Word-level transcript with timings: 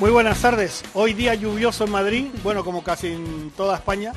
Muy 0.00 0.10
buenas 0.10 0.42
tardes. 0.42 0.82
Hoy 0.92 1.14
día 1.14 1.34
lluvioso 1.34 1.84
en 1.84 1.90
Madrid, 1.92 2.26
bueno, 2.42 2.64
como 2.64 2.82
casi 2.82 3.08
en 3.12 3.52
toda 3.56 3.76
España, 3.76 4.12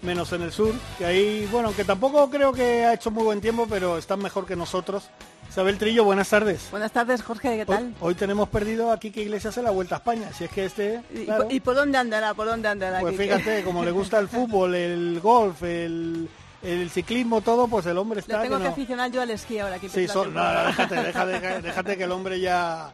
menos 0.00 0.32
en 0.32 0.42
el 0.42 0.52
sur, 0.52 0.72
que 0.96 1.04
ahí, 1.04 1.48
bueno, 1.50 1.74
que 1.74 1.84
tampoco 1.84 2.30
creo 2.30 2.52
que 2.52 2.84
ha 2.84 2.94
hecho 2.94 3.10
muy 3.10 3.24
buen 3.24 3.40
tiempo, 3.40 3.66
pero 3.68 3.98
están 3.98 4.20
mejor 4.20 4.46
que 4.46 4.54
nosotros. 4.54 5.10
Isabel 5.48 5.76
Trillo, 5.76 6.04
buenas 6.04 6.28
tardes. 6.28 6.68
Buenas 6.70 6.92
tardes, 6.92 7.22
Jorge, 7.22 7.56
¿qué 7.56 7.66
tal? 7.66 7.94
Hoy, 8.00 8.14
tenemos 8.14 8.48
perdido 8.48 8.92
aquí 8.92 9.10
que 9.10 9.22
Iglesias 9.22 9.56
en 9.58 9.64
la 9.64 9.70
Vuelta 9.70 9.96
a 9.96 9.98
España, 9.98 10.30
si 10.32 10.44
es 10.44 10.50
que 10.50 10.64
este... 10.66 11.00
¿Y, 11.50 11.60
por 11.60 11.74
dónde 11.74 11.98
andará? 11.98 12.34
¿Por 12.34 12.46
dónde 12.46 12.68
andará? 12.68 13.00
Pues 13.00 13.16
fíjate, 13.16 13.64
como 13.64 13.84
le 13.84 13.90
gusta 13.90 14.20
el 14.20 14.28
fútbol, 14.28 14.76
el 14.76 15.18
golf, 15.20 15.62
el 15.64 16.28
el 16.62 16.90
ciclismo, 16.90 17.40
todo, 17.40 17.68
pues 17.68 17.86
el 17.86 17.96
hombre 17.98 18.20
está... 18.20 18.42
Le 18.42 18.48
tengo 18.48 18.60
que, 18.60 18.66
aficionar 18.66 19.10
yo 19.10 19.22
al 19.22 19.30
esquí 19.30 19.58
ahora. 19.58 19.78
Que 19.78 19.88
sí, 19.88 20.00
déjate, 20.00 20.94
déjate, 20.96 21.62
déjate, 21.62 21.96
que 21.96 22.04
el 22.04 22.12
hombre 22.12 22.40
ya, 22.40 22.92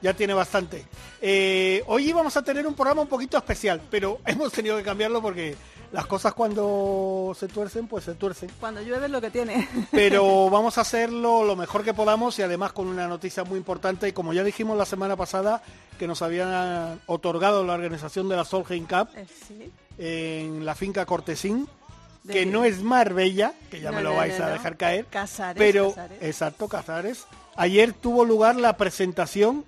ya 0.00 0.14
tiene 0.14 0.34
bastante. 0.34 0.84
Eh, 1.20 1.82
hoy 1.86 2.08
íbamos 2.08 2.36
a 2.36 2.42
tener 2.42 2.66
un 2.66 2.74
programa 2.74 3.02
un 3.02 3.08
poquito 3.08 3.36
especial, 3.36 3.80
pero 3.90 4.20
hemos 4.26 4.52
tenido 4.52 4.76
que 4.76 4.82
cambiarlo 4.82 5.20
porque 5.22 5.56
las 5.92 6.06
cosas 6.06 6.34
cuando 6.34 7.34
se 7.38 7.48
tuercen, 7.48 7.86
pues 7.86 8.04
se 8.04 8.14
tuercen. 8.14 8.50
Cuando 8.60 8.82
llueve 8.82 9.06
es 9.06 9.12
lo 9.12 9.20
que 9.20 9.30
tiene. 9.30 9.66
Pero 9.90 10.50
vamos 10.50 10.76
a 10.76 10.82
hacerlo 10.82 11.44
lo 11.44 11.56
mejor 11.56 11.82
que 11.82 11.94
podamos 11.94 12.38
y 12.38 12.42
además 12.42 12.72
con 12.72 12.88
una 12.88 13.08
noticia 13.08 13.42
muy 13.44 13.56
importante. 13.56 14.06
Y 14.06 14.12
como 14.12 14.34
ya 14.34 14.44
dijimos 14.44 14.76
la 14.76 14.84
semana 14.84 15.16
pasada, 15.16 15.62
que 15.98 16.06
nos 16.06 16.20
habían 16.20 17.00
otorgado 17.06 17.64
la 17.64 17.72
organización 17.72 18.28
de 18.28 18.36
la 18.36 18.44
Solheim 18.44 18.86
Cup 18.86 19.08
eh, 19.96 20.42
en 20.44 20.66
la 20.66 20.74
finca 20.74 21.06
Cortesín 21.06 21.66
que 22.28 22.46
no 22.46 22.64
es 22.64 22.82
Marbella, 22.82 23.54
que 23.70 23.80
ya 23.80 23.90
me 23.90 24.02
lo 24.02 24.14
vais 24.14 24.38
a 24.38 24.50
dejar 24.50 24.76
caer, 24.76 25.06
Casares, 25.06 25.58
pero 25.58 25.94
exacto, 26.20 26.68
Casares. 26.68 27.26
Ayer 27.56 27.92
tuvo 27.92 28.24
lugar 28.24 28.56
la 28.56 28.76
presentación 28.76 29.64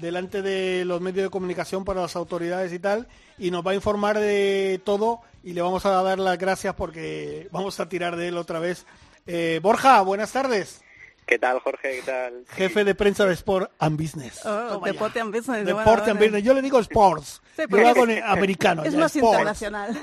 delante 0.00 0.42
de 0.42 0.84
los 0.84 1.00
medios 1.00 1.24
de 1.24 1.30
comunicación 1.30 1.84
para 1.84 2.02
las 2.02 2.16
autoridades 2.16 2.72
y 2.72 2.78
tal, 2.78 3.08
y 3.38 3.50
nos 3.50 3.66
va 3.66 3.72
a 3.72 3.74
informar 3.74 4.18
de 4.18 4.80
todo 4.84 5.20
y 5.42 5.52
le 5.52 5.62
vamos 5.62 5.86
a 5.86 6.02
dar 6.02 6.18
las 6.18 6.38
gracias 6.38 6.74
porque 6.74 7.48
vamos 7.52 7.78
a 7.80 7.88
tirar 7.88 8.16
de 8.16 8.28
él 8.28 8.36
otra 8.36 8.58
vez. 8.58 8.86
Eh, 9.26 9.60
Borja, 9.62 10.02
buenas 10.02 10.32
tardes. 10.32 10.82
¿Qué 11.26 11.38
tal, 11.38 11.58
Jorge? 11.60 12.00
¿Qué 12.00 12.02
tal? 12.02 12.44
Jefe 12.50 12.84
de 12.84 12.94
prensa 12.94 13.24
de 13.24 13.32
Sport 13.32 13.72
and 13.78 13.98
Business. 13.98 14.44
Oh, 14.44 14.80
deporte 14.84 15.20
and 15.20 15.34
Business. 15.34 15.64
Deporte 15.64 16.10
and 16.10 16.20
Business. 16.20 16.44
Yo 16.44 16.52
le 16.52 16.60
digo 16.60 16.78
Sports. 16.80 17.40
Yo 17.56 17.78
lo 17.78 17.88
hago 17.88 18.02
americano. 18.24 18.84
Es 18.84 18.94
más 18.94 19.16
internacional. 19.16 19.98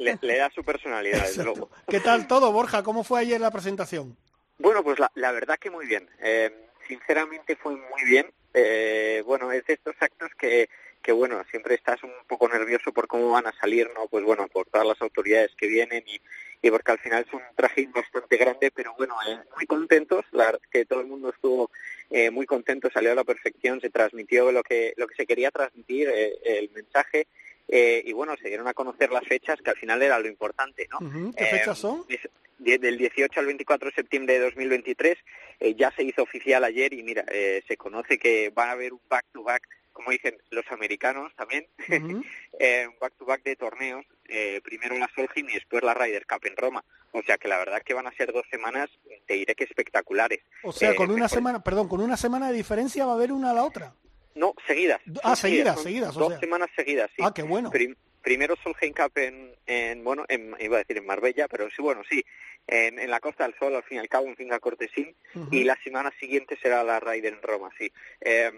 Le, 0.00 0.36
da 0.36 0.50
su 0.50 0.64
personalidad, 0.64 1.22
desde 1.22 1.44
luego. 1.44 1.70
¿Qué 1.86 2.00
tal 2.00 2.26
todo, 2.26 2.50
Borja? 2.50 2.82
¿Cómo 2.82 3.04
fue 3.04 3.20
ayer 3.20 3.40
la 3.40 3.52
presentación? 3.52 4.16
Bueno, 4.58 4.82
pues 4.82 4.98
la, 4.98 5.32
verdad 5.32 5.58
que 5.60 5.70
muy 5.70 5.86
bien. 5.86 6.08
Eh, 6.20 6.63
sinceramente 6.86 7.56
fue 7.56 7.76
muy 7.76 8.04
bien. 8.04 8.26
Eh, 8.52 9.22
bueno, 9.26 9.50
es 9.52 9.66
de 9.66 9.74
estos 9.74 9.96
actos 10.00 10.30
que, 10.38 10.68
que, 11.02 11.12
bueno, 11.12 11.42
siempre 11.50 11.74
estás 11.74 12.02
un 12.02 12.12
poco 12.26 12.48
nervioso 12.48 12.92
por 12.92 13.06
cómo 13.06 13.30
van 13.30 13.46
a 13.46 13.52
salir, 13.52 13.90
¿no? 13.94 14.06
Pues 14.08 14.24
bueno, 14.24 14.46
por 14.48 14.66
todas 14.66 14.86
las 14.86 15.00
autoridades 15.02 15.54
que 15.56 15.66
vienen 15.66 16.04
y 16.06 16.20
y 16.64 16.70
porque 16.70 16.92
al 16.92 16.98
final 16.98 17.26
es 17.26 17.34
un 17.34 17.42
trajín 17.54 17.92
bastante 17.92 18.38
grande, 18.38 18.70
pero 18.70 18.94
bueno, 18.96 19.14
eh, 19.28 19.36
muy 19.54 19.66
contentos, 19.66 20.24
la 20.32 20.58
que 20.72 20.86
todo 20.86 21.02
el 21.02 21.06
mundo 21.06 21.28
estuvo 21.28 21.70
eh, 22.08 22.30
muy 22.30 22.46
contento, 22.46 22.88
salió 22.90 23.12
a 23.12 23.14
la 23.14 23.22
perfección, 23.22 23.82
se 23.82 23.90
transmitió 23.90 24.50
lo 24.50 24.62
que, 24.62 24.94
lo 24.96 25.06
que 25.06 25.14
se 25.14 25.26
quería 25.26 25.50
transmitir, 25.50 26.08
eh, 26.08 26.38
el 26.42 26.70
mensaje, 26.70 27.26
y 27.68 28.12
bueno, 28.12 28.36
se 28.40 28.48
dieron 28.48 28.68
a 28.68 28.74
conocer 28.74 29.10
las 29.10 29.24
fechas, 29.24 29.60
que 29.62 29.70
al 29.70 29.76
final 29.76 30.02
era 30.02 30.18
lo 30.18 30.28
importante, 30.28 30.88
¿no? 30.90 31.32
¿Qué 31.36 31.44
fechas 31.46 31.78
son? 31.78 32.04
Del 32.58 32.96
18 32.96 33.40
al 33.40 33.46
24 33.46 33.90
de 33.90 33.94
septiembre 33.94 34.34
de 34.34 34.44
2023 34.44 35.18
ya 35.76 35.90
se 35.92 36.04
hizo 36.04 36.22
oficial 36.22 36.62
ayer 36.64 36.92
y 36.94 37.02
mira, 37.02 37.24
se 37.66 37.76
conoce 37.76 38.18
que 38.18 38.50
va 38.50 38.68
a 38.68 38.72
haber 38.72 38.92
un 38.92 39.00
back-to-back 39.08 39.62
back 39.62 39.68
to 39.68 39.72
back 39.72 39.84
como 39.94 40.10
dicen 40.10 40.36
los 40.50 40.70
americanos 40.70 41.32
también, 41.36 41.66
eh, 42.58 42.86
un 42.86 42.98
back-to-back 43.00 43.42
de 43.44 43.56
torneos, 43.56 44.04
eh, 44.28 44.60
primero 44.62 44.98
la 44.98 45.08
Solheim 45.14 45.48
y 45.48 45.54
después 45.54 45.82
la 45.82 45.94
Ryder 45.94 46.26
Cup 46.26 46.44
en 46.44 46.56
Roma. 46.56 46.84
O 47.12 47.22
sea 47.22 47.38
que 47.38 47.46
la 47.46 47.56
verdad 47.58 47.80
que 47.82 47.94
van 47.94 48.08
a 48.08 48.12
ser 48.16 48.32
dos 48.32 48.44
semanas, 48.50 48.90
te 49.26 49.34
diré 49.34 49.54
que 49.54 49.64
espectaculares. 49.64 50.40
O 50.64 50.72
sea, 50.72 50.90
eh, 50.90 50.94
con 50.96 51.10
una 51.12 51.28
semana, 51.28 51.62
perdón, 51.62 51.88
con 51.88 52.00
una 52.00 52.16
semana 52.16 52.48
de 52.48 52.56
diferencia 52.56 53.06
va 53.06 53.12
a 53.12 53.14
haber 53.14 53.32
una 53.32 53.52
a 53.52 53.54
la 53.54 53.64
otra. 53.64 53.94
No, 54.34 54.54
seguidas. 54.66 55.00
Ah, 55.22 55.36
seguidas, 55.36 55.80
seguidas. 55.80 56.14
dos 56.14 56.38
semanas 56.40 56.68
seguidas, 56.74 57.10
sí. 57.16 57.22
Ah, 57.24 57.32
qué 57.34 57.42
bueno. 57.42 57.70
primero 58.22 58.56
Solheim 58.56 58.92
Cup 58.92 59.12
en, 59.16 60.04
bueno, 60.04 60.24
iba 60.58 60.76
a 60.76 60.80
decir 60.80 60.96
en 60.96 61.06
Marbella, 61.06 61.46
pero 61.46 61.68
sí, 61.70 61.82
bueno, 61.82 62.02
sí, 62.08 62.24
en, 62.66 63.10
la 63.10 63.20
Costa 63.20 63.44
del 63.44 63.56
Sol, 63.58 63.76
al 63.76 63.84
fin 63.84 63.98
y 63.98 64.00
al 64.00 64.08
cabo, 64.08 64.26
en 64.26 64.36
Finca 64.36 64.58
Cortesín, 64.58 65.14
y 65.50 65.64
la 65.64 65.76
semana 65.84 66.12
siguiente 66.18 66.58
será 66.60 66.82
la 66.82 67.00
Ryder 67.00 67.34
en 67.34 67.42
Roma, 67.42 67.70
sí. 67.78 67.92
Eh, 68.20 68.50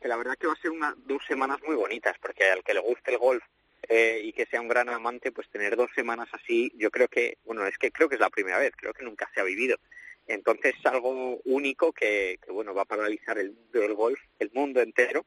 que 0.00 0.08
la 0.08 0.16
verdad 0.16 0.36
que 0.38 0.46
va 0.46 0.52
a 0.52 0.60
ser 0.60 0.70
una, 0.70 0.94
dos 1.06 1.22
semanas 1.26 1.58
muy 1.66 1.76
bonitas, 1.76 2.16
porque 2.20 2.44
al 2.50 2.62
que 2.62 2.74
le 2.74 2.80
guste 2.80 3.12
el 3.12 3.18
golf 3.18 3.42
eh, 3.88 4.20
y 4.22 4.32
que 4.34 4.44
sea 4.46 4.60
un 4.60 4.68
gran 4.68 4.90
amante, 4.90 5.32
pues 5.32 5.48
tener 5.48 5.76
dos 5.76 5.90
semanas 5.94 6.28
así, 6.32 6.70
yo 6.76 6.90
creo 6.90 7.08
que, 7.08 7.38
bueno, 7.44 7.66
es 7.66 7.78
que 7.78 7.90
creo 7.90 8.08
que 8.08 8.16
es 8.16 8.20
la 8.20 8.28
primera 8.28 8.58
vez, 8.58 8.72
creo 8.76 8.92
que 8.92 9.04
nunca 9.04 9.30
se 9.32 9.40
ha 9.40 9.44
vivido. 9.44 9.78
Entonces 10.26 10.74
es 10.78 10.86
algo 10.86 11.40
único 11.44 11.92
que, 11.92 12.38
que 12.42 12.50
bueno, 12.50 12.74
va 12.74 12.82
a 12.82 12.86
paralizar 12.86 13.38
el 13.38 13.52
mundo 13.52 13.80
del 13.80 13.94
golf, 13.94 14.20
el 14.38 14.50
mundo 14.54 14.80
entero, 14.80 15.26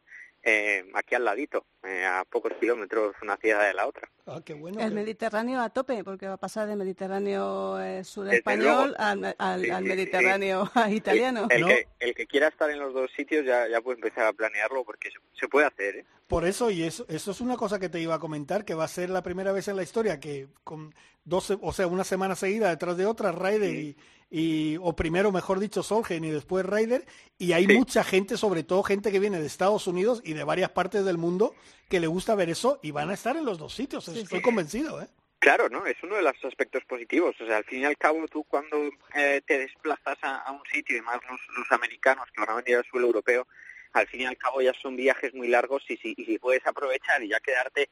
eh, 0.50 0.86
aquí 0.94 1.14
al 1.14 1.26
ladito, 1.26 1.66
eh, 1.84 2.06
a 2.06 2.24
pocos 2.24 2.54
kilómetros 2.60 3.16
una 3.22 3.36
ciudad 3.36 3.68
de 3.68 3.74
la 3.74 3.86
otra. 3.86 4.10
Ah, 4.26 4.40
qué 4.46 4.54
bueno. 4.54 4.80
El 4.80 4.94
Mediterráneo 4.94 5.60
a 5.60 5.70
tope, 5.70 6.06
porque 6.06 6.28
va 6.28 6.36
a 6.36 6.38
pasar 6.38 6.68
del 6.68 6.78
Mediterráneo 6.78 7.82
eh, 7.82 8.04
sur 8.06 8.34
español 8.34 8.96
al, 8.98 9.36
al, 9.38 9.84
Mediterráneo 9.84 10.70
italiano. 10.90 11.48
El, 11.50 11.66
que, 11.66 11.88
el, 12.00 12.16
que, 12.16 12.28
quiera 12.28 12.48
estar 12.48 12.70
en 12.70 12.80
los 12.80 12.94
dos 12.94 13.12
sitios 13.12 13.46
ya, 13.46 13.68
ya 13.68 13.82
puede 13.82 13.98
empezar 13.98 14.26
a 14.26 14.32
planearlo 14.32 14.86
porque 14.86 15.10
se, 15.38 15.48
puede 15.50 15.68
hacer. 15.68 16.06
Por 16.28 16.46
eso, 16.46 16.70
y 16.70 16.84
eso, 16.84 17.06
eso 17.08 17.32
es 17.32 17.42
una 17.42 17.56
cosa 17.56 17.80
que 17.80 17.90
te 17.90 18.02
iba 18.02 18.16
a 18.16 18.20
comentar, 18.20 18.66
que 18.66 18.74
va 18.74 18.84
a 18.84 18.90
ser 18.90 19.10
la 19.10 19.24
primera 19.24 19.52
vez 19.52 19.68
en 19.70 19.78
la 19.78 19.84
historia 19.84 20.20
que 20.20 20.48
con 20.64 20.94
dos, 21.24 21.58
o 21.62 21.74
sea, 21.74 21.88
una 21.88 22.04
semana 22.04 22.36
seguida 22.36 22.70
detrás 22.70 22.98
de 22.98 23.06
otra, 23.06 23.32
Ryder 23.32 23.74
y 23.74 23.98
y 24.30 24.78
o 24.82 24.96
primero 24.96 25.32
mejor 25.32 25.60
dicho 25.60 25.84
Solgen 25.84 26.24
y 26.26 26.30
después 26.30 26.66
Ryder 26.66 27.06
y 27.38 27.54
hay 27.54 27.68
mucha 27.68 28.04
gente 28.04 28.36
sobre 28.36 28.64
todo 28.64 28.84
gente 28.84 29.12
que 29.12 29.20
viene 29.20 29.40
de 29.40 29.48
Estados 29.48 29.88
Unidos 29.88 30.22
y 30.24 30.34
de 30.34 30.44
varias 30.44 30.72
partes 30.72 31.06
del 31.06 31.18
mundo 31.18 31.56
que 31.90 32.00
le 32.00 32.08
gusta 32.08 32.36
ver 32.36 32.50
eso 32.50 32.80
y 32.84 32.92
van 32.92 33.10
a 33.10 33.14
estar 33.14 33.38
en 33.38 33.46
los 33.46 33.58
dos 33.58 33.74
sitios 33.74 34.08
estoy 34.10 34.42
convencido 34.42 35.02
¿eh? 35.02 35.08
Claro, 35.40 35.70
¿no? 35.70 35.86
Es 35.86 35.96
uno 36.02 36.16
de 36.16 36.24
los 36.24 36.34
aspectos 36.46 36.84
positivos. 36.86 37.36
O 37.40 37.46
sea, 37.46 37.58
al 37.58 37.64
fin 37.64 37.82
y 37.82 37.86
al 37.86 37.96
cabo, 37.96 38.28
tú 38.28 38.44
cuando 38.46 38.90
eh, 39.14 39.40
te 39.46 39.60
desplazas 39.60 40.18
a, 40.24 40.52
un 40.52 40.64
sitio, 40.66 40.98
y 40.98 41.02
más 41.02 41.20
los, 41.30 41.40
los, 41.56 41.72
americanos 41.72 42.26
que 42.34 42.42
van 42.42 42.50
a 42.50 42.56
venir 42.56 42.78
al 42.78 42.86
suelo 42.86 43.06
europeo, 43.06 43.48
al 43.94 44.08
fin 44.08 44.22
y 44.22 44.26
al 44.26 44.38
cabo 44.38 44.62
ya 44.62 44.74
son 44.74 44.96
viajes 44.96 45.34
muy 45.34 45.48
largos 45.48 45.84
y 45.90 45.98
si, 45.98 46.16
puedes 46.40 46.66
aprovechar 46.66 47.24
y 47.24 47.30
ya 47.30 47.40
quedarte 47.40 47.90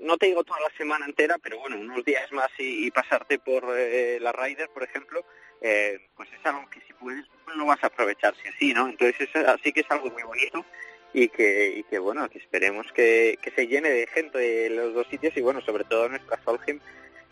no 0.00 0.16
te 0.18 0.26
digo 0.26 0.42
toda 0.42 0.58
la 0.58 0.76
semana 0.76 1.06
entera, 1.06 1.36
pero 1.40 1.60
bueno, 1.60 1.78
unos 1.78 2.04
días 2.04 2.32
más 2.32 2.50
y, 2.58 2.90
pasarte 2.90 3.38
por 3.38 3.64
eh, 3.78 4.18
la 4.20 4.32
Ryder, 4.32 4.68
por 4.70 4.82
ejemplo, 4.82 5.24
eh, 5.60 6.00
pues 6.16 6.28
es 6.32 6.44
algo 6.44 6.68
que 6.68 6.80
si 6.80 6.92
puedes 6.94 7.24
no 7.56 7.66
vas 7.66 7.82
a 7.82 7.86
aprovechar 7.86 8.34
si 8.42 8.48
así, 8.48 8.74
¿no? 8.74 8.88
Entonces 8.88 9.28
así 9.34 9.72
que 9.72 9.80
es 9.80 9.90
algo 9.90 10.10
muy 10.10 10.22
bonito 10.22 10.64
y 11.12 11.28
que, 11.28 11.74
y 11.76 11.82
que 11.84 11.98
bueno, 11.98 12.28
que 12.28 12.38
esperemos 12.38 12.86
que, 12.92 13.38
se 13.54 13.66
llene 13.66 13.88
de 13.90 14.06
gente 14.06 14.38
de 14.38 14.70
los 14.70 14.94
dos 14.94 15.06
sitios 15.08 15.36
y 15.36 15.40
bueno, 15.40 15.60
sobre 15.62 15.84
todo 15.84 16.08
nuestra 16.08 16.40
Solheim, 16.44 16.80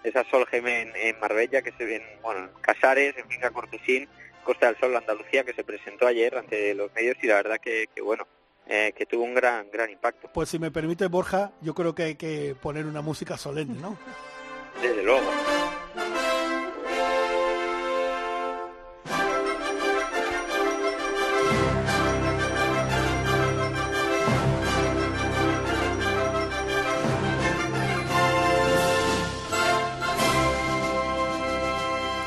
esa 0.03 0.25
Solheim 0.31 0.67
en, 0.67 1.21
Marbella, 1.21 1.63
que 1.63 1.73
se 1.73 1.85
ven, 1.85 2.03
bueno, 2.23 2.45
en 2.45 2.49
Casares, 2.61 3.17
en 3.17 3.29
Finca 3.29 3.51
Cortesín, 3.51 4.09
Costa 4.47 4.67
del 4.67 4.79
Sol, 4.79 4.97
Andalucía, 4.97 5.45
que 5.45 5.53
se 5.53 5.65
presentó 5.65 6.07
ayer 6.07 6.39
ante 6.39 6.73
los 6.73 6.93
medios 6.95 7.17
y 7.21 7.27
la 7.27 7.35
verdad 7.35 7.59
que, 7.61 7.89
que 7.93 8.01
bueno, 8.01 8.27
eh, 8.69 8.95
que 8.97 9.05
tuvo 9.05 9.25
un 9.25 9.35
gran, 9.35 9.69
gran 9.73 9.91
impacto. 9.91 10.31
Pues 10.33 10.49
si 10.49 10.59
me 10.61 10.71
permite, 10.71 11.07
Borja, 11.09 11.53
yo 11.61 11.75
creo 11.75 11.95
que 11.95 12.05
hay 12.05 12.15
que 12.15 12.55
poner 12.55 12.87
una 12.87 13.03
música 13.03 13.37
solemne, 13.37 13.81
¿no? 13.81 13.99
Desde 14.81 15.03
luego. 15.03 15.27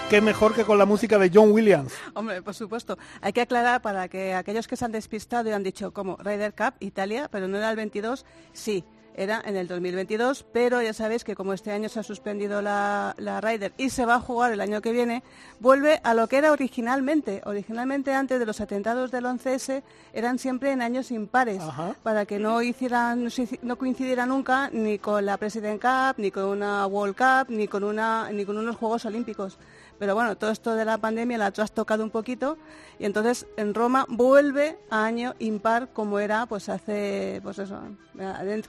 Qué 0.10 0.22
mejor 0.22 0.56
que 0.56 0.66
con 0.66 0.78
la 0.80 0.86
música 0.86 1.20
de 1.20 1.30
John 1.32 1.52
Williams. 1.52 1.94
Hombre, 2.16 2.42
por 2.42 2.56
supuesto. 2.56 2.98
Hay 3.22 3.32
que 3.32 3.42
aclarar 3.42 3.82
para 3.82 4.08
que 4.08 4.34
aquellos 4.34 4.68
que 4.68 4.76
se 4.76 4.86
han 4.86 4.92
despistado 4.92 5.50
y 5.50 5.54
han 5.54 5.64
dicho, 5.64 5.92
como 5.92 6.18
Ryder 6.18 6.54
Cup, 6.54 6.74
Italia, 6.80 7.30
pero 7.32 7.48
no 7.48 7.58
era 7.58 7.70
el 7.70 7.76
22, 7.76 8.26
sí. 8.52 8.84
era 9.16 9.42
en 9.46 9.56
el 9.56 9.68
2022, 9.68 10.46
pero 10.52 10.82
ya 10.82 10.94
sabéis 10.94 11.24
que 11.24 11.36
como 11.36 11.54
este 11.54 11.72
año 11.72 11.90
se 11.90 12.00
ha 12.00 12.04
suspendido 12.04 12.62
la, 12.62 13.14
la 13.18 13.42
Ryder 13.42 13.74
y 13.78 13.90
se 13.90 14.06
va 14.06 14.16
a 14.16 14.20
jugar 14.20 14.54
el 14.54 14.62
año 14.62 14.82
que 14.82 14.92
viene, 14.92 15.24
vuelve 15.60 16.00
a 16.04 16.14
lo 16.14 16.28
que 16.28 16.38
era 16.38 16.52
originalmente. 16.54 17.42
Originalmente 17.46 18.14
antes 18.14 18.40
de 18.40 18.46
los 18.46 18.62
atentados 18.62 19.12
del 19.12 19.26
11S 19.26 19.84
eran 20.14 20.40
siempre 20.40 20.72
en 20.72 20.82
años 20.82 21.12
impares, 21.12 21.62
para 22.02 22.26
que 22.26 22.40
no 22.40 22.62
hicieran, 22.62 23.30
no 23.62 23.78
coincidiera 23.78 24.26
nunca 24.26 24.70
ni 24.72 24.98
con 24.98 25.26
la 25.26 25.38
President 25.38 25.82
Cup, 25.82 26.16
ni 26.18 26.32
con 26.32 26.46
una 26.46 26.88
World 26.88 27.16
Cup, 27.16 27.54
ni 27.54 27.68
con 27.68 27.84
una, 27.84 28.32
ni 28.32 28.46
con 28.46 28.58
unos 28.58 28.78
Juegos 28.78 29.06
Olímpicos. 29.06 29.60
Pero 30.00 30.16
bueno, 30.16 30.38
todo 30.38 30.50
esto 30.50 30.76
de 30.76 30.86
la 30.86 30.98
pandemia 30.98 31.38
la 31.38 31.48
has 31.48 31.72
tocado 31.74 32.04
un 32.04 32.10
poquito 32.10 32.58
y 32.98 33.06
entonces 33.06 33.46
en 33.58 33.74
Roma 33.74 34.06
vuelve 34.08 34.78
a 34.90 35.04
año 35.04 35.36
impar 35.40 35.90
como 35.92 36.20
era 36.20 36.46
pues 36.46 36.70
hace, 36.70 37.42
pues 37.44 37.60
eso, 37.60 37.82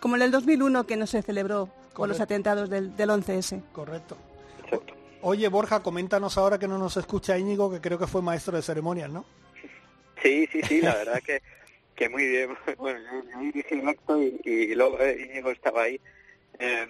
como 0.00 0.16
en 0.16 0.22
el 0.22 0.32
2001 0.32 0.86
que 0.86 0.96
no 0.96 1.06
se 1.06 1.22
celebró 1.22 1.68
con 1.92 2.08
los 2.08 2.20
atentados 2.20 2.68
del, 2.68 2.96
11S. 2.96 3.62
Correcto. 3.72 4.16
Oye, 5.22 5.48
Borja, 5.48 5.82
coméntanos 5.82 6.36
ahora 6.36 6.58
que 6.58 6.66
no 6.66 6.78
nos 6.78 6.96
escucha 6.96 7.38
Íñigo, 7.38 7.70
que 7.70 7.80
creo 7.80 7.98
que 7.98 8.06
fue 8.06 8.22
maestro 8.22 8.56
de 8.56 8.62
ceremonias, 8.62 9.10
¿no? 9.10 9.24
Sí, 10.22 10.48
sí, 10.50 10.62
sí, 10.62 10.80
la 10.80 10.94
verdad 10.94 11.20
que, 11.24 11.42
que 11.94 12.08
muy 12.08 12.26
bien. 12.26 12.56
Bueno, 12.78 13.00
yo 13.32 13.52
dije 13.52 13.78
el 13.78 13.88
acto 13.88 14.20
y, 14.20 14.74
luego 14.74 14.98
eh, 15.00 15.28
Íñigo 15.30 15.50
estaba 15.50 15.82
ahí. 15.82 16.00
Eh, 16.58 16.86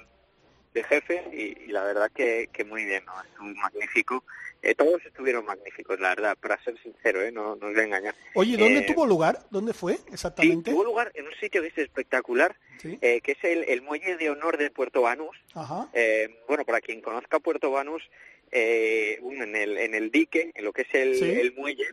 de 0.75 0.85
jefe 0.85 1.23
y, 1.33 1.67
la 1.73 1.83
verdad 1.85 2.11
que, 2.15 2.49
que, 2.53 2.65
muy 2.65 2.85
bien, 2.85 3.05
¿no? 3.05 3.13
Es 3.21 3.41
un 3.41 3.55
magnífico. 3.55 4.25
Eh, 4.63 4.75
todos 4.75 5.05
estuvieron 5.07 5.47
magníficos, 5.47 5.99
la 6.01 6.11
verdad, 6.11 6.37
para 6.39 6.63
ser 6.63 6.81
sincero, 6.83 7.23
¿eh? 7.23 7.33
no, 7.33 7.57
nos 7.57 7.73
voy 7.73 7.81
a 7.81 7.85
engañar. 7.85 8.15
Oye, 8.35 8.59
¿dónde 8.59 8.81
eh, 8.81 8.87
tuvo 8.87 9.07
lugar? 9.07 9.39
¿Dónde 9.51 9.73
fue 9.73 9.99
exactamente? 10.13 10.71
tuvo 10.71 10.85
lugar 10.85 11.11
en 11.15 11.27
un 11.27 11.35
sitio 11.41 11.63
que 11.63 11.69
es 11.69 11.79
espectacular, 11.79 12.55
eh, 12.83 13.21
que 13.23 13.33
es 13.33 13.45
el, 13.45 13.65
el, 13.65 13.81
muelle 13.81 14.17
de 14.17 14.29
honor 14.29 14.59
de 14.59 14.71
Puerto 14.71 15.03
Banús. 15.03 15.37
bueno, 16.47 16.65
para 16.67 16.81
quien 16.81 17.01
conozca 17.01 17.41
Puerto 17.41 17.71
Banús, 17.71 18.03
en, 18.53 19.57
el, 19.57 19.79
en 19.79 19.95
el 19.95 20.11
dique, 20.11 20.51
en 20.55 20.65
lo 20.65 20.73
que 20.73 20.83
es 20.83 20.95
el, 20.95 21.23
el 21.23 21.55
muelle, 21.55 21.87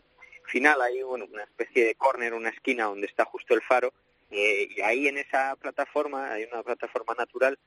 final 0.44 0.82
hay 0.82 1.02
bueno, 1.02 1.26
una 1.32 1.44
especie 1.44 1.86
de 1.86 1.94
córner, 1.94 2.34
una 2.34 2.50
esquina 2.50 2.84
donde 2.84 3.06
está 3.06 3.24
justo 3.24 3.54
el 3.54 3.62
faro, 3.62 3.94
y 4.30 4.78
ahí 4.82 5.08
en 5.08 5.16
esa 5.16 5.56
plataforma, 5.56 6.32
hay 6.32 6.44
una 6.44 6.62
plataforma 6.62 7.14
natural, 7.14 7.58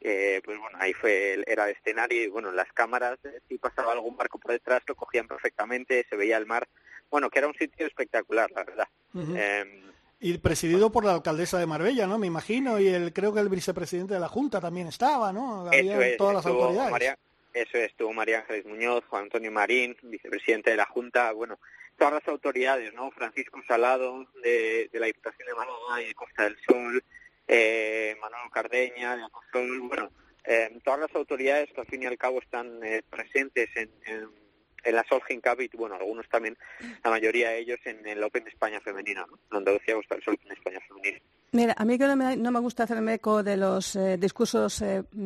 eh, 0.00 0.40
pues 0.44 0.58
bueno, 0.58 0.78
ahí 0.80 0.94
fue 0.94 1.42
era 1.46 1.68
el 1.68 1.76
escenario 1.76 2.22
y 2.22 2.28
bueno, 2.28 2.50
las 2.52 2.72
cámaras, 2.72 3.18
eh, 3.24 3.40
si 3.48 3.58
pasaba 3.58 3.92
algún 3.92 4.16
barco 4.16 4.38
por 4.38 4.52
detrás, 4.52 4.82
lo 4.86 4.94
cogían 4.94 5.28
perfectamente, 5.28 6.06
se 6.08 6.16
veía 6.16 6.38
el 6.38 6.46
mar. 6.46 6.68
Bueno, 7.10 7.28
que 7.28 7.40
era 7.40 7.48
un 7.48 7.54
sitio 7.54 7.86
espectacular, 7.86 8.50
la 8.52 8.64
verdad. 8.64 8.88
Em, 9.14 9.90
y 10.20 10.38
presidido 10.38 10.92
por 10.92 11.04
la 11.04 11.14
alcaldesa 11.14 11.58
de 11.58 11.66
Marbella, 11.66 12.06
¿no? 12.06 12.18
Me 12.18 12.26
imagino, 12.26 12.78
y 12.78 12.88
el 12.88 13.12
creo 13.12 13.34
que 13.34 13.40
el 13.40 13.48
vicepresidente 13.48 14.14
de 14.14 14.20
la 14.20 14.28
Junta 14.28 14.60
también 14.60 14.86
estaba, 14.86 15.32
¿no? 15.32 15.66
Había 15.66 16.16
todas 16.16 16.34
las 16.36 16.46
autoridades. 16.46 17.16
eso 17.52 17.78
es, 17.78 17.90
estuvo 17.90 18.12
María 18.12 18.40
Ángeles 18.40 18.64
Muñoz, 18.64 19.04
Juan 19.06 19.24
Antonio 19.24 19.50
Marín, 19.50 19.96
vicepresidente 20.02 20.70
de 20.70 20.76
la 20.76 20.86
Junta, 20.86 21.32
bueno, 21.32 21.58
todas 21.98 22.14
las 22.14 22.28
autoridades, 22.28 22.94
¿no? 22.94 23.10
Francisco 23.10 23.60
Salado, 23.66 24.26
de, 24.42 24.88
de 24.92 25.00
la 25.00 25.06
Diputación 25.06 25.48
de 25.48 25.54
Málaga 25.54 26.02
y 26.02 26.06
de 26.06 26.14
Costa 26.14 26.44
del 26.44 26.56
Sol, 26.66 27.02
eh, 27.50 28.16
Manuel 28.20 28.50
Cardeña, 28.52 29.16
de 29.16 29.78
bueno, 29.80 30.10
eh, 30.44 30.78
todas 30.84 31.00
las 31.00 31.14
autoridades 31.14 31.72
que 31.72 31.80
al 31.80 31.86
fin 31.86 32.02
y 32.04 32.06
al 32.06 32.16
cabo 32.16 32.40
están 32.40 32.82
eh, 32.84 33.02
presentes 33.10 33.68
en, 33.74 33.90
en, 34.06 34.94
la 34.94 35.04
Solheim 35.04 35.40
Cup 35.40 35.58
bueno, 35.74 35.96
algunos 35.96 36.28
también, 36.28 36.56
la 37.04 37.10
mayoría 37.10 37.50
de 37.50 37.58
ellos 37.58 37.78
en 37.84 38.06
el 38.06 38.22
Open 38.22 38.46
España 38.46 38.80
femenino, 38.80 39.26
¿no? 39.26 39.38
donde 39.50 39.72
decía 39.72 39.94
el 39.94 40.00
Open 40.00 40.48
de 40.48 40.54
España 40.54 40.80
femenino. 40.86 41.18
Mira, 41.52 41.74
a 41.76 41.84
mí 41.84 41.98
que 41.98 42.06
no 42.06 42.16
me, 42.16 42.36
no 42.36 42.50
me 42.50 42.60
gusta 42.60 42.84
hacerme 42.84 43.14
eco 43.14 43.42
de 43.42 43.56
los 43.56 43.96
eh, 43.96 44.16
discursos 44.18 44.84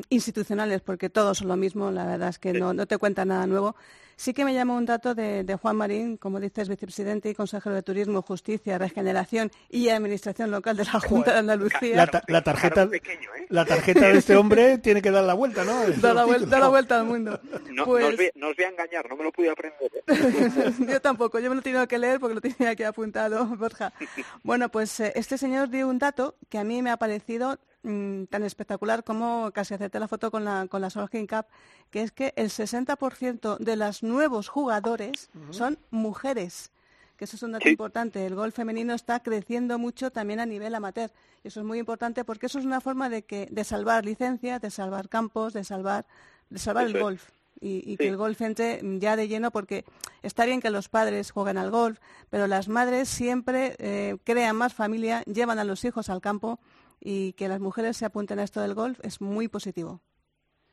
institucionales 0.08 0.80
porque 0.80 1.10
todos 1.10 1.38
son 1.38 1.48
lo 1.48 1.56
mismo, 1.56 1.90
la 1.90 2.06
verdad 2.06 2.30
es 2.30 2.38
que 2.38 2.52
no, 2.52 2.72
no 2.72 2.86
te 2.86 2.98
cuenta 2.98 3.24
nada 3.24 3.46
nuevo. 3.46 3.76
Sí 4.16 4.32
que 4.32 4.44
me 4.44 4.54
llamó 4.54 4.76
un 4.76 4.86
dato 4.86 5.14
de, 5.14 5.58
Juan 5.60 5.76
Marín, 5.76 6.16
como 6.16 6.38
dices, 6.38 6.68
vicepresidente 6.68 7.28
y 7.30 7.34
consejero 7.34 7.74
de 7.74 7.82
Turismo, 7.82 8.22
Justicia, 8.22 8.78
Regeneración 8.78 9.50
y 9.68 9.88
Administración 9.88 10.50
Local 10.50 10.76
de 10.76 10.84
la 10.84 11.00
Junta 11.00 11.32
de 11.32 11.38
Andalucía. 11.40 11.96
La, 12.28 12.42
tarjeta, 12.42 12.84
¿eh? 12.84 13.00
la 13.48 13.64
tarjeta 13.64 14.08
de 14.08 14.18
este 14.18 14.36
hombre 14.36 14.78
tiene 14.78 15.02
que 15.02 15.10
dar 15.10 15.24
la 15.24 15.34
vuelta, 15.34 15.64
¿no? 15.64 15.74
Da 16.04 16.14
la, 16.14 16.24
vuelta, 16.24 16.58
la 16.58 16.68
vuelta 16.68 17.00
al 17.00 17.06
mundo. 17.06 17.40
No, 17.70 17.84
pues... 17.84 18.04
os 18.04 18.16
voy, 18.16 18.64
a 18.64 18.68
engañar, 18.68 19.08
no 19.08 19.16
me 19.16 19.24
lo 19.24 19.32
pude 19.32 19.50
aprender. 19.50 19.90
¿eh? 20.06 20.72
yo 20.88 21.00
tampoco, 21.00 21.38
yo 21.40 21.48
me 21.48 21.56
lo 21.56 21.60
he 21.60 21.64
tenido 21.64 21.86
que 21.88 21.98
leer 21.98 22.20
porque 22.20 22.34
lo 22.34 22.40
tenía 22.40 22.70
aquí 22.70 22.82
apuntado, 22.82 23.46
Borja. 23.56 23.92
Bueno, 24.42 24.68
pues 24.68 25.00
eh, 25.00 25.12
este 25.14 25.38
señor 25.38 25.70
dio 25.70 25.88
un 25.88 25.98
dato 25.98 26.13
que 26.48 26.58
a 26.58 26.64
mí 26.64 26.82
me 26.82 26.90
ha 26.90 26.96
parecido 26.96 27.58
Mm, 27.84 28.24
tan 28.30 28.42
espectacular 28.44 29.04
como 29.04 29.50
casi 29.52 29.74
hacerte 29.74 30.00
la 30.00 30.08
foto 30.08 30.30
con 30.30 30.42
la, 30.42 30.66
con 30.68 30.80
la 30.80 30.88
Solheim 30.88 31.26
Cup, 31.26 31.44
que 31.90 32.00
es 32.00 32.12
que 32.12 32.32
el 32.34 32.48
60% 32.48 33.58
de 33.58 33.76
los 33.76 34.02
nuevos 34.02 34.48
jugadores 34.48 35.28
son 35.50 35.78
mujeres 35.90 36.70
que 37.18 37.26
eso 37.26 37.36
es 37.36 37.42
un 37.44 37.52
dato 37.52 37.68
importante. 37.68 38.26
El 38.26 38.34
golf 38.34 38.56
femenino 38.56 38.94
está 38.94 39.20
creciendo 39.20 39.78
mucho 39.78 40.10
también 40.10 40.40
a 40.40 40.46
nivel 40.46 40.74
amateur. 40.74 41.12
Y 41.44 41.48
eso 41.48 41.60
es 41.60 41.66
muy 41.66 41.78
importante 41.78 42.24
porque 42.24 42.46
eso 42.46 42.58
es 42.58 42.64
una 42.64 42.80
forma 42.80 43.08
de, 43.08 43.22
que, 43.22 43.46
de 43.52 43.62
salvar 43.62 44.04
licencias, 44.04 44.60
de 44.60 44.70
salvar 44.70 45.08
campos, 45.08 45.52
de 45.52 45.62
salvar, 45.62 46.06
de 46.50 46.58
salvar 46.58 46.86
el 46.86 46.98
golf. 46.98 47.28
Y, 47.60 47.96
que 47.96 48.08
el 48.08 48.16
golf 48.16 48.40
entre 48.42 48.80
ya 48.98 49.16
de 49.16 49.26
lleno 49.26 49.50
porque 49.50 49.84
está 50.22 50.44
bien 50.44 50.60
que 50.60 50.68
los 50.68 50.88
padres 50.88 51.30
jueguen 51.30 51.56
al 51.56 51.70
golf, 51.70 51.98
pero 52.28 52.46
las 52.46 52.68
madres 52.68 53.08
siempre 53.08 53.74
eh, 53.78 54.16
crean 54.24 54.56
más 54.56 54.74
familia, 54.74 55.22
llevan 55.22 55.58
a 55.58 55.64
los 55.64 55.84
hijos 55.84 56.10
al 56.10 56.20
campo 56.20 56.60
y 57.00 57.32
que 57.34 57.48
las 57.48 57.60
mujeres 57.60 57.96
se 57.96 58.04
apunten 58.04 58.38
a 58.38 58.44
esto 58.44 58.60
del 58.60 58.74
golf 58.74 58.98
es 59.02 59.20
muy 59.20 59.48
positivo. 59.48 60.02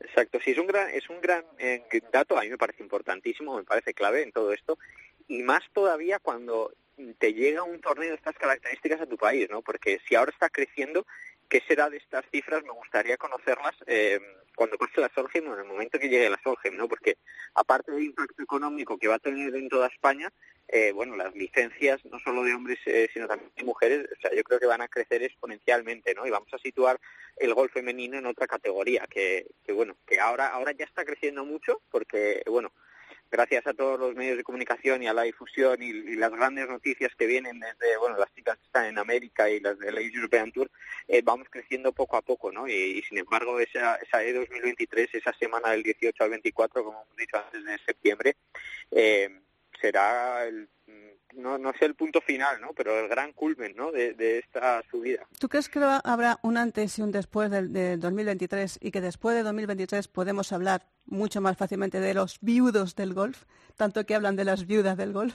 Exacto, 0.00 0.38
sí, 0.44 0.50
es 0.50 0.58
un 0.58 0.66
gran, 0.66 0.90
es 0.90 1.08
un 1.08 1.20
gran 1.20 1.44
eh, 1.58 1.82
dato, 2.12 2.36
a 2.36 2.42
mí 2.42 2.50
me 2.50 2.58
parece 2.58 2.82
importantísimo, 2.82 3.56
me 3.56 3.64
parece 3.64 3.94
clave 3.94 4.22
en 4.22 4.32
todo 4.32 4.52
esto, 4.52 4.78
y 5.28 5.42
más 5.42 5.62
todavía 5.72 6.18
cuando 6.18 6.72
te 7.18 7.32
llega 7.32 7.62
un 7.62 7.80
torneo 7.80 8.10
de 8.10 8.16
estas 8.16 8.36
características 8.36 9.00
a 9.00 9.06
tu 9.06 9.16
país, 9.16 9.48
¿no? 9.50 9.62
Porque 9.62 10.00
si 10.06 10.14
ahora 10.14 10.32
está 10.32 10.50
creciendo, 10.50 11.06
¿qué 11.48 11.62
será 11.66 11.88
de 11.88 11.98
estas 11.98 12.24
cifras? 12.30 12.62
Me 12.64 12.70
gustaría 12.70 13.16
conocerlas 13.16 13.74
eh, 13.86 14.20
cuando 14.56 14.76
pase 14.76 15.00
la 15.00 15.10
Solheim 15.14 15.48
o 15.48 15.54
en 15.54 15.60
el 15.60 15.66
momento 15.66 15.98
que 15.98 16.08
llegue 16.08 16.30
la 16.30 16.40
Solheim, 16.42 16.76
¿no? 16.76 16.88
Porque 16.88 17.16
aparte 17.54 17.92
del 17.92 18.04
impacto 18.04 18.42
económico 18.42 18.98
que 18.98 19.08
va 19.08 19.16
a 19.16 19.18
tener 19.18 19.54
en 19.54 19.68
toda 19.68 19.88
España, 19.88 20.32
eh, 20.68 20.92
bueno, 20.92 21.16
las 21.16 21.34
licencias 21.34 22.04
no 22.04 22.18
solo 22.20 22.44
de 22.44 22.54
hombres 22.54 22.78
eh, 22.86 23.08
sino 23.12 23.28
también 23.28 23.50
de 23.56 23.64
mujeres, 23.64 24.08
o 24.16 24.20
sea, 24.20 24.34
yo 24.34 24.42
creo 24.44 24.60
que 24.60 24.66
van 24.66 24.80
a 24.80 24.88
crecer 24.88 25.22
exponencialmente, 25.22 26.14
¿no? 26.14 26.26
Y 26.26 26.30
vamos 26.30 26.52
a 26.52 26.58
situar 26.58 26.98
el 27.36 27.54
golf 27.54 27.72
femenino 27.72 28.18
en 28.18 28.26
otra 28.26 28.46
categoría 28.46 29.06
que, 29.08 29.46
que 29.64 29.72
bueno, 29.72 29.96
que 30.06 30.20
ahora 30.20 30.48
ahora 30.48 30.72
ya 30.72 30.84
está 30.84 31.04
creciendo 31.04 31.44
mucho 31.44 31.80
porque 31.90 32.42
bueno, 32.46 32.72
gracias 33.32 33.66
a 33.66 33.72
todos 33.72 33.98
los 33.98 34.14
medios 34.14 34.36
de 34.36 34.44
comunicación 34.44 35.02
y 35.02 35.08
a 35.08 35.14
la 35.14 35.22
difusión 35.22 35.82
y, 35.82 36.14
las 36.16 36.30
grandes 36.30 36.68
noticias 36.68 37.10
que 37.16 37.26
vienen 37.26 37.58
desde, 37.58 37.96
bueno, 37.96 38.18
las 38.18 38.32
chicas 38.34 38.58
que 38.58 38.66
están 38.66 38.84
en 38.84 38.98
América 38.98 39.48
y 39.48 39.58
las 39.58 39.78
de 39.78 39.90
la 39.90 40.02
European 40.02 40.52
Tour, 40.52 40.70
eh, 41.08 41.22
vamos 41.24 41.48
creciendo 41.50 41.92
poco 41.92 42.16
a 42.16 42.22
poco, 42.22 42.52
¿no? 42.52 42.68
Y, 42.68 43.02
sin 43.08 43.18
embargo, 43.18 43.58
esa, 43.58 43.96
esa 43.96 44.22
E 44.22 44.34
2023, 44.34 45.14
esa 45.14 45.32
semana 45.32 45.70
del 45.70 45.82
18 45.82 46.22
al 46.22 46.30
24, 46.30 46.84
como 46.84 47.02
hemos 47.02 47.16
dicho 47.16 47.38
antes 47.38 47.64
de 47.64 47.78
septiembre, 47.78 48.36
eh, 48.90 49.40
será 49.82 50.46
el 50.46 50.68
no, 51.34 51.58
no 51.58 51.72
sé 51.78 51.86
el 51.86 51.94
punto 51.94 52.20
final, 52.20 52.60
¿no? 52.60 52.72
Pero 52.74 52.98
el 52.98 53.08
gran 53.08 53.32
culmen, 53.32 53.74
¿no? 53.76 53.90
De, 53.90 54.38
esta 54.38 54.82
subida. 54.90 55.26
¿Tú 55.38 55.48
crees 55.48 55.68
que 55.68 55.80
habrá 56.04 56.38
un 56.42 56.56
antes 56.56 56.98
y 56.98 57.02
un 57.02 57.10
después 57.10 57.50
del 57.50 57.72
de 57.72 57.96
2023 57.96 58.78
y 58.82 58.90
que 58.90 59.00
después 59.00 59.34
de 59.34 59.42
2023 59.42 60.08
podemos 60.08 60.52
hablar 60.52 60.86
mucho 61.06 61.40
más 61.40 61.56
fácilmente 61.56 62.00
de 62.00 62.14
los 62.14 62.38
viudos 62.40 62.94
del 62.96 63.14
golf, 63.14 63.44
tanto 63.76 64.04
que 64.04 64.14
hablan 64.14 64.36
de 64.36 64.44
las 64.44 64.66
viudas 64.66 64.96
del 64.96 65.12
golf? 65.12 65.34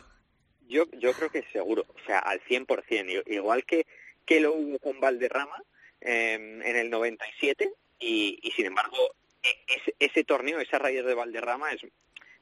Yo, 0.68 0.86
yo 1.00 1.14
creo 1.14 1.30
que 1.30 1.44
seguro, 1.52 1.86
o 1.88 2.06
sea, 2.06 2.20
al 2.20 2.42
100%, 2.42 3.24
igual 3.28 3.66
que, 3.66 3.86
que 4.26 4.40
lo 4.40 4.54
hubo 4.54 4.80
con 4.80 5.00
Valderrama 5.00 5.64
em, 6.02 6.62
en 6.62 6.76
el 6.76 6.90
97 6.90 7.74
y, 8.00 8.40
y 8.42 8.52
sin 8.52 8.68
embargo 8.68 8.98
e, 9.44 9.96
ese, 10.00 10.24
torneo, 10.24 10.60
esa 10.60 10.78
raíz 10.78 11.04
de 11.06 11.14
Valderrama 11.14 11.72
es 11.72 11.82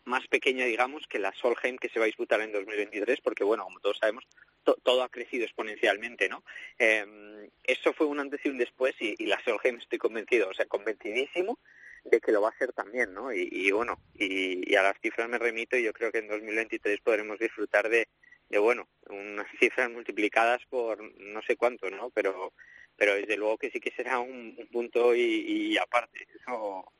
más 0.05 0.27
pequeña, 0.27 0.65
digamos, 0.65 1.05
que 1.07 1.19
la 1.19 1.33
Solheim 1.33 1.77
que 1.77 1.89
se 1.89 1.99
va 1.99 2.05
a 2.05 2.07
disputar 2.07 2.41
en 2.41 2.51
2023, 2.51 3.21
porque, 3.21 3.43
bueno, 3.43 3.63
como 3.63 3.79
todos 3.79 3.97
sabemos, 3.97 4.25
todo 4.63 5.03
ha 5.03 5.09
crecido 5.09 5.45
exponencialmente, 5.45 6.29
¿no? 6.29 6.43
Eh, 6.79 7.49
eso 7.63 7.93
fue 7.93 8.07
un 8.07 8.19
antes 8.19 8.39
y 8.43 8.49
un 8.49 8.57
después 8.57 8.95
y, 8.99 9.15
y, 9.17 9.25
la 9.27 9.41
Solheim 9.43 9.77
estoy 9.77 9.99
convencido, 9.99 10.49
o 10.49 10.53
sea, 10.53 10.65
convencidísimo 10.65 11.59
de 12.05 12.19
que 12.19 12.31
lo 12.31 12.41
va 12.41 12.49
a 12.49 12.57
ser 12.57 12.71
también, 12.71 13.13
¿no? 13.13 13.33
Y, 13.33 13.71
bueno, 13.71 13.99
y, 14.13 14.75
a 14.75 14.83
las 14.83 14.99
cifras 15.01 15.27
me 15.27 15.39
remito 15.39 15.75
y 15.75 15.83
yo 15.83 15.93
creo 15.93 16.11
que 16.11 16.19
en 16.19 16.27
2023 16.27 17.01
podremos 17.01 17.39
disfrutar 17.39 17.89
de, 17.89 18.07
de, 18.49 18.57
bueno, 18.59 18.87
unas 19.09 19.47
cifras 19.59 19.89
multiplicadas 19.89 20.61
por 20.69 21.01
no 21.19 21.41
sé 21.41 21.55
cuánto, 21.55 21.89
¿no? 21.89 22.11
Pero 22.11 22.53
pero 22.97 23.15
desde 23.15 23.37
luego 23.37 23.57
que 23.57 23.71
sí 23.71 23.79
que 23.79 23.91
será 23.91 24.19
un, 24.19 24.55
punto 24.71 25.13
y, 25.15 25.77
aparte. 25.77 26.27
Eso 26.39 26.91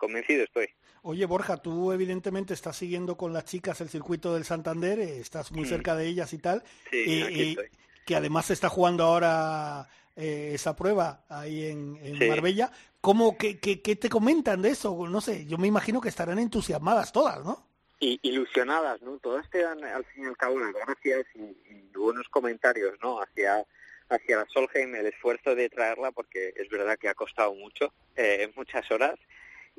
convencido 0.00 0.42
estoy. 0.42 0.68
Oye, 1.02 1.24
Borja, 1.26 1.58
tú 1.58 1.92
evidentemente 1.92 2.54
estás 2.54 2.76
siguiendo 2.76 3.16
con 3.16 3.32
las 3.32 3.44
chicas 3.44 3.80
el 3.80 3.88
circuito 3.88 4.34
del 4.34 4.44
Santander, 4.44 4.98
eh, 4.98 5.18
estás 5.18 5.52
muy 5.52 5.62
mm. 5.62 5.68
cerca 5.68 5.94
de 5.94 6.06
ellas 6.06 6.32
y 6.32 6.38
tal. 6.38 6.64
Sí, 6.90 7.04
y, 7.06 7.56
que 8.04 8.16
además 8.16 8.46
se 8.46 8.54
está 8.54 8.68
jugando 8.68 9.04
ahora 9.04 9.86
eh, 10.16 10.50
esa 10.54 10.74
prueba 10.74 11.24
ahí 11.28 11.66
en, 11.66 12.28
Marbella. 12.28 12.72
¿Cómo, 13.00 13.38
qué, 13.38 13.60
qué, 13.60 13.80
qué, 13.80 13.94
te 13.94 14.08
comentan 14.08 14.62
de 14.62 14.70
eso? 14.70 15.06
No 15.08 15.20
sé, 15.20 15.46
yo 15.46 15.58
me 15.58 15.68
imagino 15.68 16.00
que 16.00 16.08
estarán 16.08 16.38
entusiasmadas 16.38 17.12
todas, 17.12 17.44
¿no? 17.44 17.66
Y, 18.00 18.18
ilusionadas, 18.22 19.00
¿no? 19.02 19.18
Todas 19.18 19.48
te 19.50 19.62
dan 19.62 19.84
al 19.84 20.04
fin 20.06 20.24
y 20.24 20.26
al 20.26 20.36
cabo 20.36 20.58
las 20.58 20.72
gracias 20.72 21.26
y, 21.34 21.96
buenos 21.96 22.28
comentarios, 22.28 22.98
¿no? 23.02 23.20
Hacia 23.20 23.64
hacia 24.08 24.38
la 24.38 24.46
Solheim 24.48 24.92
el 24.96 25.06
esfuerzo 25.06 25.54
de 25.54 25.68
traerla 25.68 26.10
porque 26.10 26.52
es 26.56 26.68
verdad 26.68 26.98
que 26.98 27.08
ha 27.08 27.14
costado 27.14 27.54
mucho, 27.54 27.92
eh, 28.16 28.52
muchas 28.56 28.90
horas 28.90 29.14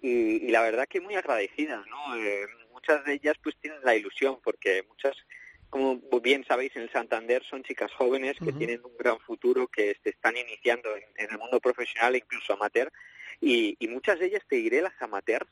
y, 0.01 0.47
la 0.49 0.61
verdad 0.61 0.87
que 0.87 0.99
muy 0.99 1.15
agradecidas, 1.15 1.85
¿no? 1.87 2.15
Eh, 2.17 2.47
muchas 2.71 3.05
de 3.05 3.13
ellas 3.13 3.35
pues 3.41 3.55
tienen 3.61 3.79
la 3.83 3.95
ilusión 3.95 4.39
porque 4.43 4.83
muchas 4.87 5.15
como 5.71 6.01
bien 6.21 6.43
sabéis, 6.45 6.75
en 6.75 6.81
el 6.81 6.91
Santander 6.91 7.41
son 7.49 7.63
chicas 7.63 7.89
jóvenes 7.93 8.35
que 8.43 8.51
tienen 8.51 8.81
un 8.83 8.97
gran 8.97 9.17
futuro, 9.21 9.67
que 9.67 9.95
se 10.03 10.09
están 10.09 10.35
iniciando 10.35 10.89
en, 10.97 11.31
el 11.31 11.37
mundo 11.37 11.61
profesional 11.61 12.13
e 12.13 12.17
incluso 12.17 12.53
amateur. 12.53 12.91
Y, 13.39 13.77
muchas 13.87 14.19
de 14.19 14.25
ellas, 14.25 14.43
te 14.49 14.57
diré, 14.57 14.81
las 14.81 15.01
amateurs 15.01 15.49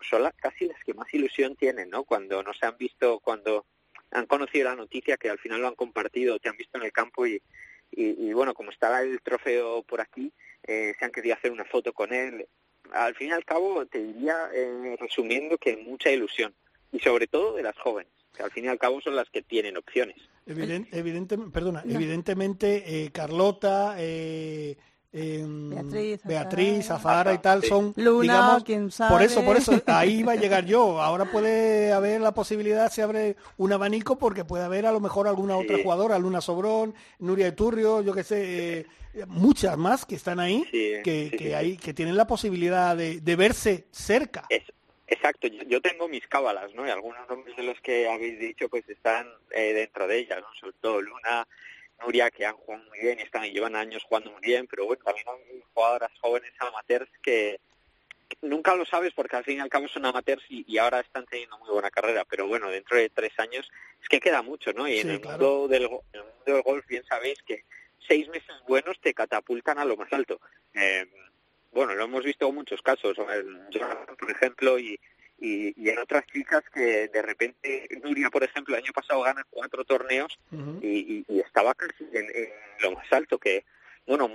son, 0.00 0.32
casi 0.36 0.64
las 0.64 0.82
que 0.82 0.94
más 0.94 1.12
ilusión 1.12 1.54
tienen, 1.54 1.90
¿no? 1.90 2.04
Cuando 2.04 2.42
no 2.42 2.54
se 2.54 2.64
han 2.64 2.78
visto, 2.78 3.20
cuando 3.20 3.66
han 4.10 4.24
conocido 4.24 4.70
la 4.70 4.74
noticia, 4.74 5.18
que 5.18 5.28
al 5.28 5.38
final 5.38 5.60
lo 5.60 5.68
han 5.68 5.74
compartido, 5.74 6.38
te 6.38 6.48
han 6.48 6.56
visto 6.56 6.78
en 6.78 6.84
el 6.84 6.92
campo 6.92 7.26
y, 7.26 7.42
y, 7.90 8.32
bueno, 8.32 8.54
como 8.54 8.70
estaba 8.70 9.02
el 9.02 9.20
trofeo 9.20 9.82
por 9.82 10.00
aquí, 10.00 10.32
eh, 10.66 10.94
se 10.98 11.04
han 11.04 11.12
querido 11.12 11.34
hacer 11.34 11.52
una 11.52 11.66
foto 11.66 11.92
con 11.92 12.14
él. 12.14 12.48
Al 12.92 13.14
fin 13.14 13.28
y 13.28 13.32
al 13.32 13.44
cabo, 13.44 13.84
te 13.86 14.02
diría, 14.02 14.50
eh, 14.54 14.96
resumiendo, 14.98 15.58
que 15.58 15.76
mucha 15.76 16.10
ilusión, 16.10 16.54
y 16.92 16.98
sobre 17.00 17.26
todo 17.26 17.54
de 17.54 17.62
las 17.62 17.76
jóvenes 17.78 18.12
que 18.38 18.44
al 18.44 18.50
fin 18.50 18.64
y 18.64 18.68
al 18.68 18.78
cabo 18.78 19.00
son 19.00 19.16
las 19.16 19.28
que 19.30 19.42
tienen 19.42 19.76
opciones. 19.76 20.16
perdona, 21.52 21.82
evidentemente 21.84 23.04
eh, 23.04 23.10
Carlota, 23.10 23.96
eh, 23.98 24.76
em, 25.12 25.70
Beatriz, 25.70 26.20
Beatriz 26.24 26.90
Azahara 26.90 27.32
y 27.34 27.38
tal 27.38 27.62
son, 27.64 27.92
Luna, 27.96 28.58
digamos, 28.60 28.96
por 29.08 29.22
eso, 29.22 29.44
por 29.44 29.56
eso, 29.56 29.82
ahí 29.86 30.22
va 30.22 30.32
a 30.32 30.36
llegar 30.36 30.64
yo. 30.64 31.00
Ahora 31.00 31.24
puede 31.26 31.92
haber 31.92 32.20
la 32.20 32.32
posibilidad, 32.32 32.90
se 32.90 33.02
abre 33.02 33.36
un 33.56 33.72
abanico 33.72 34.18
porque 34.18 34.44
puede 34.44 34.64
haber 34.64 34.86
a 34.86 34.92
lo 34.92 35.00
mejor 35.00 35.28
alguna 35.28 35.56
otra 35.56 35.78
jugadora, 35.82 36.18
Luna 36.18 36.40
Sobrón, 36.40 36.94
Nuria 37.18 37.54
Turrio, 37.54 38.02
yo 38.02 38.12
que 38.14 38.24
sé, 38.24 38.80
eh, 38.80 38.86
muchas 39.26 39.76
más 39.76 40.04
que 40.04 40.14
están 40.14 40.40
ahí, 40.40 40.64
que, 40.70 41.34
que, 41.36 41.54
hay, 41.54 41.76
que 41.76 41.94
tienen 41.94 42.16
la 42.16 42.26
posibilidad 42.26 42.96
de, 42.96 43.20
de 43.20 43.36
verse 43.36 43.86
cerca. 43.90 44.46
Exacto, 45.10 45.48
yo 45.48 45.80
tengo 45.80 46.06
mis 46.06 46.26
cábalas, 46.26 46.74
¿no? 46.74 46.86
Y 46.86 46.90
algunos 46.90 47.26
nombres 47.28 47.56
de 47.56 47.62
los 47.62 47.80
que 47.80 48.08
habéis 48.08 48.38
dicho 48.38 48.68
pues 48.68 48.86
están 48.88 49.26
eh, 49.52 49.72
dentro 49.72 50.06
de 50.06 50.18
ellas, 50.18 50.40
¿no? 50.40 50.48
Sobre 50.60 50.76
todo 50.82 51.00
Luna, 51.00 51.48
Nuria, 52.00 52.30
que 52.30 52.46
han 52.46 52.56
jugado 52.56 52.84
muy 52.84 52.98
bien 53.00 53.18
y 53.18 53.22
están 53.22 53.44
y 53.44 53.50
llevan 53.50 53.76
años 53.76 54.04
jugando 54.04 54.30
muy 54.30 54.40
bien, 54.40 54.66
pero 54.66 54.86
bueno, 54.86 55.02
también 55.04 55.26
hay 55.28 55.62
jugadoras 55.74 56.10
jóvenes 56.20 56.52
amateurs 56.60 57.10
que, 57.22 57.60
nunca 58.42 58.74
lo 58.74 58.84
sabes 58.84 59.12
porque 59.14 59.36
al 59.36 59.44
fin 59.44 59.58
y 59.58 59.60
al 59.60 59.68
cabo 59.68 59.88
son 59.88 60.06
amateurs 60.06 60.44
y, 60.48 60.78
ahora 60.78 61.00
están 61.00 61.26
teniendo 61.26 61.58
muy 61.58 61.70
buena 61.70 61.90
carrera, 61.90 62.24
pero 62.24 62.46
bueno, 62.46 62.70
dentro 62.70 62.96
de 62.96 63.08
tres 63.10 63.32
años 63.38 63.68
es 64.00 64.08
que 64.08 64.20
queda 64.20 64.42
mucho, 64.42 64.72
¿no? 64.72 64.86
Y 64.86 64.98
en, 64.98 65.10
el 65.10 65.20
mundo 65.20 65.66
del, 65.68 65.84
en 65.84 65.90
el 66.12 66.22
mundo 66.22 66.44
del 66.44 66.62
golf 66.62 66.86
bien 66.86 67.04
sabéis 67.08 67.42
que 67.42 67.64
seis 68.06 68.28
meses 68.28 68.54
buenos 68.66 69.00
te 69.00 69.14
catapultan 69.14 69.78
a 69.78 69.84
lo 69.84 69.96
más 69.96 70.12
alto. 70.12 70.40
Eh, 70.74 71.06
bueno, 71.72 71.94
lo 71.94 72.04
hemos 72.04 72.24
visto 72.24 72.48
en 72.48 72.54
muchos 72.54 72.80
casos, 72.82 73.16
por 73.16 74.30
ejemplo, 74.30 74.78
y, 74.78 74.98
y, 75.40 75.88
en 75.88 75.98
otras 75.98 76.26
chicas 76.26 76.62
que 76.72 77.08
de 77.08 77.22
repente, 77.22 77.88
Nuria, 78.02 78.30
por 78.30 78.42
ejemplo, 78.42 78.74
el 78.74 78.82
año 78.82 78.92
pasado 78.92 79.22
gana 79.22 79.46
cuatro 79.50 79.84
torneos 79.84 80.38
y, 80.82 81.24
estaba 81.40 81.74
casi 81.74 82.06
en, 82.12 82.26
lo 82.80 82.92
más 82.92 83.12
alto 83.12 83.38
que, 83.38 83.64
bueno, 84.06 84.30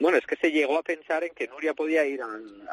bueno, 0.00 0.18
es 0.18 0.26
que 0.26 0.36
se 0.36 0.50
llegó 0.50 0.78
a 0.78 0.82
pensar 0.82 1.24
en 1.24 1.34
que 1.34 1.48
Nuria 1.48 1.74
podía 1.74 2.04
ir 2.04 2.22
al, 2.22 2.68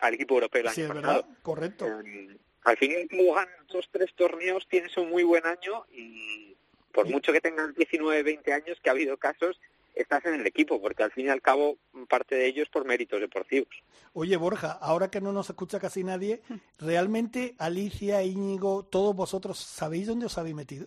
al, 0.00 0.14
equipo 0.14 0.34
europeo 0.34 0.62
el 0.62 0.68
año 0.68 0.74
sí, 0.74 0.82
pasado. 0.82 1.02
¿verdad? 1.02 1.26
Correcto. 1.42 1.86
Eh, 2.04 2.36
al 2.64 2.76
final, 2.76 3.08
como 3.08 3.34
ganas 3.34 3.66
dos, 3.68 3.88
tres 3.90 4.12
torneos, 4.14 4.66
tienes 4.68 4.96
un 4.96 5.10
muy 5.10 5.22
buen 5.22 5.44
año 5.46 5.84
y 5.92 6.56
por 6.92 7.08
mucho 7.08 7.32
que 7.32 7.40
tengas 7.40 7.74
19, 7.74 8.22
20 8.22 8.52
años, 8.52 8.78
que 8.82 8.90
ha 8.90 8.92
habido 8.92 9.16
casos 9.16 9.60
estás 9.94 10.24
en 10.26 10.34
el 10.34 10.46
equipo, 10.46 10.80
porque 10.80 11.02
al 11.02 11.12
fin 11.12 11.26
y 11.26 11.28
al 11.30 11.42
cabo 11.42 11.78
parte 12.08 12.34
de 12.34 12.46
ellos 12.46 12.68
por 12.68 12.84
méritos 12.84 13.20
deportivos. 13.20 13.68
Oye, 14.12 14.36
Borja, 14.36 14.72
ahora 14.72 15.10
que 15.10 15.20
no 15.20 15.32
nos 15.32 15.50
escucha 15.50 15.80
casi 15.80 16.04
nadie, 16.04 16.42
¿realmente 16.78 17.54
Alicia, 17.58 18.22
Íñigo, 18.22 18.84
todos 18.84 19.14
vosotros 19.14 19.58
sabéis 19.58 20.06
dónde 20.06 20.26
os 20.26 20.38
habéis 20.38 20.54
metido? 20.54 20.86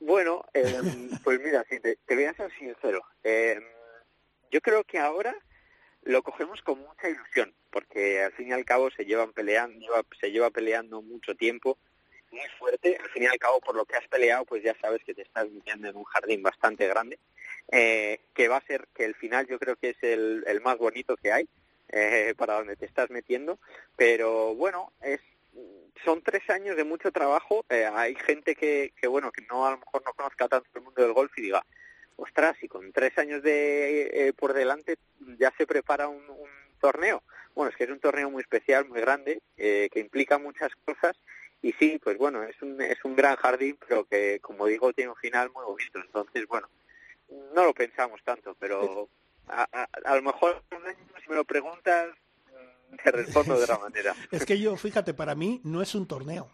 Bueno, 0.00 0.44
em, 0.52 1.10
pues 1.24 1.40
mira, 1.40 1.64
si 1.68 1.78
te, 1.80 1.98
voy 2.08 2.24
a 2.24 2.34
ser 2.34 2.50
sincero, 2.58 3.02
em, 3.22 3.62
yo 4.50 4.60
creo 4.60 4.84
que 4.84 4.98
ahora 4.98 5.34
lo 6.02 6.22
cogemos 6.22 6.62
con 6.62 6.78
mucha 6.80 7.08
ilusión, 7.08 7.54
porque 7.70 8.22
al 8.22 8.32
fin 8.32 8.48
y 8.48 8.52
al 8.52 8.64
cabo 8.64 8.90
se 8.90 9.04
llevan 9.04 9.32
peleando, 9.32 9.86
se 10.20 10.30
lleva 10.30 10.50
peleando 10.50 11.02
mucho 11.02 11.34
tiempo 11.34 11.78
muy 12.30 12.48
fuerte. 12.58 12.96
Al 13.02 13.08
fin 13.10 13.24
y 13.24 13.26
al 13.26 13.38
cabo, 13.38 13.60
por 13.60 13.74
lo 13.74 13.84
que 13.84 13.96
has 13.96 14.06
peleado, 14.08 14.44
pues 14.44 14.62
ya 14.62 14.76
sabes 14.80 15.02
que 15.04 15.14
te 15.14 15.22
estás 15.22 15.50
metiendo 15.50 15.88
en 15.88 15.96
un 15.96 16.04
jardín 16.04 16.42
bastante 16.42 16.86
grande, 16.86 17.18
eh, 17.68 18.20
que 18.34 18.48
va 18.48 18.56
a 18.56 18.66
ser 18.66 18.86
que 18.94 19.04
el 19.04 19.14
final 19.14 19.46
yo 19.46 19.58
creo 19.58 19.76
que 19.76 19.90
es 19.90 19.96
el, 20.02 20.44
el 20.46 20.60
más 20.60 20.78
bonito 20.78 21.16
que 21.16 21.32
hay 21.32 21.48
eh, 21.88 22.34
para 22.36 22.54
donde 22.54 22.76
te 22.76 22.86
estás 22.86 23.10
metiendo. 23.10 23.58
Pero 23.96 24.54
bueno, 24.54 24.92
es 25.00 25.20
son 26.04 26.22
tres 26.22 26.48
años 26.50 26.76
de 26.76 26.84
mucho 26.84 27.10
trabajo. 27.10 27.64
Eh, 27.70 27.88
hay 27.90 28.14
gente 28.14 28.54
que, 28.54 28.92
que, 29.00 29.06
bueno, 29.06 29.32
que 29.32 29.42
no 29.50 29.66
a 29.66 29.70
lo 29.70 29.78
mejor 29.78 30.02
no 30.04 30.12
conozca 30.12 30.46
tanto 30.48 30.68
el 30.74 30.82
mundo 30.82 31.02
del 31.02 31.14
golf 31.14 31.32
y 31.38 31.42
diga, 31.42 31.64
ostras, 32.16 32.56
y 32.62 32.68
con 32.68 32.92
tres 32.92 33.16
años 33.18 33.42
de 33.42 34.34
por 34.38 34.52
delante 34.52 34.98
ya 35.38 35.52
se 35.56 35.66
prepara 35.66 36.08
un, 36.08 36.28
un 36.28 36.50
torneo. 36.80 37.22
Bueno, 37.54 37.70
es 37.70 37.76
que 37.76 37.84
es 37.84 37.90
un 37.90 38.00
torneo 38.00 38.30
muy 38.30 38.42
especial, 38.42 38.86
muy 38.86 39.00
grande, 39.00 39.40
que 39.56 39.90
implica 39.94 40.36
muchas 40.38 40.70
cosas 40.84 41.16
y 41.62 41.72
sí, 41.72 41.98
pues 42.02 42.16
bueno, 42.18 42.42
es 42.42 42.60
un, 42.62 42.80
es 42.80 43.04
un 43.04 43.16
gran 43.16 43.36
jardín, 43.36 43.76
pero 43.88 44.04
que, 44.04 44.38
como 44.40 44.66
digo, 44.66 44.92
tiene 44.92 45.10
un 45.10 45.16
final 45.16 45.50
muy 45.50 45.64
bonito. 45.64 45.98
Entonces, 45.98 46.46
bueno, 46.46 46.68
no 47.28 47.64
lo 47.64 47.74
pensamos 47.74 48.20
tanto, 48.22 48.56
pero 48.58 49.08
a, 49.48 49.64
a, 50.04 50.16
lo 50.16 50.22
mejor 50.22 50.62
si 51.22 51.28
me 51.28 51.36
lo 51.36 51.44
preguntas, 51.44 52.08
mm, 52.90 52.96
te 53.02 53.10
respondo 53.12 53.56
de 53.56 53.64
otra 53.64 53.78
manera. 53.78 54.14
es 54.30 54.44
que 54.44 54.58
yo, 54.58 54.76
fíjate, 54.76 55.14
para 55.14 55.34
mí 55.34 55.60
no 55.64 55.82
es 55.82 55.94
un 55.94 56.06
torneo, 56.06 56.50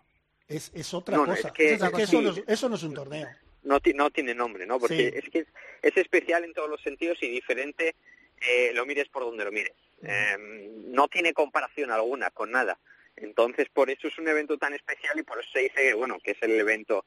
es, 0.49 0.71
es 0.75 0.93
otra 0.95 1.17
cosa. 1.19 1.53
eso, 1.57 2.21
no, 2.21 2.33
eso, 2.47 2.69
no, 2.69 2.77
es 2.77 2.83
un 2.83 2.95
torneo. 2.95 3.29
No, 3.63 3.79
no 3.95 4.11
tiene 4.11 4.35
nombre, 4.35 4.67
¿no? 4.67 4.79
Porque 4.79 5.09
es 5.15 5.29
que 5.31 5.47
es, 5.83 5.97
especial 5.97 6.45
en 6.45 6.53
todos 6.53 6.69
los 6.69 6.83
sentidos 6.83 7.19
y 7.23 7.29
diferente, 7.29 7.95
eh, 8.41 8.73
lo 8.75 8.85
mires 8.87 9.09
por 9.09 9.23
donde 9.23 9.45
lo 9.45 9.53
mires. 9.53 9.75
Em, 10.03 10.91
no 10.93 11.07
tiene 11.07 11.33
comparación 11.33 11.91
alguna 11.91 12.31
con 12.31 12.51
nada. 12.51 12.79
Entonces, 13.17 13.69
por 13.69 13.89
eso 13.89 14.09
es 14.09 14.19
un 14.19 14.27
evento 14.27 14.59
tan 14.59 14.75
especial 14.75 15.19
y 15.19 15.23
por 15.23 15.39
eso 15.39 15.49
se 15.53 15.61
dice, 15.61 15.95
bueno, 15.95 16.19
que 16.19 16.33
es 16.33 16.43
el 16.43 16.59
evento, 16.59 17.05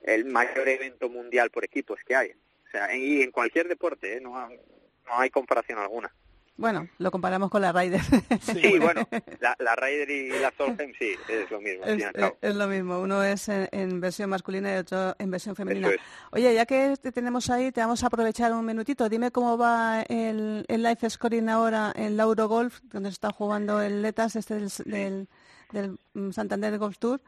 el 0.00 0.24
mayor 0.24 0.66
evento 0.66 1.10
mundial 1.10 1.50
por 1.50 1.64
equipos 1.64 1.98
que 2.06 2.16
hay. 2.16 2.32
O 2.68 2.70
sea, 2.70 2.94
y 2.94 3.22
en 3.22 3.30
cualquier 3.30 3.66
deporte, 3.66 4.18
¿eh? 4.18 4.20
no, 4.20 4.30
no 4.30 5.18
hay 5.18 5.30
comparación 5.30 5.78
alguna. 5.78 6.12
Bueno, 6.58 6.88
lo 6.98 7.12
comparamos 7.12 7.50
con 7.50 7.62
la 7.62 7.70
Ryder. 7.70 8.00
Sí, 8.42 8.78
bueno, 8.80 9.08
la, 9.38 9.54
la 9.60 9.76
Ryder 9.76 10.10
y 10.10 10.28
la 10.40 10.52
Solheim 10.56 10.92
sí, 10.98 11.14
es 11.28 11.48
lo 11.52 11.60
mismo. 11.60 11.84
Es, 11.84 12.54
lo 12.56 12.66
mismo, 12.66 12.98
uno 12.98 13.22
es 13.22 13.48
en, 13.48 14.00
versión 14.00 14.28
masculina 14.28 14.74
y 14.74 14.78
otro 14.78 15.14
en 15.20 15.30
versión 15.30 15.54
femenina. 15.54 15.88
Oye, 16.32 16.52
ya 16.52 16.66
que 16.66 16.96
te 17.00 17.12
tenemos 17.12 17.48
ahí, 17.48 17.70
te 17.70 17.80
vamos 17.80 18.02
a 18.02 18.08
aprovechar 18.08 18.52
un 18.52 18.66
minutito. 18.66 19.08
Dime 19.08 19.30
cómo 19.30 19.56
va 19.56 20.02
el, 20.02 20.64
el 20.66 20.82
life 20.82 21.08
scoring 21.08 21.48
ahora 21.48 21.92
en 21.94 22.16
la 22.16 22.24
Eurogolf, 22.24 22.80
donde 22.82 23.10
se 23.10 23.14
está 23.14 23.30
jugando 23.30 23.80
el 23.80 24.02
Letas 24.02 24.34
este 24.34 24.54
del, 24.84 25.28
del, 25.70 25.96
mm, 26.14 26.32
Santander 26.32 26.76
Golf 26.76 26.98
Tour. 26.98 27.20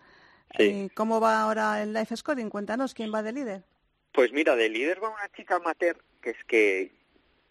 Eh, 0.58 0.88
¿Cómo 0.94 1.20
va 1.20 1.40
ahora 1.40 1.80
el 1.80 1.92
life 1.92 2.16
scoring? 2.16 2.50
Cuéntanos, 2.50 2.94
¿quién 2.94 3.14
va 3.14 3.22
de 3.22 3.32
líder? 3.32 3.62
Pues 4.12 4.32
mira, 4.32 4.56
de 4.56 4.68
líder 4.68 5.02
va 5.02 5.10
una 5.10 5.28
chica 5.36 5.56
amateur 5.56 5.96
que 6.20 6.30
es 6.30 6.44
que 6.46 6.90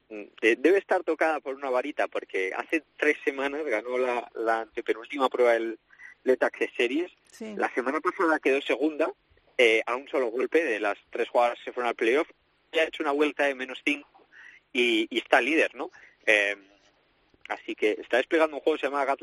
Mm, 0.09 0.23
debe 0.41 0.79
estar 0.79 1.03
tocada 1.03 1.39
por 1.39 1.53
una 1.53 1.69
varita 1.69 2.07
porque 2.07 2.51
hace 2.55 2.83
tres 2.97 3.17
semanas 3.23 3.63
ganó 3.65 3.97
la, 3.99 4.29
la 4.33 4.61
antepenúltima 4.61 5.29
prueba 5.29 5.53
del 5.53 5.79
Letax 6.23 6.57
Series. 6.75 7.11
La 7.55 7.71
semana 7.73 8.01
pasada 8.01 8.39
quedó 8.39 8.59
segunda 8.61 9.11
eh, 9.57 9.83
a 9.85 9.95
un 9.95 10.07
solo 10.09 10.27
golpe 10.31 10.63
de 10.63 10.79
las 10.79 10.97
tres 11.11 11.29
jugadoras 11.29 11.59
que 11.59 11.65
se 11.65 11.73
fueron 11.73 11.89
al 11.89 11.95
playoff. 11.95 12.27
Ya 12.73 12.81
ha 12.81 12.85
hecho 12.85 13.03
una 13.03 13.11
vuelta 13.11 13.45
de 13.45 13.55
menos 13.55 13.79
cinco 13.85 14.27
y, 14.73 15.07
está 15.15 15.41
líder, 15.41 15.75
¿no? 15.75 15.91
Eh, 16.25 16.57
así 17.47 17.75
que 17.75 17.91
está 18.01 18.17
desplegando 18.17 18.57
un 18.57 18.63
juego 18.63 18.77
que 18.77 18.81
se 18.81 18.87
llama 18.87 19.01
Agat 19.01 19.21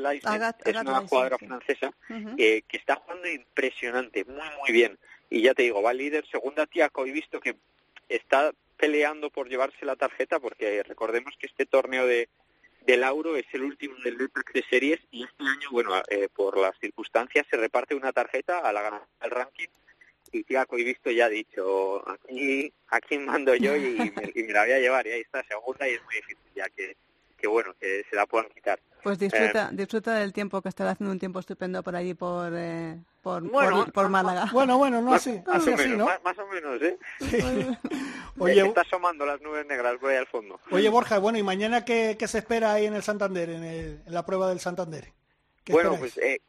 es 0.67 0.77
una 0.77 1.07
jugadora 1.07 1.39
francesa 1.39 1.93
que 2.39 2.65
está 2.71 2.97
jugando 2.97 3.29
impresionante, 3.29 4.25
muy, 4.25 4.49
muy 4.61 4.73
bien. 4.73 4.99
Y 5.31 5.43
ya 5.43 5.55
te 5.55 5.63
digo, 5.63 5.83
va 5.83 5.93
líder, 5.93 6.27
segunda 6.27 6.67
que 6.67 6.81
he 6.83 7.13
visto 7.13 7.41
que 7.41 7.57
está 8.09 8.53
peleando 8.77 9.31
por 9.31 9.49
llevarse 9.49 9.85
la 9.85 9.97
tarjeta 9.97 10.39
porque 10.39 10.83
recordemos 10.83 11.35
que 11.39 11.47
este 11.47 11.67
torneo 11.67 12.07
de 12.07 12.29
del 12.87 13.01
Lauro 13.01 13.35
es 13.37 13.47
el 13.53 13.63
último 13.63 13.97
del 14.05 14.17
Letax 14.17 14.53
de 14.53 14.63
series 14.71 15.01
y 15.11 15.25
este 15.25 15.43
año, 15.43 15.69
bueno, 15.73 15.91
eh, 16.09 16.29
por 16.33 16.57
las 16.57 16.79
circunstancias 16.79 17.45
se 17.51 17.57
reparte 17.57 17.97
una 17.97 18.13
tarjeta 18.13 18.61
a 18.61 18.73
la 18.73 18.81
ganadora 18.81 19.09
del 19.21 19.31
ranking 19.33 19.67
y 20.33 20.45
Tiago, 20.45 20.77
he 20.77 20.85
visto 20.85 21.11
ya 21.11 21.27
ha 21.27 21.29
dicho, 21.29 22.09
aquí, 22.09 22.73
aquí 22.89 23.19
mando 23.19 23.55
yo 23.55 23.77
y 23.77 24.13
me, 24.15 24.33
y 24.35 24.43
me 24.43 24.53
la 24.53 24.65
voy 24.65 24.73
a 24.73 24.79
llevar, 24.79 25.07
y 25.07 25.13
ahí 25.13 25.21
está, 25.21 25.43
segunda, 25.45 25.89
y 25.89 25.95
es 25.95 26.05
muy 26.05 26.15
difícil 26.17 26.39
ya 26.55 26.69
que, 26.69 26.97
que 27.39 27.47
bueno, 27.47 27.75
que 27.81 28.05
se 28.09 28.17
la 28.17 28.27
puedan 28.27 28.51
quitar. 28.51 28.79
Pues 29.07 29.21
disfruta, 29.21 29.71
disfruta 29.73 30.15
del 30.15 30.33
tiempo 30.33 30.61
que 30.61 30.69
estará 30.69 30.91
haciendo 30.91 31.13
un 31.13 31.21
tiempo 31.21 31.39
estupendo 31.39 31.81
por 31.85 31.95
allí, 31.95 32.15
por, 32.15 32.51
eh, 32.57 32.97
por, 33.23 33.41
Bueno, 33.49 33.85
por, 33.85 33.93
por 33.93 34.09
Málaga. 34.09 34.49
Bueno, 34.53 34.79
bueno, 34.79 35.01
no 35.01 35.15
así, 35.15 35.41
Más 35.47 35.59
así, 35.59 35.71
menos, 35.71 35.99
¿no? 35.99 36.05
más, 36.07 36.25
más 36.25 36.39
o 36.41 36.47
menos, 36.49 36.83
¿eh? 36.83 36.99
Oye, 38.41 38.67
Está 38.67 38.81
asomando 38.81 39.25
las 39.25 39.41
nubes 39.41 39.65
negras 39.65 39.95
por 40.01 40.11
ahí 40.11 40.17
al 40.17 40.27
fondo. 40.27 40.59
oye, 40.73 40.89
Borja, 40.89 41.19
bueno, 41.19 41.39
¿y 41.39 41.45
mañana 41.45 41.85
qué, 41.85 42.17
qué 42.19 42.27
se 42.27 42.39
espera 42.39 42.73
ahí 42.73 42.87
en 42.87 42.95
el 42.95 43.05
Santander, 43.05 43.49
en, 43.49 43.63
el- 43.63 44.03
en 44.05 44.13
la 44.13 44.27
prueba 44.27 44.49
del 44.49 44.59
Santander? 44.59 45.13
¿Qué 45.63 45.73
Bueno, 45.73 45.93
esperáis? 45.95 46.15
pues 46.15 46.27
eh, 46.27 46.41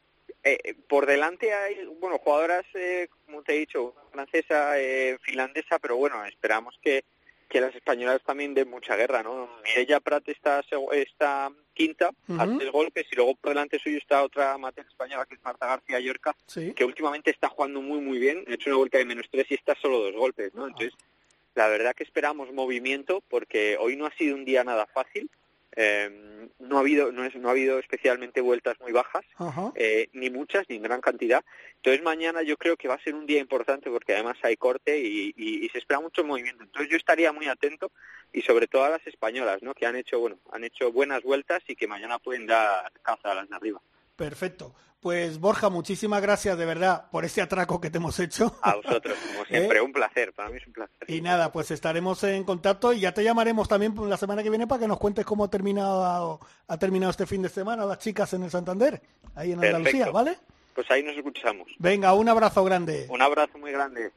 eh, 0.44 0.74
por 0.90 1.06
delante 1.06 1.54
hay, 1.54 1.86
bueno, 2.00 2.18
jugadoras, 2.18 2.66
eh, 2.74 3.08
como 3.28 3.44
te 3.44 3.54
he 3.54 3.60
dicho, 3.60 3.94
francesa, 4.12 4.80
eh, 4.80 5.20
finlandesa, 5.22 5.78
pero 5.78 5.96
bueno, 5.98 6.26
esperamos 6.26 6.74
que, 6.82 7.04
que 7.48 7.62
las 7.62 7.74
españolas 7.76 8.22
también 8.24 8.54
den 8.54 8.70
mucha 8.70 8.96
guerra, 8.96 9.24
¿no? 9.24 9.50
Ella 9.76 10.00
Prat 10.00 10.28
está, 10.30 10.64
está 10.92 11.52
quinta 11.74 12.12
tres 12.58 12.72
golpes 12.72 13.06
y 13.12 13.16
luego 13.16 13.36
por 13.36 13.50
delante 13.52 13.80
suyo 13.80 13.98
está 13.98 14.24
otra 14.24 14.54
amateur 14.54 14.86
española 14.86 15.26
que 15.26 15.36
es 15.36 15.44
Marta 15.44 15.68
García 15.68 16.00
Llorca, 16.00 16.36
Sí. 16.48 16.74
que 16.74 16.84
últimamente 16.86 17.30
está 17.32 17.48
jugando 17.50 17.82
muy 17.82 18.00
muy 18.02 18.18
bien, 18.20 18.44
ha 18.48 18.54
hecho 18.54 18.70
una 18.70 18.78
vuelta 18.78 18.98
de 18.98 19.06
menos 19.06 19.28
tres 19.32 19.46
y 19.50 19.54
está 19.54 19.76
solo 19.82 20.00
dos 20.00 20.14
golpes, 20.14 20.54
¿no? 20.56 20.68
Entonces, 20.68 20.94
la 21.56 21.68
verdad 21.70 21.96
que 21.96 22.04
esperamos 22.04 22.52
movimiento 22.52 23.22
porque 23.30 23.78
hoy 23.80 23.96
no 23.96 24.06
ha 24.06 24.12
sido 24.12 24.36
un 24.36 24.44
día 24.46 24.64
nada 24.64 24.86
fácil, 24.88 25.30
eh, 25.78 26.50
no 26.60 26.78
ha 26.78 26.80
habido 26.82 27.12
no, 27.12 27.24
es, 27.24 27.36
no 27.36 27.48
ha 27.48 27.52
habido 27.52 27.78
especialmente 27.80 28.42
vueltas 28.42 28.78
muy 28.82 28.92
bajas, 28.92 29.24
eh, 29.76 30.10
ni 30.14 30.30
muchas 30.30 30.66
ni 30.70 30.76
en 30.78 30.82
gran 30.82 31.02
cantidad. 31.02 31.46
Entonces 31.76 32.04
mañana 32.04 32.42
yo 32.42 32.58
creo 32.58 32.76
que 32.76 32.88
va 32.88 32.96
a 32.96 33.04
ser 33.04 33.14
un 33.16 33.26
día 33.28 33.40
importante 33.40 33.90
porque 33.92 34.14
además 34.14 34.38
hay 34.42 34.58
corte 34.58 35.00
y, 35.00 35.34
y- 35.38 35.66
y 35.66 35.70
se 35.70 35.78
espera 35.78 36.00
mucho 36.00 36.24
movimiento. 36.24 36.64
Entonces 36.64 36.90
yo 36.90 36.98
estaría 36.98 37.32
muy 37.32 37.48
atento 37.48 37.92
y 38.34 38.42
sobre 38.42 38.68
todo 38.68 38.84
a 38.86 38.90
las 38.90 39.06
españolas, 39.08 39.62
¿no? 39.62 39.74
Que 39.74 39.86
han 39.86 39.96
hecho 39.96 40.20
bueno 40.20 40.40
han 40.52 40.64
hecho 40.64 40.92
buenas 40.92 41.22
vueltas 41.24 41.62
y 41.68 41.76
que 41.76 41.88
mañana 41.88 42.20
pueden 42.20 42.48
dar 42.48 42.92
caza 43.04 43.32
a 43.32 43.36
las 43.36 43.48
de 43.50 43.56
arriba. 43.56 43.80
Perfecto. 44.18 44.74
Pues 45.00 45.40
Borja, 45.40 45.70
muchísimas 45.70 46.22
gracias 46.24 46.58
de 46.58 46.66
verdad 46.66 47.10
por 47.12 47.24
ese 47.24 47.42
atraco 47.42 47.80
que 47.80 47.92
te 47.92 48.00
hemos 48.00 48.20
hecho. 48.20 48.58
A 48.64 48.76
vosotros, 48.76 49.16
como 49.32 49.46
siempre, 49.50 49.80
un 49.80 49.94
placer. 49.94 50.34
Para 50.34 50.50
mí 50.50 50.58
es 50.58 50.66
un 50.66 50.74
placer. 50.74 51.10
Y 51.10 51.22
nada, 51.22 51.52
pues 51.52 51.70
estaremos 51.70 52.24
en 52.24 52.44
contacto 52.44 52.92
y 52.92 53.02
ya 53.02 53.14
te 53.14 53.24
llamaremos 53.24 53.68
también 53.70 53.94
la 54.10 54.18
semana 54.18 54.42
que 54.42 54.50
viene 54.50 54.66
para 54.66 54.82
que 54.82 54.88
nos 54.88 54.98
cuentes 54.98 55.24
cómo 55.24 55.44
ha 55.46 55.50
terminado, 55.50 56.40
ha 56.68 56.78
terminado 56.78 57.12
este 57.12 57.28
fin 57.28 57.44
de 57.44 57.50
semana 57.50 57.86
las 57.86 58.00
chicas 58.00 58.34
en 58.34 58.44
el 58.44 58.50
Santander, 58.50 59.00
ahí 59.36 59.52
en 59.52 59.60
Perfecto. 59.60 59.78
Andalucía, 59.78 60.12
¿vale? 60.12 60.38
Pues 60.74 60.90
ahí 60.90 61.04
nos 61.04 61.16
escuchamos. 61.16 61.68
Venga, 61.78 62.14
un 62.14 62.28
abrazo 62.28 62.64
grande. 62.64 63.06
Un 63.10 63.22
abrazo 63.22 63.58
muy 63.60 63.72
grande. 63.72 64.12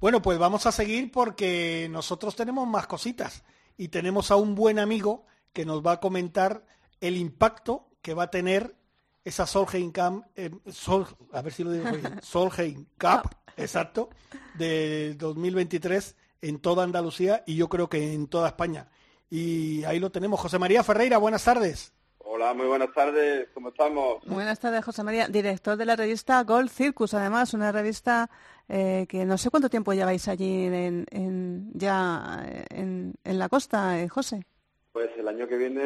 Bueno, 0.00 0.22
pues 0.22 0.38
vamos 0.38 0.64
a 0.66 0.72
seguir 0.72 1.10
porque 1.10 1.88
nosotros 1.90 2.36
tenemos 2.36 2.68
más 2.68 2.86
cositas 2.86 3.42
y 3.76 3.88
tenemos 3.88 4.30
a 4.30 4.36
un 4.36 4.54
buen 4.54 4.78
amigo 4.78 5.26
que 5.52 5.64
nos 5.64 5.84
va 5.84 5.92
a 5.92 6.00
comentar 6.00 6.64
el 7.00 7.16
impacto 7.16 7.88
que 8.04 8.12
va 8.14 8.24
a 8.24 8.30
tener 8.30 8.76
esa 9.24 9.46
Solheim 9.46 9.90
Cup, 9.90 10.26
eh, 10.36 10.50
Sol- 10.70 11.06
a 11.32 11.40
ver 11.40 11.52
si 11.54 11.64
lo 11.64 11.72
digo 11.72 11.90
bien, 11.90 12.20
Solheim 12.22 12.84
Cup, 13.00 13.30
exacto, 13.56 14.10
de 14.58 15.14
2023 15.18 16.14
en 16.42 16.58
toda 16.60 16.84
Andalucía 16.84 17.42
y 17.46 17.56
yo 17.56 17.68
creo 17.70 17.88
que 17.88 18.12
en 18.12 18.26
toda 18.28 18.48
España. 18.48 18.88
Y 19.30 19.82
ahí 19.84 19.98
lo 19.98 20.10
tenemos. 20.12 20.38
José 20.38 20.58
María 20.58 20.84
Ferreira, 20.84 21.16
buenas 21.16 21.42
tardes. 21.44 21.92
Hola, 22.18 22.52
muy 22.52 22.66
buenas 22.66 22.92
tardes, 22.92 23.48
¿cómo 23.54 23.70
estamos? 23.70 24.22
Buenas 24.26 24.58
tardes, 24.60 24.84
José 24.84 25.02
María, 25.02 25.28
director 25.28 25.76
de 25.78 25.86
la 25.86 25.96
revista 25.96 26.42
Gold 26.42 26.68
Circus, 26.68 27.14
además, 27.14 27.54
una 27.54 27.72
revista 27.72 28.28
eh, 28.68 29.06
que 29.08 29.24
no 29.24 29.38
sé 29.38 29.48
cuánto 29.50 29.70
tiempo 29.70 29.94
lleváis 29.94 30.28
allí 30.28 30.64
en, 30.66 31.06
en- 31.10 31.70
ya 31.72 32.44
eh, 32.46 32.64
en, 32.70 33.14
en 33.24 33.38
la 33.38 33.48
costa, 33.48 33.98
eh, 34.00 34.08
José. 34.10 34.44
Pues 34.94 35.10
el 35.18 35.26
año 35.26 35.48
que 35.48 35.56
viene 35.56 35.82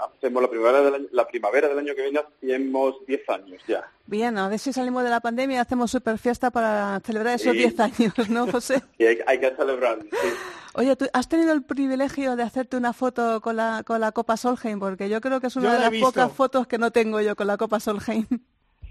hacemos 0.00 0.40
la 0.42 0.48
primavera 0.48 0.80
del 0.82 0.94
año, 0.94 1.06
la 1.12 1.28
primavera 1.28 1.68
del 1.68 1.78
año 1.80 1.94
que 1.94 2.02
viene 2.02 2.18
hacemos 2.20 2.94
10 3.06 3.28
años 3.28 3.62
ya. 3.68 3.84
Bien, 4.06 4.38
a 4.38 4.48
ver 4.48 4.58
si 4.58 4.72
salimos 4.72 5.04
de 5.04 5.10
la 5.10 5.20
pandemia 5.20 5.56
y 5.56 5.60
hacemos 5.60 5.90
super 5.90 6.16
fiesta 6.18 6.50
para 6.50 6.98
celebrar 7.04 7.34
esos 7.34 7.52
Sí. 7.52 7.58
10 7.58 7.78
años, 7.80 8.30
¿no, 8.30 8.50
José? 8.50 8.82
Y 8.98 9.04
hay, 9.04 9.18
hay 9.26 9.38
que 9.38 9.54
celebrarlo. 9.54 10.02
sí. 10.10 10.28
Oye, 10.74 10.96
¿tú 10.96 11.06
has 11.12 11.28
tenido 11.28 11.52
el 11.52 11.62
privilegio 11.62 12.36
de 12.36 12.42
hacerte 12.42 12.76
una 12.78 12.92
foto 12.94 13.40
con 13.42 13.56
la, 13.56 13.82
con 13.84 14.00
la 14.00 14.12
Copa 14.12 14.36
Solheim? 14.38 14.78
Porque 14.78 15.08
yo 15.10 15.20
creo 15.20 15.40
que 15.40 15.48
es 15.48 15.54
Yo 15.54 15.60
una 15.60 15.74
de 15.74 15.80
las 15.80 15.90
visto. 15.90 16.06
pocas 16.06 16.32
fotos 16.32 16.66
que 16.66 16.78
no 16.78 16.90
tengo 16.90 17.20
yo 17.20 17.36
con 17.36 17.48
la 17.48 17.56
Copa 17.58 17.80
Solheim. 17.80 18.26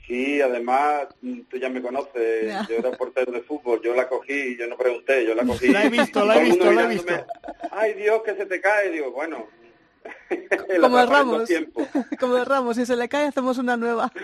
Sí, 0.08 0.42
además 0.42 1.08
tú 1.50 1.58
ya 1.58 1.68
me 1.68 1.82
conoces, 1.82 2.66
yo 2.70 2.78
era 2.78 2.92
portero 2.92 3.30
de 3.34 3.42
fútbol, 3.42 3.82
yo 3.84 3.94
la 3.94 4.08
cogí, 4.08 4.58
yo 4.58 4.66
no 4.66 4.78
pregunté, 4.78 5.26
yo 5.26 5.36
la 5.36 5.44
cogí. 5.44 5.68
La 5.68 5.84
he 5.84 5.90
visto, 5.90 6.26
la 6.26 6.38
he 6.38 6.40
el 6.40 6.46
visto, 6.46 6.72
la 6.72 6.84
he 6.84 6.88
mirándome, 6.88 7.26
Ay 7.72 7.94
Dios, 7.94 8.22
que 8.24 8.36
se 8.36 8.46
te 8.46 8.62
cae, 8.62 8.90
digo, 8.90 9.12
bueno. 9.12 9.46
Como 10.82 10.98
dos 10.98 11.10
Ramos. 11.10 11.50
Como 12.20 12.46
Ramos, 12.46 12.78
si 12.78 12.86
se 12.86 12.96
le 12.96 13.10
cae 13.10 13.28
hacemos 13.28 13.58
una 13.58 13.76
nueva. 13.76 14.12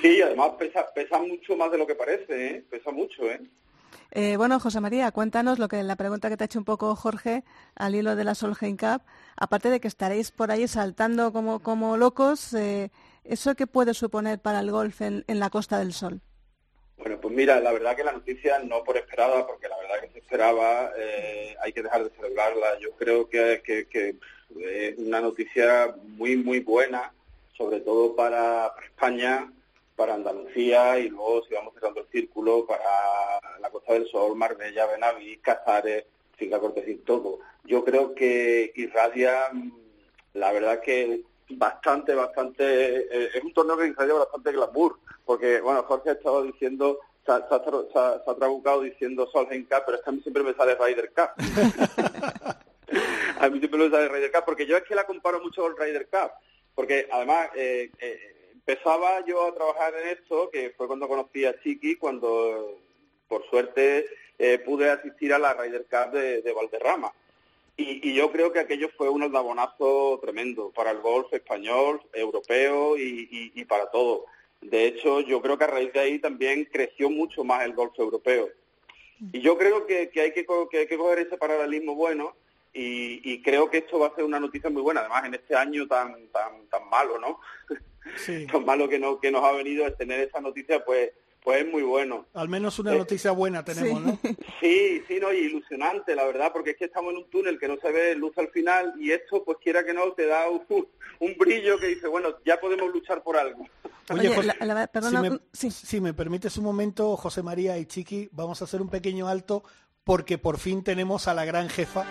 Sí, 0.00 0.22
además 0.22 0.52
pesa, 0.58 0.86
pesa 0.94 1.18
mucho 1.18 1.54
más 1.54 1.70
de 1.70 1.76
lo 1.76 1.86
que 1.86 1.94
parece, 1.94 2.46
¿eh? 2.46 2.64
Pesa 2.70 2.90
mucho, 2.90 3.24
¿eh? 3.24 3.40
Eh, 4.12 4.36
bueno, 4.38 4.58
José 4.60 4.80
María, 4.80 5.10
cuéntanos 5.10 5.58
lo 5.58 5.68
que 5.68 5.82
la 5.82 5.96
pregunta 5.96 6.30
que 6.30 6.36
te 6.36 6.44
ha 6.44 6.46
hecho 6.46 6.58
un 6.58 6.64
poco 6.64 6.96
Jorge 6.96 7.44
al 7.74 7.94
hilo 7.94 8.16
de 8.16 8.24
la 8.24 8.34
Solheim 8.34 8.78
Cup. 8.78 9.02
Aparte 9.36 9.68
de 9.68 9.80
que 9.80 9.88
estaréis 9.88 10.30
por 10.30 10.50
ahí 10.50 10.66
saltando 10.66 11.32
como, 11.32 11.58
como 11.58 11.98
locos, 11.98 12.54
eh, 12.54 12.90
¿eso 13.28 13.54
qué 13.54 13.66
puede 13.66 13.94
suponer 13.94 14.40
para 14.40 14.60
el 14.60 14.70
golf 14.70 15.00
en, 15.02 15.24
la 15.26 15.50
Costa 15.50 15.78
del 15.78 15.92
Sol? 15.92 16.20
Bueno, 16.96 17.20
pues 17.20 17.34
mira, 17.34 17.60
la 17.60 17.72
verdad 17.72 17.94
que 17.94 18.02
la 18.02 18.12
noticia 18.12 18.58
no 18.60 18.82
por 18.82 18.96
esperada, 18.96 19.46
porque 19.46 19.68
la 19.68 19.78
verdad 19.78 20.00
que 20.00 20.10
se 20.10 20.18
esperaba, 20.18 20.90
eh, 20.96 21.54
hay 21.62 21.72
que 21.72 21.82
dejar 21.82 22.04
de 22.04 22.10
celebrarla. 22.10 22.78
Yo 22.80 22.90
creo 22.92 23.28
que, 23.28 23.62
es 24.60 24.98
una 24.98 25.20
noticia 25.20 25.94
muy, 26.02 26.36
muy 26.36 26.60
buena, 26.60 27.12
sobre 27.56 27.80
todo 27.80 28.16
para, 28.16 28.72
España, 28.84 29.52
para 29.94 30.14
Andalucía 30.14 30.98
y 30.98 31.08
luego 31.08 31.44
si 31.44 31.54
vamos 31.54 31.74
cerrando 31.74 32.00
el 32.00 32.08
círculo 32.08 32.66
para 32.66 32.80
la 33.60 33.70
Costa 33.70 33.92
del 33.92 34.08
Sol, 34.08 34.36
Marbella, 34.36 34.86
Benaví, 34.86 35.36
Cazares, 35.38 36.04
Finca 36.36 36.58
Cortesín, 36.58 37.04
todo. 37.04 37.40
Yo 37.64 37.84
creo 37.84 38.14
que 38.14 38.72
irradia, 38.74 39.50
mm, 39.52 39.72
la 40.34 40.52
verdad 40.52 40.80
que 40.80 41.22
bastante, 41.50 42.14
bastante, 42.14 42.64
eh, 42.64 43.30
es 43.34 43.44
un 43.44 43.52
torneo 43.52 43.76
que 43.76 43.86
irradia 43.86 44.14
bastante 44.14 44.52
glamour, 44.52 44.98
porque, 45.24 45.60
bueno, 45.60 45.82
Jorge 45.84 46.10
ha 46.10 46.14
estado 46.14 46.42
diciendo, 46.42 46.98
se 47.24 47.32
ha, 47.32 47.48
se 47.48 47.54
ha, 47.54 47.62
se 47.64 47.98
ha- 47.98 48.22
se 48.24 48.30
ha 48.30 48.34
trabucado 48.34 48.82
diciendo 48.82 49.28
Solheim 49.30 49.64
Cup, 49.64 49.82
pero 49.86 49.98
es 49.98 50.04
que 50.04 50.10
a 50.10 50.12
mí 50.12 50.20
siempre 50.22 50.42
me 50.42 50.54
sale 50.54 50.74
Ryder 50.76 51.12
Cup. 51.12 51.30
a 53.40 53.48
mí 53.48 53.58
siempre 53.58 53.78
me 53.80 53.90
sale 53.90 54.08
Ryder 54.08 54.32
Cup, 54.32 54.44
porque 54.44 54.66
yo 54.66 54.76
es 54.76 54.84
que 54.84 54.94
la 54.94 55.04
comparo 55.04 55.40
mucho 55.40 55.62
con 55.62 55.76
Ryder 55.76 56.08
Cup, 56.08 56.32
porque 56.74 57.08
además 57.10 57.50
eh, 57.54 57.90
eh, 57.98 58.50
empezaba 58.54 59.24
yo 59.26 59.46
a 59.46 59.54
trabajar 59.54 59.94
en 59.94 60.08
esto, 60.18 60.50
que 60.50 60.70
fue 60.76 60.86
cuando 60.86 61.08
conocí 61.08 61.44
a 61.44 61.58
Chiqui, 61.60 61.96
cuando 61.96 62.78
por 63.28 63.48
suerte 63.50 64.06
eh, 64.38 64.58
pude 64.60 64.90
asistir 64.90 65.32
a 65.34 65.38
la 65.38 65.54
Ryder 65.54 65.86
Cup 65.90 66.12
de, 66.12 66.42
de 66.42 66.52
Valderrama. 66.52 67.12
Y, 67.78 68.10
y 68.10 68.14
yo 68.14 68.30
creo 68.32 68.52
que 68.52 68.58
aquello 68.58 68.90
fue 68.98 69.08
un 69.08 69.22
aldabonazo 69.22 70.18
tremendo 70.20 70.70
para 70.72 70.90
el 70.90 70.98
golf 70.98 71.32
español, 71.32 72.02
europeo 72.12 72.98
y, 72.98 73.28
y- 73.30 73.52
y 73.54 73.64
para 73.64 73.90
todo. 73.90 74.26
De 74.60 74.86
hecho, 74.86 75.20
yo 75.20 75.40
creo 75.40 75.56
que 75.56 75.64
a 75.64 75.68
raíz 75.68 75.92
de 75.92 76.00
ahí 76.00 76.18
también 76.18 76.64
creció 76.70 77.08
mucho 77.08 77.44
más 77.44 77.64
el 77.64 77.72
golf 77.74 77.96
europeo. 77.98 78.48
Y 79.32 79.40
yo 79.40 79.56
creo 79.56 79.86
que, 79.86 80.10
que 80.10 80.20
hay 80.20 80.32
que, 80.32 80.44
que 80.70 80.78
hay 80.78 80.86
que 80.88 80.96
coger 80.98 81.20
ese 81.20 81.36
paralelismo 81.38 81.94
bueno 81.94 82.34
y, 82.72 83.20
y 83.32 83.42
creo 83.42 83.70
que 83.70 83.78
esto 83.78 83.98
va 84.00 84.08
a 84.08 84.14
ser 84.14 84.24
una 84.24 84.38
noticia 84.40 84.70
muy 84.70 84.82
buena, 84.82 85.00
además 85.00 85.24
en 85.26 85.34
este 85.34 85.54
año 85.56 85.86
tan 85.88 86.28
tan 86.28 86.66
tan 86.68 86.88
malo, 86.90 87.18
¿no? 87.18 87.40
Sí. 88.16 88.46
tan 88.52 88.64
malo 88.64 88.88
que, 88.88 88.98
no, 88.98 89.18
que 89.20 89.30
nos 89.30 89.42
ha 89.44 89.52
venido 89.52 89.86
el 89.86 89.96
tener 89.96 90.20
esa 90.20 90.40
noticia, 90.40 90.84
pues 90.84 91.10
pues 91.42 91.62
es 91.64 91.70
muy 91.70 91.82
bueno. 91.82 92.26
Al 92.34 92.48
menos 92.48 92.78
una 92.78 92.92
Eh, 92.94 92.98
noticia 92.98 93.30
buena 93.30 93.64
tenemos, 93.64 94.02
¿no? 94.02 94.18
Sí, 94.60 95.02
sí, 95.08 95.18
no, 95.20 95.32
y 95.32 95.38
ilusionante, 95.38 96.14
la 96.14 96.24
verdad, 96.24 96.50
porque 96.52 96.70
es 96.70 96.76
que 96.76 96.84
estamos 96.86 97.12
en 97.12 97.18
un 97.18 97.30
túnel 97.30 97.58
que 97.58 97.68
no 97.68 97.76
se 97.80 97.90
ve 97.92 98.14
luz 98.16 98.36
al 98.38 98.48
final 98.50 98.94
y 98.98 99.12
esto, 99.12 99.44
pues 99.44 99.58
quiera 99.62 99.84
que 99.84 99.94
no, 99.94 100.12
te 100.12 100.26
da 100.26 100.48
un, 100.50 100.62
un 101.20 101.36
brillo 101.38 101.78
que 101.78 101.86
dice, 101.86 102.08
bueno, 102.08 102.30
ya 102.44 102.58
podemos 102.60 102.92
luchar 102.92 103.22
por 103.22 103.36
algo. 103.36 103.66
Oye, 104.10 104.30
la- 104.42 104.66
la- 104.74 104.86
perdona, 104.86 105.22
si, 105.22 105.30
me, 105.30 105.38
sí. 105.52 105.70
si 105.70 106.00
me 106.00 106.14
permites 106.14 106.56
un 106.56 106.64
momento, 106.64 107.16
José 107.16 107.42
María 107.42 107.76
y 107.78 107.86
Chiqui, 107.86 108.28
vamos 108.32 108.60
a 108.60 108.64
hacer 108.64 108.80
un 108.82 108.88
pequeño 108.88 109.28
alto 109.28 109.62
porque 110.04 110.38
por 110.38 110.58
fin 110.58 110.82
tenemos 110.82 111.28
a 111.28 111.34
la 111.34 111.44
gran 111.44 111.68
jefa. 111.68 112.06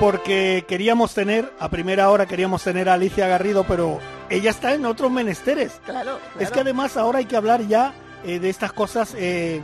Porque 0.00 0.64
queríamos 0.66 1.12
tener, 1.12 1.52
a 1.60 1.68
primera 1.68 2.08
hora 2.08 2.24
queríamos 2.24 2.64
tener 2.64 2.88
a 2.88 2.94
Alicia 2.94 3.28
Garrido, 3.28 3.64
pero 3.64 3.98
ella 4.30 4.50
está 4.50 4.72
en 4.72 4.86
otros 4.86 5.10
menesteres. 5.10 5.78
Claro, 5.84 6.18
Es 6.38 6.50
que 6.50 6.60
además 6.60 6.96
ahora 6.96 7.18
hay 7.18 7.26
que 7.26 7.36
hablar 7.36 7.66
ya 7.68 7.92
eh, 8.24 8.38
de 8.38 8.48
estas 8.48 8.72
cosas 8.72 9.14
eh, 9.14 9.60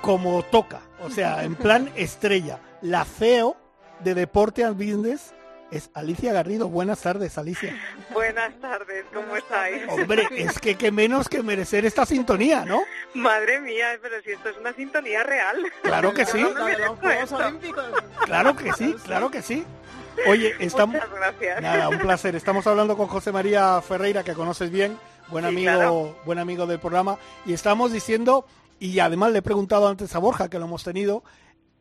como 0.00 0.42
toca, 0.42 0.80
o 1.02 1.10
sea, 1.10 1.44
en 1.44 1.54
plan 1.56 1.90
estrella. 1.96 2.60
La 2.80 3.04
CEO 3.04 3.58
de 4.02 4.14
Deporte 4.14 4.64
and 4.64 4.76
Business 4.78 5.34
es 5.70 5.90
Alicia 5.94 6.32
Garrido. 6.32 6.68
Buenas 6.68 7.00
tardes, 7.00 7.36
Alicia. 7.38 7.76
Buenas 8.12 8.54
tardes, 8.60 9.04
¿cómo 9.12 9.36
estáis? 9.36 9.82
Hombre, 9.88 10.26
es 10.30 10.58
que 10.58 10.76
qué 10.76 10.90
menos 10.90 11.28
que 11.28 11.42
merecer 11.42 11.84
esta 11.84 12.06
sintonía, 12.06 12.64
¿no? 12.64 12.82
Madre 13.14 13.60
mía, 13.60 13.98
pero 14.00 14.22
si 14.22 14.30
esto 14.32 14.48
es 14.48 14.56
una 14.58 14.72
sintonía 14.74 15.22
real. 15.22 15.56
Claro 15.82 16.12
que 16.14 16.24
sí. 16.26 16.44
Claro 18.24 18.56
que 18.56 18.72
sí, 18.72 18.94
claro 19.04 19.30
que 19.30 19.42
sí. 19.42 19.64
Oye, 20.26 20.54
estamos... 20.60 20.94
Muchas 20.94 21.10
gracias. 21.10 21.60
Nada, 21.62 21.88
un 21.88 21.98
placer. 21.98 22.34
Estamos 22.36 22.66
hablando 22.66 22.96
con 22.96 23.06
José 23.06 23.32
María 23.32 23.80
Ferreira, 23.82 24.24
que 24.24 24.32
conoces 24.32 24.70
bien, 24.70 24.98
buen 25.28 25.44
Sí, 25.44 25.48
amigo, 25.48 25.72
claro. 25.72 26.18
buen 26.24 26.38
amigo 26.38 26.66
del 26.66 26.78
programa, 26.78 27.18
y 27.44 27.52
estamos 27.52 27.92
diciendo, 27.92 28.46
y 28.80 28.98
además 28.98 29.32
le 29.32 29.40
he 29.40 29.42
preguntado 29.42 29.88
antes 29.88 30.14
a 30.14 30.18
Borja, 30.18 30.48
que 30.48 30.58
lo 30.58 30.64
hemos 30.64 30.84
tenido, 30.84 31.22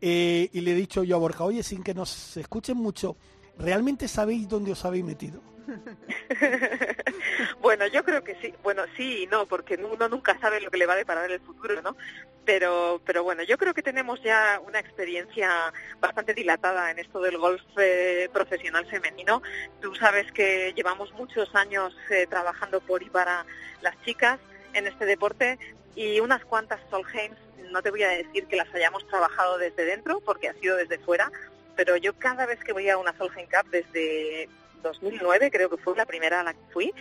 eh, 0.02 0.50
y 0.52 0.62
le 0.62 0.72
he 0.72 0.76
dicho 0.76 1.04
yo 1.04 1.16
a 1.16 1.20
Borja, 1.20 1.46
oye, 1.46 1.64
sin 1.64 1.82
que 1.82 1.94
nos 1.94 2.36
escuchen 2.36 2.76
mucho, 2.76 3.16
¿realmente 3.58 4.08
sabéis 4.08 4.48
dónde 4.48 4.72
os 4.72 4.86
habéis 4.86 5.06
metido? 5.06 5.42
Bueno, 7.60 7.88
yo 7.88 8.04
creo 8.04 8.24
que 8.24 8.36
sí. 8.36 8.54
Bueno, 8.64 8.84
sí 8.96 9.24
y 9.24 9.28
no, 9.28 9.46
porque 9.46 9.76
uno 9.76 10.08
nunca 10.08 10.38
sabe 10.40 10.62
lo 10.62 10.70
que 10.70 10.78
le 10.78 10.86
va 10.86 10.94
a 10.94 10.98
deparar 10.98 11.32
el 11.32 11.40
futuro, 11.40 11.82
¿no? 11.82 11.96
Pero, 12.46 13.02
pero 13.06 13.24
bueno, 13.24 13.44
yo 13.44 13.58
creo 13.58 13.74
que 13.74 13.82
tenemos 13.82 14.22
ya 14.22 14.62
una 14.66 14.80
experiencia 14.80 15.74
bastante 16.00 16.34
dilatada 16.34 16.92
en 16.92 17.00
esto 17.00 17.20
del 17.20 17.38
golf 17.40 17.64
eh, 17.78 18.30
profesional 18.32 18.86
femenino. 18.86 19.42
Tú 19.82 19.96
sabes 19.96 20.32
que 20.32 20.74
llevamos 20.76 21.12
muchos 21.14 21.54
años 21.56 21.96
eh, 22.12 22.28
trabajando 22.30 22.82
por 22.82 23.02
y 23.02 23.10
para 23.10 23.46
las 23.82 24.00
chicas 24.04 24.40
en 24.74 24.86
este 24.86 25.06
deporte 25.06 25.58
y 25.96 26.20
unas 26.20 26.46
cuantas 26.46 26.80
Solheims, 26.90 27.38
no 27.72 27.82
te 27.82 27.90
voy 27.90 28.04
a 28.04 28.10
decir 28.10 28.46
que 28.46 28.58
las 28.58 28.72
hayamos 28.74 29.08
trabajado 29.08 29.58
desde 29.58 29.86
dentro, 29.86 30.20
porque 30.20 30.50
ha 30.50 30.54
sido 30.54 30.76
desde 30.76 31.00
fuera, 31.00 31.32
pero 31.76 31.98
yo 31.98 32.18
cada 32.18 32.46
vez 32.46 32.60
que 32.64 32.74
voy 32.74 32.90
a 32.90 32.98
una 32.98 33.18
Solheim 33.18 33.48
Cup 33.48 33.70
desde 33.70 34.50
2009, 34.82 35.52
creo 35.52 35.70
que 35.70 35.78
fue 35.78 35.96
la 35.96 36.06
primera 36.06 36.42
a 36.42 36.44
la 36.44 36.54
que 36.54 36.60
fui, 36.72 36.94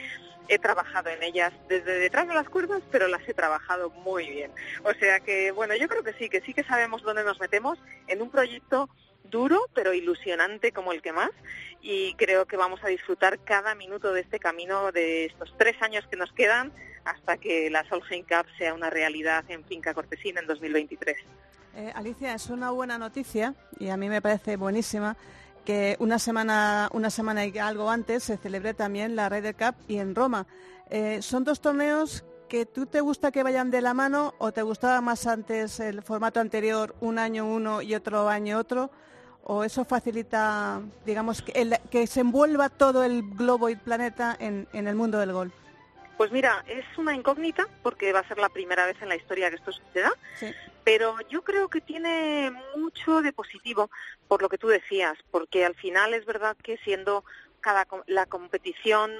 he 0.49 0.59
trabajado 0.59 1.11
en 1.11 1.23
ellas 1.23 1.53
desde 1.69 1.99
detrás 1.99 2.29
de 2.29 2.35
las 2.35 2.49
cuerdas, 2.49 2.83
pero 2.91 3.09
las 3.09 3.27
he 3.29 3.35
trabajado 3.35 3.91
muy 3.91 4.29
bien. 4.29 4.51
O 4.83 4.93
sea 4.95 5.21
que, 5.21 5.53
bueno, 5.53 5.75
yo 5.75 5.89
creo 5.89 6.03
que 6.03 6.13
sí, 6.15 6.29
que 6.29 6.41
sí 6.43 6.53
que 6.53 6.65
sabemos 6.65 7.03
dónde 7.03 7.25
nos 7.25 7.41
metemos 7.41 7.79
en 8.09 8.23
un 8.23 8.31
proyecto 8.31 8.89
duro 9.31 9.69
pero 9.75 9.95
ilusionante 9.95 10.71
como 10.71 10.93
el 10.93 11.03
que 11.03 11.13
más 11.13 11.31
y 11.81 12.15
creo 12.15 12.47
que 12.47 12.57
vamos 12.57 12.85
a 12.85 12.89
disfrutar 12.89 13.39
cada 13.43 13.75
minuto 13.75 14.13
de 14.13 14.21
este 14.21 14.39
camino 14.39 14.93
de 14.93 15.25
estos 15.25 15.53
tres 15.59 15.81
años 15.83 16.07
que 16.09 16.17
nos 16.17 16.33
quedan 16.33 16.73
hasta 17.05 17.37
que 17.39 17.71
la 17.71 17.85
Solheim 17.89 18.25
Cup 18.25 18.47
sea 18.59 18.75
una 18.75 18.91
realidad 18.91 19.45
en 19.49 19.65
Finca 19.65 19.93
Cortesina 19.95 20.41
en 20.41 20.47
2023. 20.47 21.17
Eh, 21.77 21.93
Alicia, 21.95 22.35
es 22.35 22.51
una 22.51 22.71
buena 22.71 22.99
noticia 22.99 23.55
y 23.79 23.89
a 23.89 23.97
mí 23.97 24.09
me 24.09 24.23
parece 24.23 24.57
buenísima 24.57 25.17
que 25.65 25.97
una 25.99 26.19
semana, 26.19 26.89
una 26.93 27.11
semana 27.11 27.45
y 27.47 27.59
algo 27.59 27.91
antes 27.91 28.23
se 28.25 28.37
celebre 28.37 28.75
también 28.75 29.17
la 29.17 29.29
Ryder 29.29 29.57
Cup 29.57 29.75
y 29.89 29.99
en 29.99 30.15
Roma. 30.15 30.47
Eh, 30.91 31.21
son 31.23 31.43
dos 31.43 31.61
torneos 31.61 32.25
que 32.49 32.67
tú 32.67 32.87
te 32.87 33.01
gusta 33.01 33.33
que 33.33 33.43
vayan 33.43 33.71
de 33.71 33.81
la 33.81 33.95
mano 33.95 34.35
o 34.39 34.53
te 34.53 34.63
gustaba 34.63 35.01
más 35.01 35.27
antes 35.27 35.81
el 35.81 36.03
formato 36.03 36.39
anterior, 36.39 36.95
un 37.01 37.19
año 37.19 37.47
uno 37.47 37.83
y 37.83 37.95
otro 37.95 38.29
año 38.29 38.59
otro, 38.59 38.91
o 39.43 39.65
eso 39.65 39.85
facilita, 39.85 40.81
digamos, 41.05 41.43
que, 41.43 41.53
el- 41.61 41.79
que 41.91 42.07
se 42.07 42.21
envuelva 42.21 42.69
todo 42.69 43.03
el 43.03 43.23
globo 43.31 43.69
y 43.71 43.77
planeta 43.77 44.37
en, 44.39 44.69
en 44.73 44.87
el 44.87 44.95
mundo 44.95 45.19
del 45.19 45.33
golf. 45.33 45.53
Pues 46.19 46.31
mira, 46.31 46.63
es 46.69 46.85
una 46.99 47.15
incógnita 47.17 47.67
porque 47.83 48.13
va 48.13 48.21
a 48.21 48.29
ser 48.29 48.39
la 48.39 48.49
primera 48.51 48.87
vez 48.87 48.97
en 49.03 49.09
la 49.09 49.17
historia 49.17 49.49
que 49.51 49.57
esto 49.57 49.73
suceda, 49.73 50.13
Sí. 50.39 50.47
Pero 50.85 51.17
yo 51.31 51.43
creo 51.43 51.69
que 51.69 51.81
tiene 51.81 52.53
mucho 52.77 53.23
de 53.23 53.33
positivo 53.33 53.91
por 54.29 54.43
lo 54.43 54.49
que 54.49 54.59
tú 54.59 54.69
decías, 54.69 55.17
porque 55.31 55.65
al 55.65 55.75
final 55.75 56.15
es 56.15 56.25
verdad 56.27 56.57
que 56.63 56.77
siendo 56.79 57.25
cada 57.61 57.87
la 58.07 58.27
competición 58.27 59.13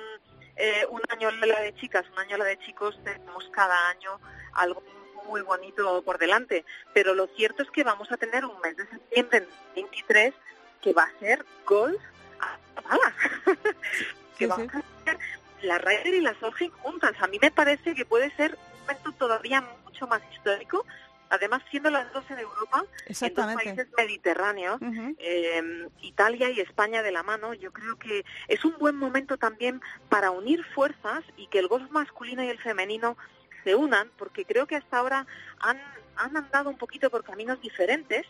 eh, 0.57 0.87
un 0.91 1.01
año 1.09 1.31
la 1.31 1.61
de 1.61 1.75
chicas, 1.75 2.05
un 2.13 2.19
año 2.19 2.37
la 2.37 2.45
de 2.45 2.59
chicos, 2.59 2.99
tenemos 3.03 3.49
cada 3.51 3.89
año 3.89 4.21
algo 4.53 4.83
muy 5.27 5.41
bonito 5.41 6.03
por 6.03 6.19
delante, 6.19 6.65
pero 6.93 7.15
lo 7.15 7.27
cierto 7.29 7.63
es 7.63 7.71
que 7.71 7.83
vamos 7.83 8.13
a 8.13 8.17
tener 8.17 8.45
un 8.45 8.61
mes 8.61 8.77
de 8.77 8.87
septiembre 8.87 9.39
en 9.39 9.49
23 9.75 10.35
que 10.83 10.93
va 10.93 11.05
a 11.05 11.19
ser 11.19 11.45
golf 11.67 12.01
a 12.41 12.81
balas. 12.83 13.15
que 14.39 14.45
Sí, 14.45 14.47
vamos 14.47 14.71
sí. 14.71 14.79
a 14.79 15.05
tener 15.05 15.21
la 15.63 15.79
Ryder 15.79 16.15
y 16.15 16.21
la 16.21 16.39
Solheim 16.39 16.71
juntas. 16.73 17.15
A 17.21 17.27
mí 17.27 17.39
me 17.41 17.51
parece 17.51 17.95
que 17.95 18.05
puede 18.05 18.31
ser 18.37 18.59
un 18.75 18.81
momento 18.81 19.13
todavía 19.13 19.63
mucho 19.85 20.07
más 20.07 20.21
histórico, 20.33 20.85
además 21.31 21.63
siendo 21.71 21.91
las 21.91 22.13
dos 22.13 22.25
en 22.31 22.39
Europa, 22.39 22.85
en 23.27 23.35
dos 23.35 23.47
países 23.65 23.89
mediterráneos, 23.97 24.79
eh, 25.19 25.89
Italia 26.03 26.51
y 26.51 26.61
España 26.61 27.03
de 27.03 27.13
la 27.13 27.23
mano, 27.23 27.55
yo 27.55 27.73
creo 27.73 27.97
que 27.99 28.25
es 28.49 28.65
un 28.65 28.77
buen 28.79 28.97
momento 28.97 29.37
también 29.37 29.81
para 30.09 30.31
unir 30.31 30.65
fuerzas 30.75 31.23
y 31.37 31.47
que 31.49 31.59
el 31.59 31.69
golf 31.69 31.91
masculino 31.91 32.43
y 32.45 32.49
el 32.49 32.59
femenino 32.59 33.17
se 33.65 33.75
unan, 33.75 34.11
porque 34.19 34.45
creo 34.45 34.67
que 34.67 34.77
hasta 34.77 34.99
ahora 34.99 35.27
han, 35.61 35.81
han 36.17 36.37
andado 36.37 36.69
un 36.71 36.77
poquito 36.79 37.11
por 37.11 37.25
caminos 37.25 37.61
diferentes. 37.61 38.27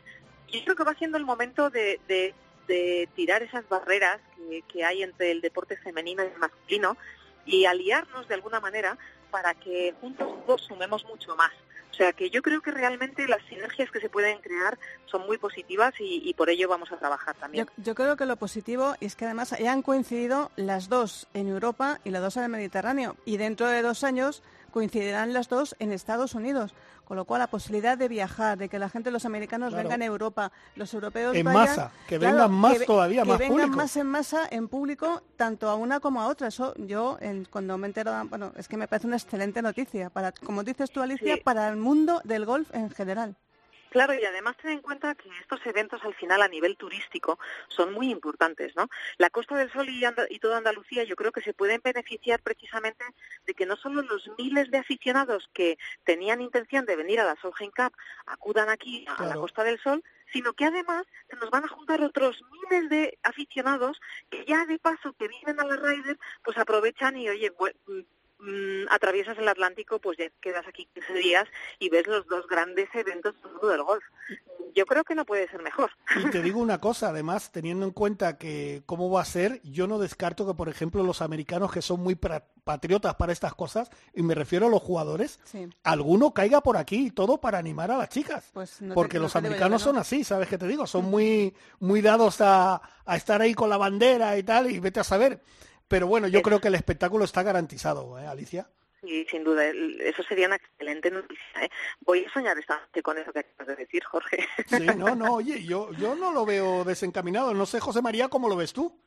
Y 0.48 0.58
yo 0.58 0.64
creo 0.64 0.76
que 0.76 0.84
va 0.84 0.94
siendo 0.94 1.18
el 1.18 1.24
momento 1.24 1.70
de, 1.70 2.00
de- 2.08 2.34
de 2.68 3.08
tirar 3.14 3.42
esas 3.42 3.68
barreras 3.68 4.20
que, 4.36 4.62
que 4.62 4.84
hay 4.86 5.02
entre 5.02 5.30
el 5.32 5.42
deporte 5.42 5.76
femenino 5.76 6.22
y 6.24 6.28
el 6.28 6.38
masculino 6.38 6.96
y 7.44 7.66
aliarnos 7.66 8.26
de 8.26 8.34
alguna 8.34 8.58
manera 8.58 8.96
para 9.30 9.52
que 9.52 9.92
juntos 10.00 10.26
todos 10.46 10.62
sumemos 10.62 11.04
mucho 11.04 11.36
más. 11.36 11.50
O 11.94 11.96
sea 11.96 12.12
que 12.12 12.28
yo 12.28 12.42
creo 12.42 12.60
que 12.60 12.72
realmente 12.72 13.28
las 13.28 13.40
sinergias 13.48 13.88
que 13.92 14.00
se 14.00 14.08
pueden 14.08 14.38
crear 14.38 14.76
son 15.06 15.26
muy 15.26 15.38
positivas 15.38 15.94
y, 16.00 16.28
y 16.28 16.34
por 16.34 16.50
ello 16.50 16.68
vamos 16.68 16.90
a 16.90 16.96
trabajar 16.96 17.36
también. 17.36 17.66
Yo, 17.76 17.84
yo 17.84 17.94
creo 17.94 18.16
que 18.16 18.26
lo 18.26 18.34
positivo 18.34 18.96
es 19.00 19.14
que 19.14 19.26
además 19.26 19.52
hayan 19.52 19.80
coincidido 19.80 20.50
las 20.56 20.88
dos 20.88 21.28
en 21.34 21.46
Europa 21.46 22.00
y 22.02 22.10
las 22.10 22.20
dos 22.20 22.36
en 22.36 22.42
el 22.42 22.48
Mediterráneo. 22.48 23.14
Y 23.24 23.36
dentro 23.36 23.68
de 23.68 23.80
dos 23.82 24.02
años 24.02 24.42
coincidirán 24.72 25.32
las 25.32 25.48
dos 25.48 25.76
en 25.78 25.92
Estados 25.92 26.34
Unidos. 26.34 26.74
Con 27.04 27.16
lo 27.18 27.24
cual 27.26 27.40
la 27.40 27.46
posibilidad 27.48 27.98
de 27.98 28.08
viajar, 28.08 28.56
de 28.56 28.68
que 28.68 28.78
la 28.78 28.88
gente, 28.88 29.10
los 29.10 29.24
americanos 29.26 29.70
Claro. 29.70 29.82
vengan 29.88 30.02
a 30.02 30.04
Europa, 30.06 30.52
los 30.74 30.92
europeos 30.94 31.36
En 31.36 31.44
vayan, 31.44 31.62
masa, 31.62 31.90
que 32.08 32.18
vengan 32.18 32.50
más 32.50 32.78
todavía, 32.86 33.22
que 33.22 33.28
más 33.28 33.38
vengan 33.38 33.56
público. 33.58 33.76
más 33.76 33.96
en 33.96 34.06
masa 34.06 34.48
en 34.50 34.68
público, 34.68 35.22
tanto 35.36 35.68
a 35.68 35.74
una 35.74 36.00
como 36.00 36.20
a 36.22 36.28
otra. 36.28 36.48
Eso 36.48 36.74
yo, 36.78 37.18
en- 37.20 37.44
cuando 37.44 37.76
me 37.78 37.86
entero, 37.88 38.12
bueno, 38.30 38.52
es 38.56 38.68
que 38.68 38.76
me 38.76 38.88
parece 38.88 39.06
una 39.06 39.16
excelente 39.16 39.60
noticia, 39.60 40.08
para, 40.10 40.32
como 40.32 40.62
dices 40.64 40.90
tú, 40.90 41.02
Alicia, 41.02 41.34
Sí. 41.36 41.40
para 41.44 41.68
el 41.68 41.76
mundo 41.76 42.20
del 42.24 42.46
golf 42.46 42.74
en 42.74 42.90
general. 42.90 43.36
Claro, 43.94 44.12
y 44.12 44.24
además 44.24 44.56
ten 44.56 44.72
en 44.72 44.80
cuenta 44.80 45.14
que 45.14 45.28
estos 45.40 45.64
eventos 45.66 46.02
al 46.02 46.16
final 46.16 46.42
a 46.42 46.48
nivel 46.48 46.76
turístico 46.76 47.38
son 47.68 47.92
muy 47.92 48.10
importantes, 48.10 48.74
¿no? 48.74 48.88
La 49.18 49.30
Costa 49.30 49.56
del 49.56 49.70
Sol 49.70 49.88
y, 49.88 50.02
y 50.30 50.38
toda 50.40 50.58
Andalucía 50.58 51.04
yo 51.04 51.14
creo 51.14 51.30
que 51.30 51.42
se 51.42 51.54
pueden 51.54 51.80
beneficiar 51.80 52.42
precisamente 52.42 53.04
de 53.46 53.54
que 53.54 53.66
no 53.66 53.76
solo 53.76 54.02
los 54.02 54.28
miles 54.36 54.68
de 54.72 54.78
aficionados 54.78 55.48
que 55.52 55.78
tenían 56.02 56.40
intención 56.40 56.86
de 56.86 56.96
venir 56.96 57.20
a 57.20 57.24
la 57.24 57.36
Solheim 57.36 57.70
Cup 57.70 57.92
acudan 58.26 58.68
aquí 58.68 59.06
a 59.16 59.26
la. 59.26 59.36
Costa 59.36 59.62
del 59.62 59.78
Sol, 59.78 60.02
sino 60.32 60.54
que 60.54 60.64
además 60.64 61.06
se 61.30 61.36
nos 61.36 61.50
van 61.50 61.64
a 61.64 61.68
juntar 61.68 62.02
otros 62.02 62.42
miles 62.50 62.90
de 62.90 63.18
aficionados 63.22 64.00
que 64.28 64.44
ya 64.44 64.66
de 64.66 64.80
paso 64.80 65.12
que 65.12 65.28
vienen 65.28 65.60
a 65.60 65.64
la 65.64 65.76
Ryder, 65.76 66.18
pues 66.42 66.58
aprovechan 66.58 67.16
y 67.16 67.28
oye, 67.28 67.52
pues, 68.36 68.48
mm, 68.50 68.84
mm, 68.84 68.86
atraviesas 68.90 69.38
el 69.38 69.48
Atlántico, 69.48 69.98
pues 70.00 70.18
ya 70.18 70.26
quedas 70.40 70.66
aquí 70.66 70.88
15 70.94 71.12
días 71.14 71.46
y 71.78 71.88
ves 71.90 72.06
los 72.06 72.26
dos 72.26 72.46
grandes 72.48 72.88
eventos 72.94 73.34
del 73.42 73.52
mundo 73.52 73.68
del 73.68 73.82
golf. 73.82 74.04
Yo 74.74 74.86
creo 74.86 75.04
que 75.04 75.14
no 75.14 75.24
puede 75.24 75.48
ser 75.48 75.62
mejor. 75.62 75.90
Y 76.16 76.28
te 76.30 76.42
digo 76.42 76.58
una 76.58 76.80
cosa, 76.80 77.10
además, 77.10 77.52
teniendo 77.52 77.86
en 77.86 77.92
cuenta 77.92 78.38
que 78.38 78.82
cómo 78.86 79.08
va 79.08 79.22
a 79.22 79.24
ser, 79.24 79.60
yo 79.62 79.86
no 79.86 79.98
descarto 80.00 80.46
que, 80.46 80.54
por 80.54 80.68
ejemplo, 80.68 81.04
los 81.04 81.22
americanos 81.22 81.70
que 81.72 81.80
son 81.80 82.00
muy 82.00 82.16
patriotas 82.16 83.14
para 83.14 83.32
estas 83.32 83.54
cosas, 83.54 83.88
y 84.14 84.22
me 84.22 84.34
refiero 84.34 84.66
a 84.66 84.70
los 84.70 84.82
jugadores, 84.82 85.38
Sí. 85.44 85.68
alguno 85.84 86.32
caiga 86.34 86.60
por 86.60 86.76
aquí 86.76 87.06
y 87.06 87.10
todo 87.12 87.40
para 87.40 87.58
animar 87.58 87.90
a 87.92 87.98
las 87.98 88.08
chicas. 88.08 88.50
Pues 88.52 88.82
no 88.82 88.88
te- 88.88 88.94
Porque 88.94 89.18
no 89.18 89.24
los 89.24 89.36
americanos 89.36 89.82
no. 89.82 89.90
son 89.92 89.98
así, 89.98 90.24
¿sabes 90.24 90.48
qué 90.48 90.58
te 90.58 90.66
digo? 90.66 90.86
Son 90.88 91.04
muy, 91.04 91.54
muy 91.78 92.00
dados 92.00 92.40
a, 92.40 92.80
a 93.06 93.16
estar 93.16 93.40
ahí 93.42 93.54
con 93.54 93.70
la 93.70 93.76
bandera 93.76 94.36
y 94.36 94.42
tal, 94.42 94.70
y 94.70 94.80
vete 94.80 94.98
a 95.00 95.04
saber. 95.04 95.40
Pero 95.88 96.06
bueno, 96.06 96.28
yo 96.28 96.38
Es- 96.38 96.44
creo 96.44 96.60
que 96.60 96.68
el 96.68 96.74
espectáculo 96.74 97.24
está 97.24 97.42
garantizado, 97.42 98.18
¿eh, 98.18 98.26
Alicia? 98.26 98.68
Y 99.02 99.24
sin 99.26 99.44
duda, 99.44 99.66
eso 99.66 100.22
sería 100.22 100.46
una 100.46 100.56
excelente 100.56 101.10
noticia. 101.10 101.44
¿eh? 101.62 101.68
Voy 102.00 102.24
a 102.24 102.32
soñar 102.32 102.56
esta 102.58 102.80
noche 102.80 103.02
con 103.02 103.18
eso 103.18 103.32
que 103.34 103.40
acabas 103.40 103.66
de 103.66 103.76
decir, 103.76 104.02
Jorge. 104.04 104.46
Sí, 104.66 104.86
no, 104.96 105.14
no, 105.14 105.34
oye, 105.34 105.62
yo, 105.62 105.92
yo 105.92 106.14
no 106.14 106.32
lo 106.32 106.46
veo 106.46 106.84
desencaminado. 106.84 107.52
No 107.52 107.66
sé, 107.66 107.80
José 107.80 108.00
María, 108.00 108.28
¿cómo 108.28 108.48
lo 108.48 108.56
ves 108.56 108.72
tú? 108.72 108.98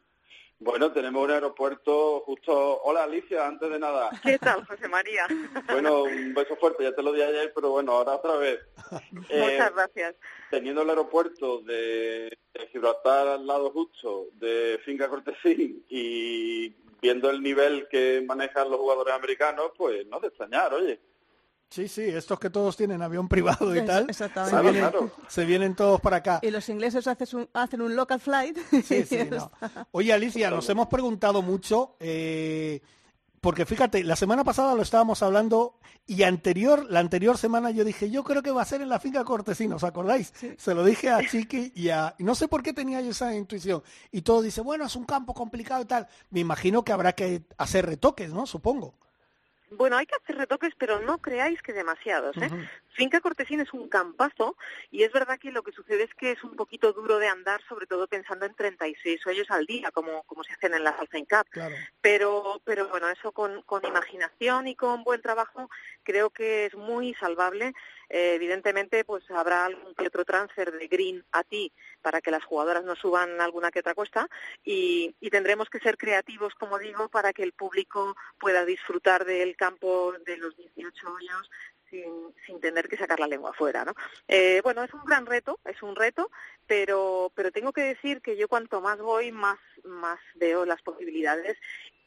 Bueno, 0.60 0.92
tenemos 0.92 1.24
un 1.24 1.32
aeropuerto 1.32 2.22
justo... 2.22 2.82
Hola, 2.82 3.04
Alicia, 3.04 3.46
antes 3.46 3.70
de 3.70 3.78
nada. 3.78 4.10
¿Qué 4.24 4.40
tal, 4.40 4.66
José 4.66 4.88
María? 4.88 5.28
Bueno, 5.72 6.04
un 6.04 6.34
beso 6.34 6.56
fuerte, 6.56 6.84
ya 6.84 6.96
te 6.96 7.04
lo 7.04 7.14
di 7.14 7.22
ayer, 7.22 7.52
pero 7.54 7.70
bueno, 7.70 7.92
ahora 7.92 8.16
otra 8.16 8.38
vez. 8.38 8.60
Eh, 9.30 9.42
Muchas 9.42 9.74
gracias. 9.76 10.16
teniendo 10.50 10.82
el 10.82 10.90
aeropuerto 10.90 11.60
de, 11.60 12.38
de 12.54 12.68
Gibraltar 12.72 13.28
al 13.28 13.46
lado 13.46 13.72
justo 13.72 14.28
de 14.34 14.80
Finca 14.86 15.10
Cortesín 15.10 15.84
y 15.90 16.70
viendo 17.02 17.30
el 17.30 17.42
nivel 17.44 17.88
que 17.90 18.24
manejan 18.26 18.70
los 18.70 18.80
jugadores 18.80 19.14
americanos, 19.14 19.72
pues 19.78 20.08
no 20.08 20.20
de 20.20 20.30
extrañar, 20.30 20.74
oye. 20.74 21.00
Sí, 21.70 21.88
sí, 21.88 22.02
estos 22.02 22.40
que 22.40 22.50
todos 22.50 22.78
tienen 22.78 23.02
avión 23.02 23.28
privado 23.30 23.76
y 23.76 23.86
tal, 23.86 24.10
exactamente. 24.10 24.56
se 24.56 24.62
Claro, 24.62 24.72
vienen, 24.72 24.90
claro. 24.90 25.12
se 25.28 25.46
vienen 25.46 25.76
todos 25.76 26.00
para 26.02 26.18
acá. 26.18 26.40
Y 26.42 26.52
los 26.52 26.68
ingleses 26.70 27.08
hacen 27.08 27.40
un, 27.40 27.50
hacen 27.54 27.82
un 27.82 27.96
local 27.96 28.20
flight. 28.20 28.58
Sí, 28.84 29.04
sí, 29.10 29.20
no. 29.30 29.52
Oye, 29.92 30.14
Alicia, 30.14 30.50
nos 30.50 30.70
hemos 30.70 30.88
preguntado 30.88 31.42
mucho, 31.42 31.96
eh, 32.00 32.82
porque 33.42 33.66
fíjate, 33.66 34.04
la 34.04 34.16
semana 34.16 34.44
pasada 34.44 34.76
lo 34.76 34.82
estábamos 34.82 35.22
hablando 35.22 35.78
y 36.10 36.24
anterior, 36.24 36.86
la 36.90 37.02
anterior 37.02 37.38
semana 37.38 37.70
yo 37.70 37.84
dije, 37.84 38.10
yo 38.10 38.24
creo 38.24 38.42
que 38.42 38.50
va 38.52 38.62
a 38.62 38.66
ser 38.66 38.82
en 38.82 38.88
la 38.88 39.00
finca 39.00 39.26
Cortesina, 39.26 39.76
¿os 39.76 39.84
acordáis? 39.84 40.34
Se 40.58 40.74
lo 40.74 40.86
dije 40.86 41.10
a 41.10 41.20
Chiqui 41.28 41.74
y 41.76 41.90
a... 41.90 42.16
no 42.20 42.34
sé 42.34 42.48
por 42.48 42.64
qué 42.64 42.72
tenía 42.72 43.02
yo 43.02 43.12
esa 43.12 43.36
intuición. 43.36 43.84
Y 44.12 44.22
todo 44.22 44.42
dice, 44.42 44.62
bueno, 44.62 44.86
es 44.86 44.96
un 44.96 45.04
campo 45.04 45.34
complicado 45.34 45.82
y 45.82 45.86
tal. 45.86 46.08
Me 46.30 46.40
imagino 46.40 46.84
que 46.86 46.94
habrá 46.94 47.12
que 47.14 47.44
hacer 47.58 47.86
retoques, 47.86 48.32
¿no? 48.32 48.46
Supongo. 48.48 48.96
Bueno, 49.72 49.98
hay 49.98 50.06
que 50.06 50.16
hacer 50.16 50.38
retoques, 50.38 50.74
pero 50.78 51.00
no 51.02 51.18
creáis 51.18 51.62
que 51.62 51.74
demasiados. 51.74 52.38
¿eh? 52.38 52.50
Finca 52.98 53.22
Cortesín 53.22 53.60
es 53.60 53.72
un 53.74 53.88
campazo 53.90 54.58
y 54.90 55.04
es 55.04 55.12
verdad 55.12 55.38
que 55.40 55.52
lo 55.52 55.62
que 55.62 55.72
sucede 55.72 56.04
es 56.04 56.14
que 56.16 56.32
es 56.32 56.44
un 56.44 56.56
poquito 56.56 56.94
duro 56.94 57.20
de 57.20 57.28
andar, 57.28 57.62
sobre 57.70 57.86
todo 57.86 58.08
pensando 58.08 58.48
en 58.48 58.56
36 58.56 59.26
hoyos 59.28 59.52
al 59.52 59.68
día, 59.68 59.92
como, 59.92 60.24
como 60.24 60.44
se 60.44 60.54
hacen 60.54 60.74
en 60.74 60.84
la 60.84 60.90
Alpine 60.90 61.28
Cup. 61.28 61.48
Claro. 61.52 61.76
Pero, 62.02 62.60
pero 62.66 62.88
bueno, 62.90 63.08
eso 63.10 63.32
con, 63.32 63.62
con 63.62 63.86
imaginación 63.86 64.68
y 64.68 64.76
con 64.76 65.04
buen 65.04 65.22
trabajo 65.22 65.70
creo 66.02 66.32
que 66.32 66.66
es 66.66 66.74
muy 66.74 67.14
salvable. 67.14 67.74
Eh, 68.10 68.34
evidentemente, 68.36 69.04
pues 69.04 69.30
habrá 69.30 69.66
algún 69.66 69.94
que 69.94 70.08
otro 70.08 70.26
transfer 70.26 70.72
de 70.72 70.88
green 70.88 71.24
a 71.34 71.44
ti 71.44 71.72
para 72.02 72.20
que 72.20 72.32
las 72.32 72.44
jugadoras 72.46 72.84
no 72.84 72.96
suban 72.96 73.40
alguna 73.42 73.70
que 73.70 73.82
otra 73.82 73.94
cuesta 73.94 74.28
y, 74.64 75.14
y 75.20 75.30
tendremos 75.30 75.70
que 75.70 75.80
ser 75.80 75.98
creativos, 75.98 76.56
como 76.56 76.80
digo, 76.80 77.10
para 77.10 77.32
que 77.32 77.44
el 77.44 77.52
público 77.52 78.16
pueda 78.40 78.66
disfrutar 78.66 79.24
del 79.26 79.56
campo 79.56 80.14
de 80.26 80.38
los 80.38 80.56
18 80.56 81.14
hoyos 81.14 81.50
sin, 81.90 82.34
sin 82.46 82.60
tener 82.60 82.88
que 82.88 82.98
sacar 82.98 83.20
la 83.20 83.28
lengua 83.28 83.52
afuera, 83.52 83.86
¿no? 83.86 83.94
Eh, 84.28 84.62
bueno, 84.64 84.84
es 84.84 84.94
un 84.94 85.04
gran 85.06 85.26
reto, 85.26 85.60
es 85.66 85.82
un 85.82 85.96
reto, 85.96 86.30
pero, 86.66 87.32
pero 87.36 87.52
tengo 87.52 87.72
que 87.72 87.82
decir 87.82 88.22
que 88.22 88.38
yo 88.38 88.48
cuanto 88.48 88.82
más 88.82 89.00
voy, 89.00 89.32
más, 89.32 89.60
más 89.84 90.20
veo 90.36 90.66
las 90.66 90.82
posibilidades 90.82 91.58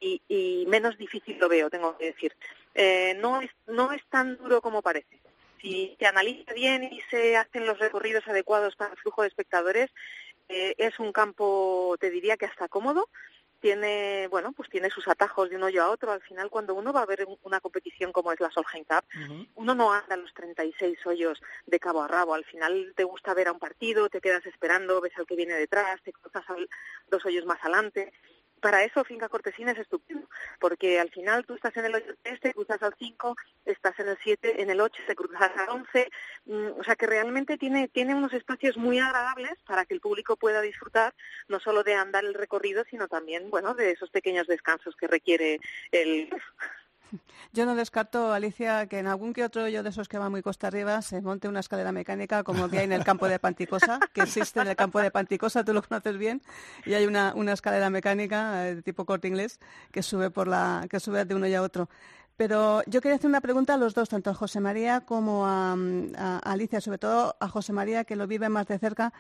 y, 0.01 0.65
menos 0.69 0.97
difícil 0.97 1.39
lo 1.39 1.49
veo, 1.49 1.69
tengo 1.71 1.97
que 1.99 2.07
decir. 2.07 2.35
Eh, 2.75 3.15
no, 3.19 3.41
es, 3.41 3.51
no 3.67 3.93
es 3.93 4.03
tan 4.09 4.37
duro 4.39 4.63
como 4.63 4.83
parece. 4.83 5.21
Si 5.61 5.95
se 5.99 6.07
analiza 6.07 6.55
bien 6.55 6.85
y 6.85 7.01
se 7.11 7.37
hacen 7.37 7.67
los 7.67 7.79
recorridos 7.79 8.27
adecuados 8.27 8.77
para 8.77 8.93
el 8.93 8.99
flujo 8.99 9.23
de 9.23 9.29
espectadores, 9.29 9.91
eh, 10.49 10.75
es 10.79 10.99
un 10.99 11.13
campo, 11.13 11.97
te 12.01 12.11
diría 12.11 12.37
que 12.37 12.47
hasta 12.47 12.69
cómodo, 12.69 13.09
tiene 13.61 14.27
bueno 14.29 14.53
pues 14.53 14.69
tiene 14.71 14.91
sus 14.91 15.07
atajos 15.09 15.51
de 15.51 15.57
un 15.57 15.63
hoyo 15.63 15.83
a 15.83 15.91
otro. 15.91 16.11
Al 16.13 16.23
final 16.23 16.51
cuando 16.51 16.75
uno 16.75 16.93
va 16.93 17.03
a 17.03 17.07
ver 17.07 17.25
un- 17.27 17.39
una 17.43 17.61
competición 17.61 18.13
como 18.13 18.33
es 18.33 18.41
la 18.41 18.51
Solheim 18.51 18.85
Cup 18.85 19.05
uno 19.55 19.75
no 19.75 19.93
anda 19.93 20.17
los 20.17 20.33
36 20.35 20.99
hoyos 21.07 21.41
de 21.67 21.79
cabo 21.79 22.03
a 22.03 22.09
rabo. 22.09 22.35
Al 22.35 22.45
final 22.45 22.93
te 22.97 23.05
gusta 23.05 23.35
ver 23.35 23.49
a 23.49 23.53
un 23.53 23.59
partido 23.59 24.09
te 24.09 24.21
quedas 24.21 24.45
esperando 24.47 25.01
ves 25.01 25.13
al 25.17 25.27
que 25.27 25.37
viene 25.37 25.55
detrás 25.55 26.01
te 26.03 26.13
cruzas 26.13 26.45
al- 26.49 26.69
dos 27.09 27.25
hoyos 27.27 27.45
más 27.45 27.59
adelante 27.63 28.13
para 28.61 28.85
eso 28.85 29.05
Finca 29.05 29.29
Cortesina 29.29 29.73
es 29.73 29.79
estupendo, 29.79 30.29
porque 30.59 31.01
al 31.01 31.11
final 31.11 31.45
tú 31.45 31.55
estás 31.55 31.77
en 31.77 31.87
el 31.87 31.95
8 31.95 32.15
te 32.43 32.53
cruzas 32.55 32.83
al 32.83 32.95
5, 32.99 33.37
estás 33.65 33.99
en 33.99 34.09
el 34.09 34.19
7, 34.23 34.63
en 34.63 34.71
el 34.71 34.81
8 34.81 35.03
te 35.07 35.15
cruzas 35.15 35.51
al 35.57 35.69
11, 35.69 36.11
mm, 36.47 36.69
o 36.79 36.85
sea 36.85 36.97
que 36.97 37.07
realmente 37.07 37.59
tiene, 37.59 37.89
tiene 37.89 38.15
unos 38.15 38.33
espacios 38.33 38.77
muy 38.77 38.99
agradables 38.99 39.59
para 39.67 39.85
que 39.85 39.95
el 39.95 40.01
público 40.01 40.37
pueda 40.37 40.61
disfrutar 40.61 41.15
no 41.49 41.61
solo 41.61 41.83
de 41.83 41.95
andar 41.95 42.25
el 42.25 42.35
recorrido, 42.35 42.85
sino 42.91 43.09
también, 43.09 43.51
bueno, 43.51 43.75
de 43.75 43.93
esos 43.93 44.11
pequeños 44.11 44.47
descansos 44.47 44.97
que 44.97 45.07
requiere 45.07 45.61
el... 45.93 46.31
Yo 47.53 47.67
no 47.67 47.75
descarto, 47.75 48.33
Alicia, 48.33 48.87
que 48.87 48.99
en 48.99 49.07
algún 49.07 49.33
que 49.33 49.45
otro 49.45 49.65
hoyo 49.65 49.83
de 49.83 49.91
esos 49.91 50.09
que 50.09 50.19
va 50.19 50.29
muy 50.29 50.43
costa 50.43 50.69
arriba 50.69 51.03
se 51.03 51.21
monte 51.21 51.49
una 51.49 51.61
escalera 51.61 51.93
mecánica 51.93 52.43
como 52.43 52.69
que 52.69 52.79
hay 52.79 52.85
en 52.85 52.93
el 52.93 53.05
campo 53.05 53.29
de 53.29 53.39
Panticosa, 53.39 54.01
que 54.13 54.23
existe 54.23 54.61
en 54.61 54.69
el 54.69 54.77
campo 54.77 55.01
de 55.01 55.11
Panticosa, 55.11 55.65
tú 55.65 55.73
lo 55.73 55.83
conoces 55.83 56.17
bien, 56.17 56.43
y 56.85 56.95
hay 56.95 57.07
una, 57.07 57.33
una 57.35 57.53
escalera 57.53 57.91
mecánica 57.91 58.69
eh, 58.69 58.77
de 58.77 58.83
tipo 58.83 59.05
corte 59.05 59.29
inglés 59.29 59.59
que 59.91 60.03
sube 60.03 60.31
por 60.31 60.49
la, 60.49 60.87
que 60.89 61.01
sube 61.01 61.25
de 61.25 61.35
uno 61.35 61.47
y 61.47 61.55
a 61.55 61.63
otro. 61.63 61.89
Pero 62.41 62.83
yo 62.87 63.03
quería 63.03 63.17
hacer 63.17 63.29
una 63.29 63.43
pregunta 63.43 63.75
a 63.75 63.77
los 63.77 63.93
dos, 63.93 64.09
tanto 64.09 64.31
a 64.31 64.35
José 64.35 64.61
María 64.61 65.03
como 65.03 65.47
a, 65.47 65.77
mm, 65.77 66.15
a 66.17 66.39
Alicia, 66.39 66.81
sobre 66.81 66.97
todo 66.97 67.37
a 67.39 67.49
José 67.51 67.75
María, 67.75 68.05
que 68.05 68.17
lo 68.17 68.27
vive 68.27 68.49
más 68.49 68.67
de 68.67 68.79
cerca. 68.79 69.13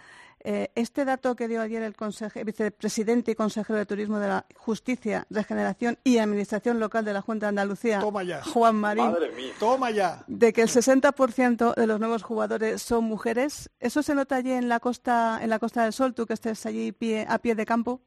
Eh, 0.42 0.70
este 0.74 1.04
dato 1.04 1.36
que 1.36 1.46
dio 1.46 1.60
ayer 1.60 1.82
el 1.82 1.94
conseje- 1.94 2.44
vicepresidente 2.46 3.32
y 3.32 3.34
consejero 3.34 3.78
de 3.78 3.84
Turismo 3.84 4.18
de 4.20 4.28
la 4.28 4.46
Justicia, 4.56 5.26
Regeneración 5.28 5.98
y 6.02 6.16
Administración 6.16 6.80
Local 6.80 7.04
de 7.04 7.12
la 7.12 7.20
Junta 7.20 7.44
de 7.44 7.48
Andalucía, 7.50 8.00
Toma 8.00 8.22
ya. 8.22 8.42
Juan 8.42 8.76
Marín. 8.76 9.14
Toma 9.58 9.90
ya. 9.90 10.24
de 10.26 10.54
que 10.54 10.62
el 10.62 10.68
60% 10.70 11.74
de 11.74 11.86
los 11.86 12.00
nuevos 12.00 12.22
jugadores 12.22 12.80
son 12.80 13.04
mujeres. 13.04 13.68
¿Eso 13.80 14.02
se 14.02 14.14
nota 14.14 14.36
allí 14.36 14.52
en 14.52 14.70
la 14.70 14.80
costa, 14.80 15.40
en 15.42 15.50
la 15.50 15.58
Costa 15.58 15.82
del 15.84 15.92
Sol, 15.92 16.14
tú 16.14 16.24
que 16.24 16.32
estés 16.32 16.64
allí 16.64 16.90
pie, 16.92 17.26
a 17.28 17.36
pie 17.38 17.54
de 17.54 17.66
campo? 17.66 18.00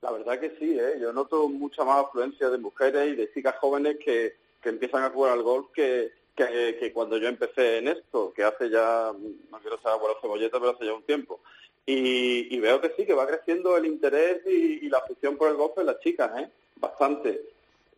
La 0.00 0.12
verdad 0.12 0.38
que 0.38 0.50
sí, 0.60 0.78
¿eh? 0.78 1.00
yo 1.00 1.12
noto 1.12 1.48
mucha 1.48 1.82
más 1.82 2.04
afluencia 2.06 2.48
de 2.50 2.58
mujeres 2.58 3.12
y 3.12 3.16
de 3.16 3.32
chicas 3.34 3.56
jóvenes 3.60 3.96
que, 4.04 4.48
que 4.60 4.68
empiezan 4.68 5.04
a 5.04 5.10
jugar 5.10 5.32
al 5.32 5.42
golf 5.42 5.70
que, 5.72 6.12
que, 6.34 6.76
que 6.78 6.92
cuando 6.92 7.16
yo 7.16 7.28
empecé 7.28 7.78
en 7.78 7.88
esto, 7.88 8.32
que 8.34 8.44
hace 8.44 8.70
ya, 8.70 9.12
no 9.50 9.58
quiero 9.60 9.78
agua 9.84 10.10
a 10.10 10.14
la 10.14 10.20
cebolleta, 10.20 10.58
pero 10.58 10.72
hace 10.72 10.86
ya 10.86 10.94
un 10.94 11.02
tiempo. 11.02 11.40
Y, 11.86 12.54
y 12.54 12.60
veo 12.60 12.80
que 12.80 12.92
sí, 12.96 13.06
que 13.06 13.14
va 13.14 13.26
creciendo 13.26 13.76
el 13.76 13.86
interés 13.86 14.42
y, 14.46 14.86
y 14.86 14.88
la 14.88 14.98
afición 14.98 15.36
por 15.36 15.48
el 15.48 15.56
golf 15.56 15.76
en 15.78 15.86
las 15.86 15.98
chicas, 16.00 16.30
¿eh? 16.38 16.50
bastante. 16.76 17.42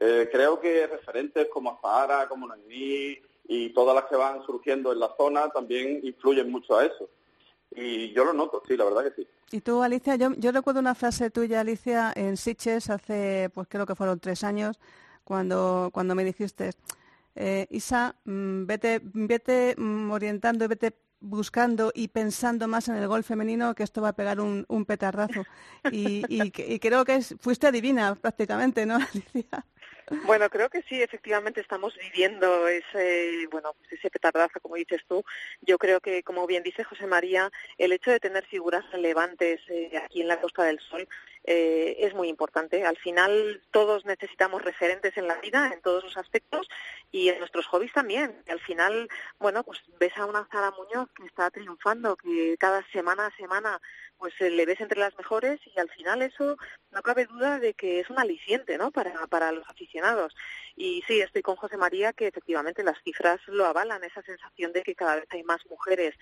Eh, 0.01 0.29
creo 0.33 0.61
que 0.61 0.87
referentes 0.87 1.49
como 1.49 1.79
Zahara, 1.81 2.29
como 2.29 2.47
Noemí 2.47 3.19
y 3.47 3.71
todas 3.71 3.95
las 3.95 4.07
que 4.07 4.17
van 4.17 4.45
surgiendo 4.45 4.93
en 4.93 5.01
la 5.01 5.15
zona 5.17 5.49
también 5.51 6.01
influyen 6.03 6.51
mucho 6.51 6.77
a 6.77 6.87
eso. 6.87 7.09
Y 7.75 8.13
yo 8.13 8.25
lo 8.25 8.33
noto, 8.33 8.63
sí, 8.67 8.77
la 8.77 8.85
verdad 8.85 9.05
que 9.05 9.23
sí. 9.23 9.29
Y 9.53 9.61
tú, 9.61 9.83
Alicia, 9.83 10.17
yo, 10.17 10.31
yo 10.37 10.53
recuerdo 10.53 10.81
una 10.81 10.95
frase 10.95 11.31
tuya, 11.31 11.61
Alicia, 11.61 12.13
en 12.17 12.37
Sitges 12.37 12.91
hace, 12.91 13.51
pues 13.55 13.69
creo 13.69 13.87
que 13.87 13.95
fueron 13.95 14.19
tres 14.19 14.45
años, 14.45 14.81
cuando, 15.25 15.91
cuando 15.93 16.15
me 16.15 16.25
dijiste, 16.25 16.73
eh, 17.35 17.67
Isa, 17.71 18.17
mm, 18.25 18.67
vete, 18.67 19.01
vete 19.03 19.75
mm, 19.77 20.11
orientando, 20.11 20.69
vete 20.69 20.97
buscando 21.21 21.93
y 21.95 22.09
pensando 22.09 22.67
más 22.69 22.89
en 22.89 22.97
el 22.97 23.07
gol 23.07 23.23
femenino 23.25 23.75
que 23.75 23.85
esto 23.85 24.03
va 24.03 24.09
a 24.09 24.17
pegar 24.17 24.41
un, 24.41 24.85
petardazo. 24.87 25.45
Y, 25.91 26.25
y, 26.29 26.79
creo 26.81 27.05
que 27.05 27.23
fuiste 27.23 27.69
adivina 27.69 28.15
prácticamente, 28.17 28.85
¿no, 28.85 28.97
Alicia? 29.15 29.67
Bueno, 30.25 30.51
creo 30.51 30.69
que 30.69 30.83
sí, 30.83 31.03
efectivamente 31.03 31.61
estamos 31.61 31.97
viviendo 31.97 32.69
ese, 32.69 33.47
bueno, 33.51 33.75
pues 33.79 33.93
ese 33.93 34.11
petardazo, 34.11 34.61
como 34.61 34.77
dices 34.77 35.01
tú. 35.09 35.25
Yo 35.63 35.79
creo 35.79 36.01
que, 36.01 36.23
como 36.23 36.47
bien 36.47 36.63
dice 36.63 36.85
José 36.85 37.07
María, 37.07 37.51
el 37.79 37.93
hecho 37.93 38.11
de 38.11 38.21
tener 38.21 38.45
figuras 38.45 38.85
relevantes 38.91 39.61
eh, 39.69 39.91
aquí 40.05 40.21
en 40.21 40.29
la 40.29 40.41
Costa 40.41 40.65
del 40.65 40.81
Sol 40.81 41.09
eh, 41.45 41.97
es 41.99 42.15
muy 42.15 42.29
importante. 42.29 42.85
Al 42.85 42.99
final, 42.99 43.63
todos 43.71 44.05
necesitamos 44.05 44.63
referentes 44.63 45.17
en 45.17 45.29
la 45.29 45.41
vida, 45.41 45.71
en 45.73 45.81
todos 45.81 46.05
los 46.05 46.17
aspectos, 46.17 46.69
y 47.11 47.29
en 47.29 47.39
nuestros 47.39 47.67
hobbies 47.67 47.93
también. 47.93 48.43
Al 48.49 48.61
final, 48.61 49.09
bueno, 49.39 49.65
pues 49.65 49.81
ves 49.99 50.17
a 50.17 50.27
una 50.27 50.47
Zara 50.53 50.73
Muñoz 50.73 51.09
que 51.17 51.27
está 51.27 51.51
triunfando, 51.51 52.17
que 52.17 52.57
cada 52.59 52.85
semana 52.93 53.27
a 53.27 53.37
semana 53.37 53.81
pues 54.23 54.35
eh, 54.39 54.51
le 54.51 54.67
ves 54.67 54.81
entre 54.81 55.01
las 55.01 55.19
mejores 55.19 55.59
y 55.67 55.81
al 55.81 55.91
final 55.91 56.23
eso 56.23 56.57
no 56.93 57.03
cabe 57.03 57.27
duda 57.27 57.59
de 57.59 57.75
que 57.75 57.99
es 57.99 58.09
un 58.09 58.21
aliciente 58.21 58.79
¿no? 58.79 58.93
para, 58.93 59.27
para 59.27 59.51
los 59.51 59.69
aficionados. 59.69 60.33
Y 60.77 61.03
sí, 61.09 61.21
estoy 61.21 61.43
con 61.43 61.57
José 61.57 61.77
María 61.77 62.13
que 62.13 62.29
efectivamente 62.29 62.85
las 62.85 63.03
cifras 63.03 63.41
lo 63.49 63.67
avalan, 63.67 64.05
esa 64.05 64.23
sensación 64.23 64.73
de 64.73 64.85
que 64.85 64.95
cada 64.95 65.17
vez 65.17 65.27
hay 65.31 65.43
más 65.43 65.67
mujeres 65.69 66.15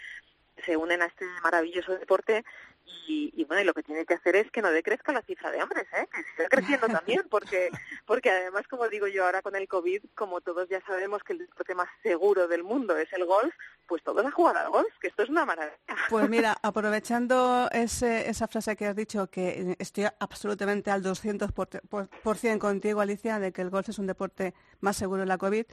se 0.62 0.77
unen 0.77 1.03
a 1.03 1.07
este 1.07 1.25
maravilloso 1.42 1.92
deporte 1.99 2.44
y, 3.07 3.33
y 3.37 3.44
bueno, 3.44 3.62
y 3.62 3.64
lo 3.64 3.75
que 3.75 3.83
tiene 3.85 4.05
que 4.05 4.14
hacer 4.14 4.35
es 4.37 4.51
que 4.51 4.62
no 4.62 4.70
decrezca 4.70 5.12
la 5.12 5.23
cifra 5.23 5.51
de 5.51 5.62
hombres, 5.62 5.87
¿eh? 5.92 6.09
que 6.12 6.23
siga 6.37 6.49
creciendo 6.49 6.87
también, 6.88 7.23
porque, 7.31 7.70
porque 8.05 8.31
además, 8.31 8.66
como 8.68 8.88
digo 8.88 9.07
yo 9.07 9.25
ahora 9.25 9.42
con 9.42 9.55
el 9.57 9.68
COVID, 9.68 10.03
como 10.14 10.40
todos 10.40 10.68
ya 10.68 10.81
sabemos 10.87 11.23
que 11.23 11.35
el 11.35 11.38
deporte 11.40 11.75
más 11.75 11.88
seguro 12.03 12.49
del 12.49 12.64
mundo 12.64 12.96
es 12.96 13.12
el 13.12 13.25
golf, 13.27 13.55
pues 13.87 14.03
todos 14.03 14.25
a 14.25 14.31
jugar 14.31 14.57
al 14.57 14.70
golf, 14.70 14.88
que 15.01 15.09
esto 15.09 15.23
es 15.23 15.29
una 15.29 15.44
maravilla. 15.44 15.77
Pues 16.09 16.29
mira, 16.29 16.57
aprovechando 16.62 17.68
ese- 17.73 18.29
esa 18.29 18.46
frase 18.49 18.77
que 18.77 18.87
has 18.87 18.96
dicho, 18.96 19.29
que 19.29 19.77
estoy 19.79 20.07
absolutamente 20.18 20.90
al 20.90 21.03
200% 21.03 21.53
por, 21.53 21.68
por- 21.88 22.09
por 22.09 22.37
cien 22.38 22.59
contigo, 22.59 23.01
Alicia, 23.01 23.38
de 23.38 23.53
que 23.53 23.62
el 23.62 23.70
golf 23.70 23.88
es 23.88 23.99
un 23.99 24.07
deporte 24.07 24.55
más 24.81 24.96
seguro 24.96 25.23
en 25.23 25.29
la 25.29 25.38
COVID, 25.38 25.64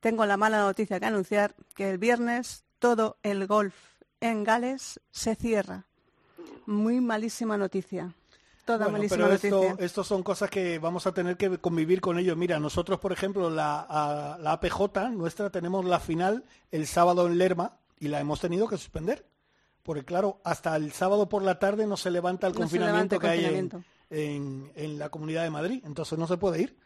tengo 0.00 0.24
la 0.26 0.36
mala 0.36 0.58
noticia 0.60 1.00
que 1.00 1.06
anunciar 1.06 1.54
que 1.74 1.90
el 1.90 1.98
viernes 1.98 2.64
todo 2.78 3.18
el 3.22 3.46
golf 3.46 3.74
en 4.20 4.44
Gales 4.44 5.00
se 5.10 5.34
cierra. 5.34 5.84
Muy 6.66 7.00
malísima 7.00 7.56
noticia. 7.56 8.12
Toda 8.64 8.78
Bueno, 8.86 8.92
malísima 8.92 9.24
pero 9.24 9.34
esto, 9.34 9.62
noticia. 9.62 9.84
esto 9.84 10.02
son 10.04 10.22
cosas 10.24 10.50
que 10.50 10.78
vamos 10.80 11.06
a 11.06 11.12
tener 11.12 11.36
que 11.36 11.58
convivir 11.58 12.00
con 12.00 12.18
ellos. 12.18 12.36
Mira, 12.36 12.58
nosotros, 12.58 12.98
por 12.98 13.12
ejemplo, 13.12 13.48
la, 13.48 13.86
a- 13.88 14.38
la 14.38 14.52
APJ 14.52 15.10
nuestra 15.12 15.50
tenemos 15.50 15.84
la 15.84 16.00
final 16.00 16.44
el 16.72 16.86
sábado 16.88 17.26
en 17.28 17.38
Lerma 17.38 17.78
y 18.00 18.08
la 18.08 18.18
hemos 18.20 18.40
tenido 18.40 18.66
que 18.66 18.76
suspender. 18.76 19.24
Porque 19.84 20.04
claro, 20.04 20.40
hasta 20.42 20.74
el 20.74 20.90
sábado 20.90 21.28
por 21.28 21.42
la 21.44 21.60
tarde 21.60 21.86
no 21.86 21.96
se 21.96 22.10
levanta 22.10 22.48
el 22.48 22.54
No 22.54 22.60
confinamiento 22.60 23.14
levanta 23.20 23.34
el 23.34 23.40
que 23.40 23.46
hay 23.48 23.54
en. 23.58 23.84
En, 24.10 24.70
en 24.74 24.98
la 24.98 25.08
Comunidad 25.08 25.42
de 25.42 25.50
Madrid, 25.50 25.82
entonces 25.84 26.18
no 26.18 26.26
se 26.26 26.36
puede 26.36 26.62
ir. 26.62 26.76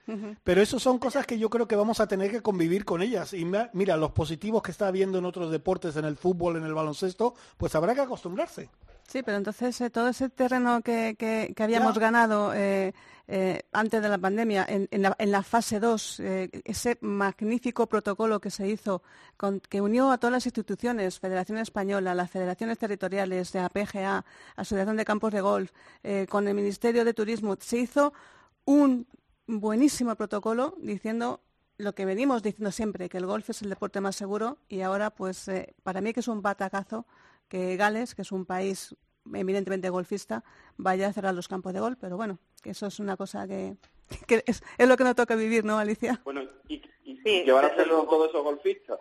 Pero 0.42 0.60
eso 0.60 0.80
son 0.80 0.98
cosas 0.98 1.24
que 1.24 1.38
yo 1.38 1.50
creo 1.50 1.68
que 1.68 1.76
vamos 1.76 2.00
a 2.00 2.08
tener 2.08 2.30
que 2.30 2.42
convivir 2.42 2.84
con 2.84 3.00
ellas. 3.00 3.32
Y 3.32 3.46
mira, 3.72 3.96
los 3.96 4.10
positivos 4.10 4.62
que 4.62 4.72
está 4.72 4.88
habiendo 4.88 5.18
en 5.18 5.24
otros 5.24 5.50
deportes, 5.52 5.94
en 5.96 6.04
el 6.04 6.16
fútbol, 6.16 6.56
en 6.56 6.64
el 6.64 6.74
baloncesto, 6.74 7.34
pues 7.56 7.74
habrá 7.76 7.94
que 7.94 8.00
acostumbrarse. 8.00 8.70
Sí, 9.10 9.24
pero 9.24 9.38
entonces 9.38 9.80
eh, 9.80 9.90
todo 9.90 10.06
ese 10.08 10.28
terreno 10.28 10.82
que, 10.82 11.16
que- 11.18 11.52
que 11.56 11.62
habíamos 11.64 11.94
Ya. 11.94 12.00
ganado 12.00 12.52
eh, 12.54 12.94
eh, 13.26 13.62
antes 13.72 14.00
de 14.00 14.08
la 14.08 14.18
pandemia, 14.18 14.64
en, 14.68 14.86
en 14.92 15.02
la, 15.02 15.16
en 15.18 15.32
la 15.32 15.42
fase 15.42 15.80
2, 15.80 16.20
eh, 16.20 16.48
ese 16.64 16.96
magnífico 17.00 17.88
protocolo 17.88 18.40
que 18.40 18.50
se 18.52 18.68
hizo, 18.68 19.02
con- 19.36 19.58
que 19.58 19.80
unió 19.80 20.12
a 20.12 20.18
todas 20.18 20.32
las 20.32 20.46
instituciones, 20.46 21.18
Federación 21.18 21.58
Española, 21.58 22.14
las 22.14 22.30
federaciones 22.30 22.78
territoriales, 22.78 23.50
de 23.50 23.58
APGA, 23.58 24.24
Asociación 24.54 24.96
de 24.96 25.04
Campos 25.04 25.32
de 25.32 25.40
Golf, 25.40 25.72
con 26.28 26.46
el 26.46 26.54
Ministerio 26.54 27.04
de 27.04 27.12
Turismo, 27.12 27.56
se 27.58 27.78
hizo 27.78 28.12
un 28.64 29.08
buenísimo 29.48 30.14
protocolo 30.14 30.76
diciendo 30.78 31.40
lo 31.78 31.94
que 31.94 32.04
venimos 32.04 32.42
diciendo 32.44 32.70
siempre, 32.70 33.08
que 33.08 33.16
el 33.18 33.26
golf 33.26 33.48
es 33.50 33.62
el 33.62 33.70
deporte 33.70 34.00
más 34.00 34.14
seguro 34.14 34.58
y 34.68 34.82
ahora, 34.82 35.10
pues, 35.10 35.50
para 35.82 36.00
mí 36.00 36.12
que 36.12 36.20
es 36.20 36.28
un 36.28 36.42
batacazo 36.42 37.06
que 37.50 37.76
Gales, 37.76 38.14
que 38.14 38.22
es 38.22 38.32
un 38.32 38.46
país 38.46 38.96
eminentemente 39.34 39.90
golfista, 39.90 40.42
vaya 40.78 41.08
a 41.08 41.12
cerrar 41.12 41.34
los 41.34 41.46
campos 41.48 41.74
de 41.74 41.80
golf, 41.80 41.98
pero 42.00 42.16
bueno, 42.16 42.38
que 42.62 42.70
eso 42.70 42.86
es 42.86 42.98
una 43.00 43.18
cosa 43.18 43.46
que, 43.46 43.76
que 44.26 44.42
es, 44.46 44.62
es 44.78 44.88
lo 44.88 44.96
que 44.96 45.04
nos 45.04 45.14
toca 45.14 45.34
vivir, 45.36 45.64
¿no, 45.66 45.78
Alicia? 45.78 46.20
Bueno, 46.24 46.42
¿y, 46.68 46.76
y- 47.04 47.16
Sí, 47.22 47.40
y 47.40 47.44
qué 47.44 47.52
van 47.52 47.64
a 47.64 47.68
hacer 47.68 47.80
con 47.80 47.88
luego. 47.88 48.08
todos 48.08 48.28
esos 48.30 48.42
golfistas? 48.42 48.98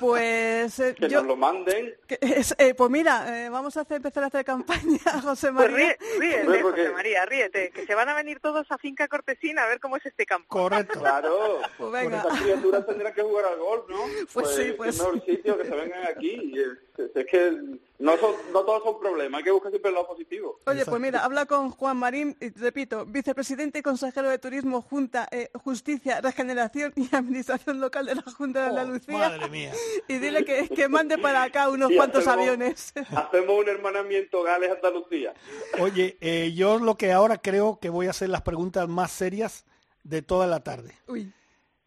Pues 0.00 0.78
eh, 0.80 0.94
Que 0.98 1.08
yo, 1.08 1.18
nos 1.18 1.26
lo 1.26 1.36
manden. 1.36 1.94
que 2.06 2.18
es- 2.22 2.54
eh, 2.58 2.74
pues 2.74 2.90
mira, 2.90 3.44
eh, 3.44 3.50
vamos 3.50 3.76
a 3.76 3.82
hacer, 3.82 3.96
empezar 3.98 4.24
a 4.24 4.28
hacer 4.28 4.44
campaña, 4.44 4.98
José 5.22 5.52
Pues 5.52 5.70
María. 5.70 5.96
ríe, 6.18 6.42
ríete, 6.42 6.62
porque- 6.62 6.80
José 6.82 6.92
María, 6.94 7.26
ríete, 7.26 7.70
que 7.70 7.84
se 7.86 7.94
van 7.94 8.08
a 8.08 8.14
venir 8.14 8.40
todos 8.40 8.66
a 8.70 8.78
Finca 8.78 9.08
Cortesina 9.08 9.64
a 9.64 9.66
ver 9.68 9.78
cómo 9.80 9.96
es 9.98 10.06
este 10.06 10.24
campo. 10.24 10.46
Correcto. 10.48 10.98
Claro, 11.00 11.58
Pues 11.76 11.92
venga. 11.92 12.16
estas 12.18 12.40
criaturas 12.40 12.86
tendrán 12.86 13.12
que 13.14 13.22
jugar 13.22 13.44
al 13.46 13.58
golf, 13.58 13.84
¿no? 13.90 13.98
Pues 14.32 14.48
sí, 14.54 14.72
pues 14.76 14.96
mejor 14.98 15.22
sitio 15.24 15.58
que 15.58 15.64
se 15.64 15.74
vengan 15.76 16.06
aquí. 16.06 16.30
Y 16.30 16.54
es, 16.98 17.26
que 17.26 17.50
no, 17.98 18.16
son, 18.18 18.34
no 18.52 18.62
todos 18.64 18.82
son 18.82 18.98
problemas, 19.00 19.38
hay 19.38 19.44
que 19.44 19.50
buscar 19.50 19.70
siempre 19.70 19.88
el 19.90 19.94
lado 19.94 20.06
positivo. 20.08 20.60
Oye, 20.66 20.84
pues 20.84 21.00
mira, 21.00 21.24
habla 21.24 21.46
con 21.46 21.70
Juan 21.70 21.96
Marín, 21.96 22.36
y 22.40 22.50
repito, 22.50 23.04
vicepresidente 23.06 23.78
y 23.78 23.82
consejero 23.82 24.28
de 24.30 24.38
Turismo, 24.38 24.82
Junta, 24.82 25.28
eh, 25.30 25.50
Justicia, 25.64 26.20
Regeneración 26.20 26.92
y 26.96 27.08
Administración 27.14 27.80
Local 27.80 28.06
de 28.06 28.14
la 28.16 28.22
Junta 28.22 28.60
de 28.64 28.66
Oh, 28.66 28.70
Andalucía. 28.70 29.18
madre 29.18 29.48
mía. 29.48 29.72
Y 30.08 30.18
dile 30.18 30.44
que, 30.44 30.68
que 30.68 30.88
mande 30.88 31.18
para 31.18 31.42
acá 31.42 31.68
unos 31.68 31.90
cuantos 31.96 32.26
hacemos- 32.26 32.38
aviones. 32.38 32.92
Hacemos 33.16 33.58
un 33.58 33.68
hermanamiento 33.68 34.42
Gales-Andalucía. 34.42 35.34
Oye, 35.80 36.16
eh, 36.20 36.52
yo 36.54 36.78
lo 36.78 36.96
que 36.96 37.12
ahora 37.12 37.38
creo 37.38 37.78
que 37.80 37.88
voy 37.90 38.06
a 38.06 38.10
hacer 38.10 38.28
las 38.28 38.42
preguntas 38.42 38.88
más 38.88 39.10
serias 39.12 39.64
de 40.04 40.22
toda 40.22 40.46
la 40.46 40.60
tarde. 40.60 40.94
Uy. 41.08 41.32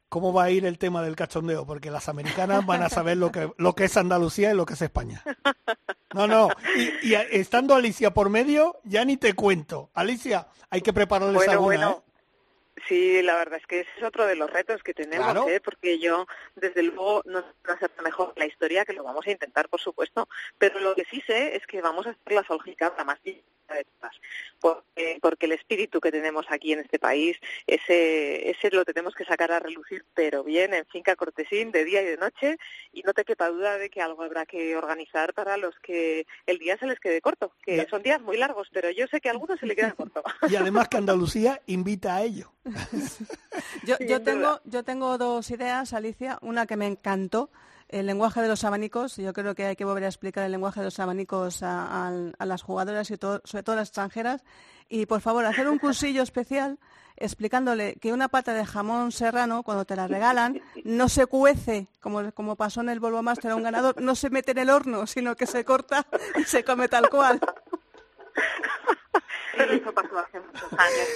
¿Cómo 0.10 0.34
va 0.34 0.46
a 0.46 0.50
ir 0.52 0.66
el 0.66 0.78
tema 0.80 1.04
del 1.04 1.16
cachondeo? 1.16 1.66
Porque 1.68 1.92
las 1.92 2.10
americanas 2.10 2.66
van 2.66 2.82
a 2.82 2.90
saber 2.90 3.18
lo 3.18 3.32
que, 3.32 3.52
lo 3.58 3.76
que 3.76 3.84
es 3.86 3.96
Andalucía 3.96 4.52
y 4.52 4.56
lo 4.56 4.66
que 4.66 4.74
es 4.74 4.82
España. 4.82 5.24
No, 6.16 6.26
no. 6.26 6.50
Y, 6.76 7.10
y 7.10 7.14
estando 7.14 7.76
Alicia 7.76 8.12
por 8.12 8.30
medio, 8.30 8.80
ya 8.84 9.06
ni 9.06 9.18
te 9.18 9.34
cuento. 9.34 9.92
Alicia, 9.94 10.48
hay 10.72 10.82
que 10.82 10.94
prepararles 10.94 11.36
Bueno, 11.36 11.52
alguna, 11.52 11.76
bueno. 11.78 12.04
¿eh? 12.06 12.82
Sí, 12.88 13.22
la 13.22 13.36
verdad 13.36 13.60
es 13.62 13.68
que 13.68 13.82
ese 13.82 13.90
es 13.98 14.04
otro 14.04 14.26
de 14.26 14.36
los 14.36 14.50
retos 14.50 14.82
que 14.82 14.96
tenemos, 14.96 15.26
Claro. 15.26 15.48
¿eh? 15.48 15.60
porque 15.60 16.00
yo, 16.00 16.26
desde 16.56 16.82
luego, 16.82 17.22
no 17.26 17.42
sé 17.42 17.78
ser 17.78 17.92
mejor 18.04 18.34
la 18.36 18.48
historia, 18.48 18.86
que 18.86 18.94
lo 18.94 19.04
vamos 19.04 19.28
a 19.28 19.32
intentar, 19.32 19.70
por 19.70 19.80
supuesto, 19.80 20.28
pero 20.58 20.80
lo 20.80 20.96
que 20.96 21.06
sí 21.06 21.22
sé 21.28 21.56
es 21.56 21.68
que 21.68 21.82
vamos 21.82 22.08
a 22.08 22.12
hacer 22.12 22.34
la 22.34 22.44
solgicada 22.46 23.04
más 23.04 23.20
de 23.76 23.86
todas, 23.86 24.16
porque, 24.60 25.18
porque 25.22 25.46
el 25.46 25.54
espíritu 25.54 26.00
que 26.00 26.12
tenemos 26.12 26.46
aquí 26.50 26.74
en 26.74 26.80
este 26.80 27.00
país, 27.00 27.38
ese, 27.68 28.50
ese 28.50 28.70
lo 28.72 28.86
tenemos 28.86 29.14
que 29.16 29.26
sacar 29.26 29.52
a 29.52 29.60
relucir, 29.60 30.06
pero 30.14 30.44
bien, 30.44 30.74
en 30.74 30.86
finca 30.88 31.16
cortesín, 31.16 31.72
de 31.72 31.86
día 31.86 32.02
y 32.02 32.06
de 32.06 32.18
noche, 32.18 32.58
y 32.94 33.02
no 33.04 33.14
te 33.14 33.26
quepa 33.26 33.50
duda 33.50 33.78
de 33.78 33.90
que 33.90 34.02
algo 34.02 34.24
habrá 34.24 34.46
que 34.46 34.76
organizar 34.76 35.34
para 35.34 35.58
los 35.58 35.76
que 35.80 36.26
el 36.46 36.58
día 36.60 36.78
se 36.78 36.88
les 36.88 37.00
quede 37.00 37.22
corto, 37.22 37.54
que 37.64 37.78
Ya. 37.78 37.90
son 37.90 38.04
días 38.04 38.22
muy 38.22 38.38
largos, 38.38 38.68
pero 38.72 38.90
yo 38.92 39.08
sé 39.08 39.22
que 39.22 39.30
a 39.30 39.32
algunos 39.32 39.60
se 39.60 39.66
le 39.66 39.76
queda 39.76 39.92
corto. 39.94 40.24
Y 40.50 40.56
además 40.56 40.88
que 40.90 40.98
Andalucía 40.98 41.62
invita 41.68 42.16
a 42.16 42.24
ello. 42.24 42.52
Yo, 43.84 43.96
yo 44.00 44.22
tengo, 44.22 44.60
yo 44.66 44.84
tengo 44.84 45.18
dos 45.18 45.50
ideas, 45.52 45.94
Alicia. 45.94 46.38
Una 46.42 46.66
que 46.66 46.76
me 46.78 46.88
encantó, 46.88 47.50
el 47.90 48.06
lenguaje 48.06 48.42
de 48.42 48.48
los 48.48 48.64
abanicos. 48.64 49.18
Yo 49.18 49.34
creo 49.34 49.54
que 49.56 49.66
hay 49.66 49.76
que 49.76 49.86
volver 49.86 50.04
a 50.06 50.08
explicar 50.08 50.44
el 50.46 50.52
lenguaje 50.52 50.80
de 50.80 50.86
los 50.86 51.00
abanicos 51.00 51.62
a, 51.64 52.08
a- 52.08 52.14
a 52.38 52.46
las 52.46 52.62
jugadoras 52.62 53.10
y 53.12 53.18
todo- 53.18 53.42
sobre 53.44 53.64
todo 53.64 53.74
a 53.74 53.78
las 53.78 53.90
extranjeras. 53.90 54.44
Y 54.88 55.06
por 55.06 55.22
favor, 55.22 55.46
hacer 55.46 55.68
un 55.68 55.78
cursillo 55.80 56.24
especial 56.24 56.80
explicándole 57.22 57.96
que 57.96 58.14
una 58.14 58.30
pata 58.30 58.54
de 58.54 58.66
jamón 58.66 59.12
serrano, 59.12 59.62
cuando 59.64 59.84
te 59.86 59.96
la 59.96 60.08
regalan, 60.08 60.62
no 60.86 61.10
se 61.10 61.26
cuece, 61.28 61.88
como, 62.00 62.32
como 62.32 62.56
pasó 62.56 62.80
en 62.82 62.90
el 62.90 63.00
Volvo 63.02 63.22
Master 63.22 63.52
a 63.52 63.56
un 63.56 63.64
ganador, 63.64 64.02
no 64.02 64.16
se 64.16 64.30
mete 64.30 64.52
en 64.52 64.60
el 64.60 64.70
horno, 64.70 65.06
sino 65.06 65.36
que 65.36 65.46
se 65.46 65.66
corta 65.66 66.06
y 66.38 66.44
se 66.46 66.64
come 66.64 66.88
tal 66.88 67.10
cual. 67.10 67.42
Pero 69.58 69.74
eso 69.74 69.92
pasó 69.94 70.18
hace 70.20 70.40
muchos 70.40 70.72
años. 70.74 71.08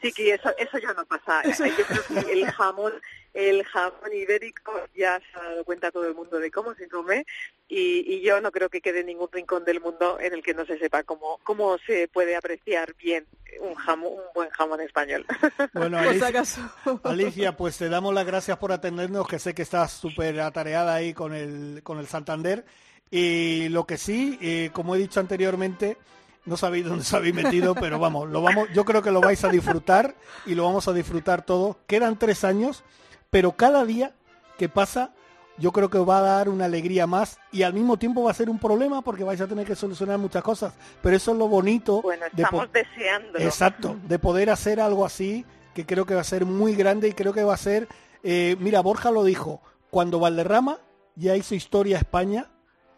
Sí 0.00 0.12
que 0.12 0.32
eso, 0.34 0.50
eso 0.56 0.78
ya 0.78 0.94
no 0.94 1.04
pasa. 1.04 1.42
Yo 1.44 1.84
creo 1.86 2.24
que 2.24 2.32
el 2.32 2.46
jamón, 2.50 2.92
el 3.34 3.64
jamón 3.64 4.12
ibérico 4.12 4.72
ya 4.94 5.20
se 5.20 5.38
ha 5.38 5.42
dado 5.44 5.64
cuenta 5.64 5.90
todo 5.90 6.06
el 6.06 6.14
mundo 6.14 6.38
de 6.38 6.50
cómo 6.50 6.74
se 6.74 6.88
come 6.88 7.24
y, 7.68 8.14
y 8.14 8.20
yo 8.22 8.40
no 8.40 8.50
creo 8.50 8.68
que 8.68 8.80
quede 8.80 9.04
ningún 9.04 9.28
rincón 9.30 9.64
del 9.64 9.80
mundo 9.80 10.18
en 10.20 10.32
el 10.32 10.42
que 10.42 10.54
no 10.54 10.66
se 10.66 10.78
sepa 10.78 11.04
cómo, 11.04 11.38
cómo 11.44 11.78
se 11.78 12.08
puede 12.08 12.34
apreciar 12.34 12.94
bien 12.96 13.26
un 13.60 13.74
jamón, 13.74 14.12
un 14.12 14.32
buen 14.34 14.50
jamón 14.50 14.80
español. 14.80 15.26
Bueno. 15.72 15.98
Alicia, 17.04 17.56
pues 17.56 17.78
te 17.78 17.88
damos 17.88 18.12
las 18.14 18.26
gracias 18.26 18.58
por 18.58 18.72
atendernos, 18.72 19.26
que 19.26 19.38
sé 19.38 19.54
que 19.54 19.62
estás 19.62 19.92
súper 19.92 20.40
atareada 20.40 20.94
ahí 20.94 21.14
con 21.14 21.32
el, 21.32 21.80
con 21.82 21.98
el 21.98 22.06
Santander. 22.06 22.64
Y 23.10 23.68
lo 23.68 23.86
que 23.86 23.96
sí, 23.96 24.38
eh, 24.40 24.70
como 24.72 24.94
he 24.94 24.98
dicho 24.98 25.20
anteriormente, 25.20 25.96
no 26.44 26.56
sabéis 26.56 26.84
dónde 26.84 27.02
os 27.02 27.12
habéis 27.12 27.34
metido, 27.34 27.74
pero 27.74 27.98
vamos, 27.98 28.28
lo 28.28 28.42
vamos, 28.42 28.68
yo 28.72 28.84
creo 28.84 29.02
que 29.02 29.10
lo 29.10 29.20
vais 29.20 29.42
a 29.44 29.48
disfrutar 29.48 30.14
y 30.46 30.54
lo 30.54 30.64
vamos 30.64 30.88
a 30.88 30.92
disfrutar 30.92 31.44
todo. 31.44 31.78
Quedan 31.86 32.18
tres 32.18 32.44
años, 32.44 32.84
pero 33.30 33.52
cada 33.52 33.84
día 33.84 34.12
que 34.58 34.68
pasa, 34.68 35.12
yo 35.58 35.72
creo 35.72 35.90
que 35.90 35.98
os 35.98 36.08
va 36.08 36.18
a 36.18 36.22
dar 36.22 36.48
una 36.48 36.64
alegría 36.64 37.06
más 37.06 37.38
y 37.52 37.62
al 37.62 37.74
mismo 37.74 37.96
tiempo 37.96 38.22
va 38.22 38.30
a 38.30 38.34
ser 38.34 38.50
un 38.50 38.58
problema 38.58 39.02
porque 39.02 39.24
vais 39.24 39.40
a 39.40 39.46
tener 39.46 39.66
que 39.66 39.76
solucionar 39.76 40.18
muchas 40.18 40.42
cosas. 40.42 40.74
Pero 41.02 41.16
eso 41.16 41.32
es 41.32 41.38
lo 41.38 41.48
bonito. 41.48 42.02
Bueno, 42.02 42.26
de 42.32 42.42
estamos 42.42 42.72
deseándolo. 42.72 43.44
Exacto, 43.44 43.96
de 44.06 44.18
poder 44.18 44.50
hacer 44.50 44.80
algo 44.80 45.04
así, 45.04 45.44
que 45.74 45.86
creo 45.86 46.06
que 46.06 46.14
va 46.14 46.22
a 46.22 46.24
ser 46.24 46.44
muy 46.44 46.74
grande 46.74 47.08
y 47.08 47.12
creo 47.12 47.32
que 47.32 47.44
va 47.44 47.54
a 47.54 47.58
ser, 47.58 47.88
eh, 48.22 48.56
mira, 48.58 48.80
Borja 48.80 49.10
lo 49.10 49.24
dijo, 49.24 49.60
cuando 49.90 50.18
Valderrama 50.18 50.78
ya 51.14 51.36
hizo 51.36 51.54
historia 51.54 51.96
a 51.96 52.00
España, 52.00 52.48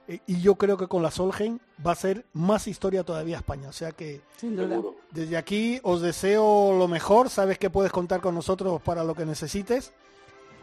eh, 0.09 0.21
y 0.27 0.41
yo 0.41 0.57
creo 0.57 0.77
que 0.77 0.89
con 0.89 1.03
la 1.03 1.11
Solheim 1.11 1.59
va 1.85 1.93
a 1.93 1.97
ser 1.97 2.27
más 2.33 2.67
historia 2.67 3.05
todavía 3.05 3.37
a 3.37 3.39
España. 3.41 3.69
O 3.69 3.73
sea 3.73 3.93
que 3.93 4.21
Sin 4.37 4.57
duda. 4.57 4.81
Desde 5.11 5.37
aquí 5.37 5.81
os 5.83 6.01
deseo 6.01 6.77
lo 6.77 6.89
mejor, 6.89 7.31
sabes 7.31 7.59
que 7.59 7.71
puedes 7.71 7.93
contar 7.93 8.21
con 8.21 8.35
nosotros 8.35 8.81
para 8.83 9.05
lo 9.05 9.15
que 9.15 9.25
necesites. 9.25 9.93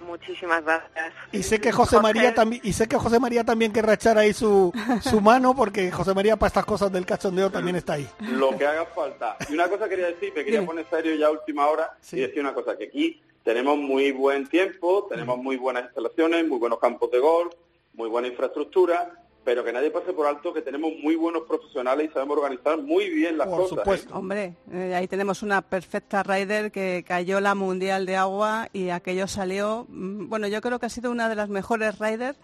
Muchísimas 0.10 0.64
gracias. 0.64 1.14
Y 1.32 1.44
sé 1.44 1.62
que 1.62 1.72
José 1.72 2.00
María 2.00 2.34
también, 2.34 2.62
y 2.66 2.74
sé 2.74 2.88
que 2.88 2.98
José 2.98 3.20
María 3.20 3.44
también 3.44 3.72
querrá 3.72 3.94
echar 3.94 4.18
ahí 4.18 4.34
su, 4.34 4.74
su 5.02 5.22
mano, 5.22 5.56
porque 5.56 5.92
José 5.92 6.14
María 6.14 6.36
para 6.36 6.48
estas 6.48 6.66
cosas 6.66 6.92
del 6.92 7.06
cachondeo 7.06 7.50
también 7.52 7.76
está 7.76 7.94
ahí. 7.94 8.08
Lo 8.20 8.58
que 8.58 8.66
haga 8.66 8.86
falta. 8.88 9.38
Y 9.50 9.54
una 9.54 9.68
cosa 9.70 9.88
quería 9.88 10.08
decir, 10.08 10.34
me 10.36 10.44
quería 10.44 10.66
poner 10.66 10.86
serio 10.90 11.16
ya 11.16 11.30
última 11.30 11.68
hora 11.68 11.96
Sí. 12.02 12.18
y 12.18 12.22
decir 12.22 12.40
una 12.42 12.54
cosa, 12.54 12.76
que 12.78 12.86
aquí 12.86 13.22
tenemos 13.44 13.78
muy 13.78 14.12
buen 14.12 14.48
tiempo, 14.48 15.06
tenemos 15.10 15.38
muy 15.38 15.58
buenas 15.58 15.86
instalaciones, 15.86 16.48
muy 16.48 16.58
buenos 16.60 16.80
campos 16.80 17.12
de 17.12 17.20
golf, 17.20 17.54
muy 17.94 18.10
buena 18.10 18.28
infraestructura, 18.28 19.12
pero 19.50 19.64
que 19.64 19.74
nadie 19.74 19.90
pase 19.90 20.14
por 20.14 20.28
alto 20.28 20.54
que 20.54 20.62
tenemos 20.62 20.92
muy 21.02 21.16
buenos 21.16 21.42
profesionales 21.48 22.12
y 22.12 22.14
sabemos 22.14 22.38
organizar 22.38 22.78
muy 22.78 23.10
bien 23.10 23.36
las 23.36 23.48
Por 23.48 23.62
cosas. 23.62 23.80
¿eh? 23.80 23.80
supuesto. 23.80 24.14
Hombre, 24.14 24.54
eh, 24.72 24.94
ahí 24.94 25.08
tenemos 25.08 25.42
una 25.42 25.64
perfecta 25.64 26.22
rider 26.22 26.72
que 26.72 27.04
cayó 27.04 27.40
la 27.42 27.56
Mundial 27.56 28.06
de 28.06 28.16
Agua 28.16 28.68
y 28.74 28.90
aquello 28.90 29.26
salió, 29.28 29.88
mm, 29.90 30.30
bueno, 30.30 30.48
yo 30.48 30.62
creo 30.62 30.78
que 30.78 30.86
ha 30.86 30.90
sido 30.90 31.10
una 31.10 31.30
de 31.30 31.34
las 31.34 31.50
mejores 31.50 31.98
riders 31.98 32.38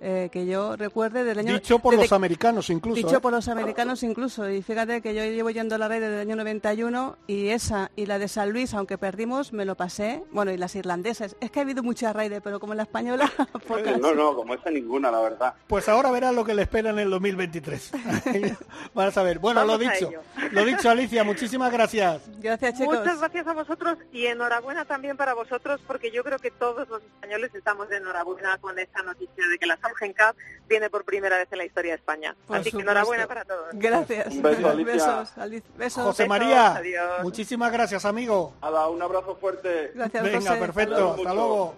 eh, 0.00 0.28
que 0.30 0.46
yo 0.46 0.76
recuerde 0.76 1.24
del 1.24 1.40
año... 1.40 1.54
Dicho 1.54 1.78
por 1.78 1.92
desde- 1.92 2.04
los 2.04 2.12
americanos 2.12 2.70
incluso. 2.70 2.96
Dicho 2.96 3.16
¿eh? 3.16 3.20
por 3.20 3.32
los 3.32 3.48
americanos 3.48 4.02
incluso, 4.02 4.48
y 4.48 4.62
fíjate 4.62 5.00
que 5.02 5.14
yo 5.14 5.24
llevo 5.24 5.50
yendo 5.50 5.74
a 5.74 5.78
la 5.78 5.88
red 5.88 6.00
desde 6.00 6.14
el 6.14 6.20
año 6.28 6.36
91 6.36 7.16
y 7.26 7.48
esa 7.48 7.90
y 7.96 8.06
la 8.06 8.18
de 8.18 8.28
San 8.28 8.50
Luis, 8.50 8.74
aunque 8.74 8.98
perdimos, 8.98 9.52
me 9.52 9.64
lo 9.64 9.76
pasé, 9.76 10.22
bueno, 10.30 10.52
y 10.52 10.56
las 10.56 10.74
irlandesas, 10.76 11.36
es 11.40 11.50
que 11.50 11.60
ha 11.60 11.62
habido 11.62 11.82
muchas 11.82 12.14
raiders, 12.14 12.42
pero 12.42 12.60
como 12.60 12.74
la 12.74 12.84
española, 12.84 13.30
pocas. 13.66 13.98
No, 13.98 14.14
no, 14.14 14.34
como 14.34 14.54
esa 14.54 14.70
ninguna, 14.70 15.10
la 15.10 15.20
verdad. 15.20 15.54
Pues 15.66 15.88
ahora 15.88 16.10
verás 16.10 16.34
lo 16.34 16.44
que 16.44 16.54
le 16.54 16.62
espera 16.62 16.90
en 16.90 16.98
el 16.98 17.10
2023. 17.10 17.92
Van 18.94 19.08
a 19.08 19.10
saber. 19.10 19.38
Bueno, 19.38 19.64
lo 19.64 19.78
Vamos 19.78 19.88
a 19.88 19.92
dicho. 19.92 20.10
Lo 20.52 20.64
dicho, 20.64 20.90
Alicia, 20.90 21.24
muchísimas 21.24 21.72
gracias. 21.72 22.22
Gracias 22.40 22.78
chicos. 22.78 22.98
Muchas 22.98 23.18
gracias 23.18 23.46
a 23.46 23.52
vosotros 23.52 23.98
y 24.12 24.26
enhorabuena 24.26 24.84
también 24.84 25.16
para 25.16 25.34
vosotros 25.34 25.80
porque 25.86 26.10
yo 26.10 26.22
creo 26.24 26.38
que 26.38 26.50
todos 26.50 26.88
los 26.88 27.02
españoles 27.02 27.54
estamos 27.54 27.88
de 27.88 27.96
enhorabuena 27.96 28.58
con 28.58 28.78
esta 28.78 29.02
noticia 29.02 29.46
de 29.48 29.58
que 29.58 29.66
la 29.66 29.76
Cup 29.96 30.36
viene 30.68 30.90
por 30.90 31.04
primera 31.04 31.36
vez 31.38 31.48
en 31.50 31.58
la 31.58 31.64
historia 31.64 31.92
de 31.92 31.96
España. 31.96 32.34
Así 32.48 32.70
que 32.70 32.80
enhorabuena 32.80 33.26
para 33.26 33.44
todos. 33.44 33.68
Gracias. 33.72 34.26
Un 34.34 34.42
beso, 34.42 34.68
Alicia. 34.68 34.92
Besos, 34.92 35.38
Ali- 35.38 35.62
besos. 35.76 36.04
José 36.04 36.22
besos, 36.24 36.28
María, 36.28 36.74
adiós. 36.76 37.22
muchísimas 37.22 37.72
gracias, 37.72 38.04
amigo. 38.04 38.52
Nada, 38.62 38.88
un 38.88 39.00
abrazo 39.02 39.36
fuerte. 39.36 39.92
Gracias, 39.94 40.22
Venga, 40.22 40.50
José. 40.50 40.60
perfecto. 40.60 41.10
Hasta 41.10 41.22
Hasta 41.22 41.34
luego. 41.34 41.74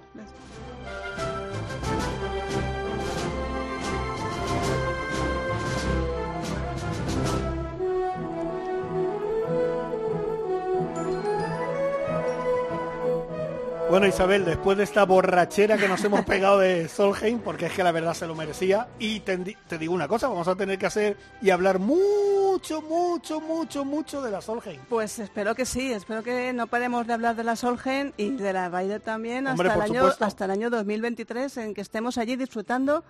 Bueno, 13.90 14.06
Isabel, 14.06 14.44
después 14.44 14.78
de 14.78 14.84
esta 14.84 15.04
borrachera 15.04 15.76
que 15.76 15.88
nos 15.88 16.02
hemos 16.04 16.24
pegado 16.24 16.60
de 16.60 16.86
Solheim, 16.88 17.40
porque 17.40 17.66
es 17.66 17.72
que 17.72 17.82
la 17.82 17.90
verdad 17.90 18.14
se 18.14 18.24
lo 18.28 18.36
merecía, 18.36 18.86
y 19.00 19.18
te, 19.20 19.36
di- 19.36 19.56
te 19.66 19.78
digo 19.78 19.92
una 19.92 20.06
cosa, 20.06 20.28
vamos 20.28 20.46
a 20.46 20.54
tener 20.54 20.78
que 20.78 20.86
hacer 20.86 21.16
y 21.42 21.50
hablar 21.50 21.80
mucho, 21.80 22.82
mucho, 22.82 23.40
mucho, 23.40 23.84
mucho 23.84 24.22
de 24.22 24.30
la 24.30 24.40
Solheim. 24.40 24.80
Pues 24.88 25.18
espero 25.18 25.56
que 25.56 25.66
sí, 25.66 25.92
espero 25.92 26.22
que 26.22 26.52
no 26.52 26.68
paremos 26.68 27.04
de 27.08 27.14
hablar 27.14 27.34
de 27.34 27.42
la 27.42 27.56
Solgen 27.56 28.14
y 28.16 28.30
de 28.30 28.52
la 28.52 28.68
Ryder 28.68 29.00
también 29.00 29.48
Hombre, 29.48 29.68
hasta, 29.70 29.84
el 29.84 29.90
año, 29.90 30.00
supuesto. 30.02 30.24
hasta 30.24 30.44
el 30.44 30.50
año 30.52 30.70
2023, 30.70 31.56
en 31.56 31.74
que 31.74 31.80
estemos 31.80 32.16
allí 32.16 32.36
disfrutando 32.36 33.02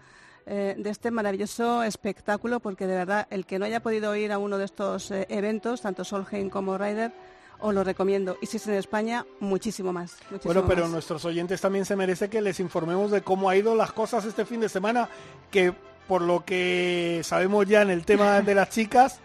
eh, 0.47 0.77
de 0.79 0.89
este 0.89 1.11
maravilloso 1.11 1.83
espectáculo, 1.83 2.59
porque 2.61 2.87
de 2.87 2.97
verdad, 2.97 3.27
el 3.29 3.45
que 3.45 3.59
no 3.59 3.67
haya 3.67 3.81
podido 3.81 4.17
ir 4.17 4.33
a 4.33 4.39
uno 4.39 4.57
de 4.57 4.65
estos 4.65 5.11
eh, 5.11 5.27
eventos, 5.29 5.83
tanto 5.83 6.05
Solheim 6.05 6.49
como 6.49 6.79
Ryder, 6.79 7.13
os 7.61 7.75
lo 7.75 7.85
recomiendo. 7.85 8.37
Y 8.41 8.47
si 8.47 8.57
es 8.59 8.67
en 8.67 8.75
España, 8.75 9.25
muchísimo 9.41 9.93
más. 9.93 10.17
muchísimo 10.31 10.53
Bueno, 10.55 10.69
pero 10.69 10.83
más. 10.83 10.91
nuestros 10.93 11.25
oyentes 11.25 11.61
también 11.61 11.85
se 11.85 11.97
merece 11.97 12.29
que 12.29 12.41
les 12.41 12.61
informemos 12.61 13.11
de 13.11 13.23
cómo 13.23 13.49
ha 13.51 13.57
ido 13.57 13.75
las 13.75 13.93
cosas 13.93 14.25
este 14.25 14.45
fin 14.45 14.61
de 14.61 14.69
semana, 14.69 15.09
que 15.51 15.73
por 16.09 16.23
lo 16.23 16.45
que 16.45 17.21
sabemos 17.25 17.67
ya 17.67 17.83
en 17.83 17.91
el 17.91 18.05
tema 18.05 18.41
de 18.43 18.55
las 18.55 18.71
chicas, 18.71 19.21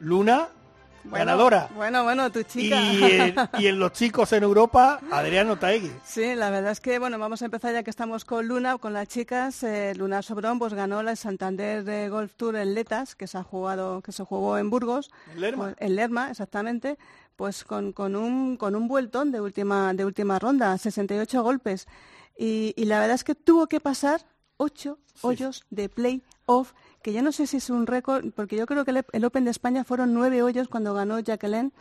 Luna, 0.00 0.48
Bueno, 1.04 1.16
ganadora. 1.24 1.68
Bueno, 1.74 2.04
bueno, 2.04 2.30
tu 2.30 2.42
chica. 2.42 2.76
Y 2.82 3.02
en, 3.04 3.34
y 3.58 3.66
en 3.68 3.78
los 3.78 3.92
chicos 3.92 4.32
en 4.34 4.42
Europa, 4.42 5.00
Adriano 5.10 5.58
Taegui. 5.58 5.90
Sí, 6.04 6.34
la 6.34 6.50
verdad 6.50 6.72
es 6.72 6.80
que, 6.80 6.98
bueno, 6.98 7.18
vamos 7.18 7.40
a 7.40 7.46
empezar 7.46 7.72
ya 7.72 7.82
que 7.82 7.88
estamos 7.90 8.26
con 8.26 8.46
Luna, 8.46 8.76
con 8.76 8.92
las 8.92 9.08
chicas. 9.08 9.62
Eh, 9.62 9.94
Luna 9.96 10.20
Sobrón 10.20 10.58
pues 10.58 10.74
ganó 10.74 11.02
la 11.02 11.16
Santander 11.16 11.84
de 11.84 12.10
Golf 12.10 12.34
Tour 12.34 12.56
en 12.56 12.74
Letas, 12.74 13.14
que 13.14 13.26
se 13.26 13.38
ha 13.38 13.42
jugado, 13.42 14.02
que 14.02 14.12
se 14.12 14.22
jugó 14.24 14.58
en 14.58 14.68
Burgos. 14.68 15.10
En 15.32 15.40
Lerma. 15.40 15.64
Pues, 15.64 15.76
en 15.78 15.96
Lerma, 15.96 16.30
exactamente. 16.30 16.98
Pues 17.40 17.64
con, 17.64 17.92
con 17.94 18.16
un 18.16 18.58
con 18.58 18.76
un 18.76 18.86
vueltón 18.86 19.32
de 19.32 19.40
última 19.40 19.94
de 19.94 20.04
última 20.04 20.38
ronda, 20.38 20.76
68 20.76 21.42
golpes. 21.42 21.88
Y, 22.36 22.74
y 22.76 22.84
la 22.84 23.00
verdad 23.00 23.14
es 23.14 23.24
que 23.24 23.34
tuvo 23.34 23.66
que 23.66 23.80
pasar 23.80 24.26
ocho 24.58 24.98
hoyos 25.22 25.64
de 25.70 25.88
play-off, 25.88 26.74
que 27.02 27.14
yo 27.14 27.22
no 27.22 27.32
sé 27.32 27.46
si 27.46 27.56
es 27.56 27.70
un 27.70 27.86
récord, 27.86 28.30
porque 28.32 28.56
yo 28.56 28.66
creo 28.66 28.84
que 28.84 28.90
el, 28.90 29.06
el 29.10 29.24
Open 29.24 29.46
de 29.46 29.52
España 29.52 29.84
fueron 29.84 30.12
nueve 30.12 30.42
hoyos 30.42 30.68
cuando 30.68 30.92
ganó 30.92 31.18
Jacqueline. 31.18 31.72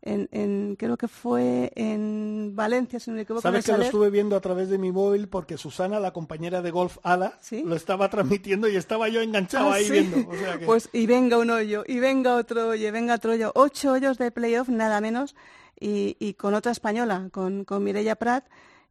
En, 0.00 0.28
en- 0.30 0.76
creo 0.78 0.96
que 0.96 1.08
fue 1.08 1.72
en 1.74 2.52
Valencia, 2.54 3.00
si 3.00 3.10
no 3.10 3.16
me 3.16 3.22
equivoco. 3.22 3.42
Sabes 3.42 3.66
que 3.66 3.72
lo 3.76 3.82
estuve 3.82 4.10
viendo 4.10 4.36
a 4.36 4.40
través 4.40 4.68
de 4.68 4.78
mi 4.78 4.92
móvil 4.92 5.26
porque 5.28 5.56
Susana, 5.58 5.98
la 5.98 6.12
compañera 6.12 6.62
de 6.62 6.70
golf 6.70 6.98
Ada, 7.02 7.36
¿Sí? 7.40 7.62
lo 7.66 7.74
estaba 7.74 8.08
transmitiendo 8.08 8.68
y 8.68 8.76
estaba 8.76 9.08
yo 9.08 9.20
enganchado 9.20 9.70
Ah, 9.70 9.74
ahí 9.74 9.84
sí. 9.86 9.92
viendo. 9.92 10.28
O 10.30 10.36
sea 10.36 10.56
que- 10.58 10.66
Pues 10.66 10.88
y 10.92 11.06
venga 11.06 11.36
un 11.38 11.50
hoyo, 11.50 11.82
y 11.86 11.98
venga 11.98 12.36
otro 12.36 12.68
hoyo, 12.68 12.88
y 12.88 12.90
venga 12.92 13.16
otro 13.16 13.32
hoyo. 13.32 13.50
Ocho 13.56 13.92
hoyos 13.92 14.18
de 14.18 14.30
playoff, 14.30 14.68
nada 14.68 15.00
menos, 15.00 15.34
y, 15.80 16.16
y 16.20 16.34
con 16.34 16.54
otra 16.54 16.70
española, 16.70 17.28
con, 17.32 17.64
con 17.64 17.82
Mireia 17.82 18.14
Prat, 18.14 18.44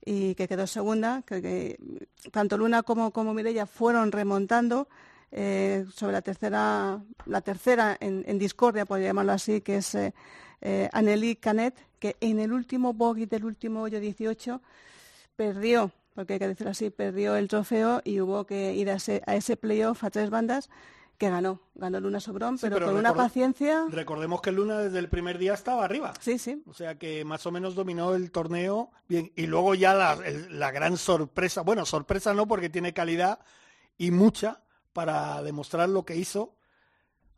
y 0.04 0.36
que 0.36 0.48
quedó 0.50 0.68
segunda, 0.68 1.24
que, 1.26 1.42
que 1.42 1.80
tanto 2.32 2.58
Luna 2.58 2.84
como, 2.84 3.12
como 3.12 3.34
Mireia 3.34 3.66
fueron 3.66 4.12
remontando 4.12 4.88
eh, 5.32 5.86
sobre 5.94 6.14
la 6.14 6.22
tercera, 6.22 7.02
la 7.26 7.42
tercera 7.42 7.96
en, 8.00 8.24
en 8.28 8.38
discordia, 8.40 8.86
por 8.86 9.00
llamarlo 9.00 9.32
así, 9.34 9.62
que 9.62 9.78
es 9.78 9.96
eh, 9.96 10.14
eh, 10.62 10.90
Anneli 10.94 11.36
Canet, 11.36 11.76
que 12.00 12.16
en 12.22 12.40
el 12.40 12.52
último 12.54 12.94
bogey 12.94 13.26
del 13.26 13.46
último 13.46 13.82
hoyo 13.84 14.00
18 14.00 14.62
perdió, 15.36 15.92
porque 16.16 16.34
hay 16.34 16.40
que 16.40 16.48
decirlo 16.48 16.72
así, 16.72 16.90
perdió 16.90 17.36
el 17.36 17.48
trofeo 17.48 18.02
y 18.04 18.20
hubo 18.22 18.46
que 18.46 18.74
ir 18.74 18.90
a 18.90 18.96
ese, 18.96 19.22
a 19.26 19.36
ese 19.36 19.58
playoff 19.58 20.04
a 20.04 20.10
tres 20.10 20.30
bandas 20.30 20.70
que 21.18 21.30
ganó, 21.32 21.60
ganó 21.74 22.00
Luna 22.00 22.20
Sobrón, 22.20 22.58
Sí, 22.60 22.64
pero, 22.64 22.76
pero 22.76 22.88
con 22.88 22.96
una 22.98 23.12
paciencia. 23.14 23.86
Recordemos 23.90 24.40
que 24.40 24.52
Luna 24.52 24.78
desde 24.80 25.00
el 25.00 25.10
primer 25.10 25.40
día 25.40 25.56
estaba 25.56 25.84
arriba. 25.84 26.14
Sí, 26.20 26.38
sí. 26.38 26.62
O 26.68 26.74
sea 26.76 26.96
que 26.96 27.26
más 27.26 27.44
o 27.48 27.52
menos 27.52 27.74
dominó 27.74 28.14
el 28.14 28.30
torneo 28.30 28.92
bien. 29.08 29.32
Y 29.36 29.48
luego 29.48 29.74
ya 29.74 29.96
la, 29.96 30.14
el- 30.26 30.60
la 30.60 30.70
gran 30.72 30.96
sorpresa, 30.98 31.62
bueno, 31.62 31.86
sorpresa 31.88 32.36
no 32.36 32.48
porque 32.48 32.70
tiene 32.70 32.94
calidad 32.94 33.40
y 33.98 34.12
mucha 34.12 34.62
para 34.94 35.42
demostrar 35.42 35.90
lo 35.90 36.06
que 36.06 36.16
hizo 36.16 36.54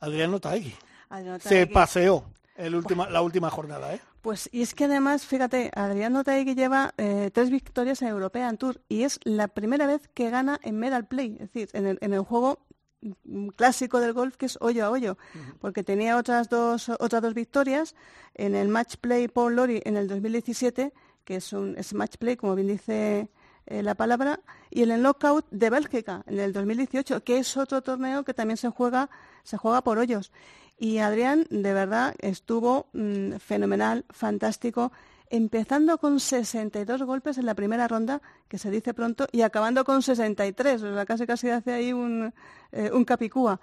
Adriano 0.02 0.40
Taegui. 0.42 0.76
Adriano 1.10 1.40
Se 1.40 1.66
paseó 1.68 2.26
el 2.60 2.76
última, 2.76 3.10
la 3.10 3.22
última 3.22 3.50
jornada, 3.50 3.96
¿eh? 3.96 4.02
Pues 4.22 4.50
y 4.52 4.62
es 4.62 4.76
que 4.76 4.86
además, 4.86 5.26
fíjate, 5.26 5.72
Adriano 5.74 6.24
Taegui 6.24 6.56
lleva 6.56 6.94
eh, 6.98 7.32
tres 7.34 7.50
victorias 7.50 8.02
en 8.02 8.10
European 8.10 8.58
Tour 8.58 8.82
y 8.90 9.04
es 9.04 9.20
la 9.24 9.48
primera 9.48 9.88
vez 9.88 10.10
que 10.14 10.30
gana 10.30 10.60
en 10.62 10.78
medal 10.78 11.08
play, 11.08 11.38
es 11.40 11.52
decir, 11.52 11.70
en 11.72 11.88
el, 11.88 11.98
en 12.02 12.14
el 12.14 12.20
juego 12.20 12.60
mm, 13.02 13.48
clásico 13.50 14.02
del 14.02 14.12
golf 14.12 14.36
que 14.36 14.46
es 14.48 14.58
hoyo 14.60 14.86
a 14.86 14.90
hoyo, 14.90 15.18
porque 15.60 15.84
tenía 15.84 16.18
otras 16.18 16.50
dos 16.50 16.90
otras 17.00 17.22
dos 17.22 17.34
victorias 17.34 17.96
en 18.36 18.56
el 18.56 18.68
match 18.68 18.98
play 18.98 19.30
Paul 19.30 19.56
Lori 19.56 19.82
en 19.86 19.96
el 19.96 20.10
2017, 20.10 20.94
que 21.24 21.36
es 21.38 21.54
un 21.54 21.78
es 21.78 21.94
match 21.94 22.18
play 22.18 22.36
como 22.36 22.56
bien 22.56 22.68
dice 22.68 23.30
eh, 23.68 23.84
la 23.84 23.96
palabra, 23.96 24.42
y 24.70 24.84
en 24.84 24.92
el 24.92 25.02
knockout 25.02 25.46
de 25.50 25.70
Bélgica 25.70 26.24
en 26.28 26.40
el 26.40 26.52
2018, 26.52 27.24
que 27.24 27.38
es 27.38 27.56
otro 27.56 27.82
torneo 27.82 28.26
que 28.26 28.34
también 28.34 28.58
se 28.58 28.70
juega 28.70 29.10
se 29.44 29.56
juega 29.56 29.82
por 29.82 29.98
hoyos. 29.98 30.34
Y 30.80 31.00
Adrián, 31.00 31.46
de 31.50 31.74
verdad, 31.74 32.16
estuvo 32.20 32.88
mm, 32.94 33.34
fenomenal, 33.40 34.06
fantástico, 34.10 34.92
empezando 35.30 35.98
con 35.98 36.20
62 36.20 37.04
golpes 37.04 37.38
en 37.38 37.46
la 37.46 37.54
primera 37.54 37.88
ronda, 37.88 38.22
que 38.48 38.58
se 38.58 38.72
dice 38.72 38.94
pronto, 38.94 39.28
y 39.32 39.42
acabando 39.42 39.84
con 39.84 40.02
63, 40.02 40.82
o 40.82 40.94
sea, 40.96 41.06
casi 41.06 41.28
casi 41.28 41.50
hace 41.50 41.74
ahí 41.74 41.92
un, 41.94 42.34
eh, 42.72 42.90
un 42.94 43.04
capicúa. 43.06 43.60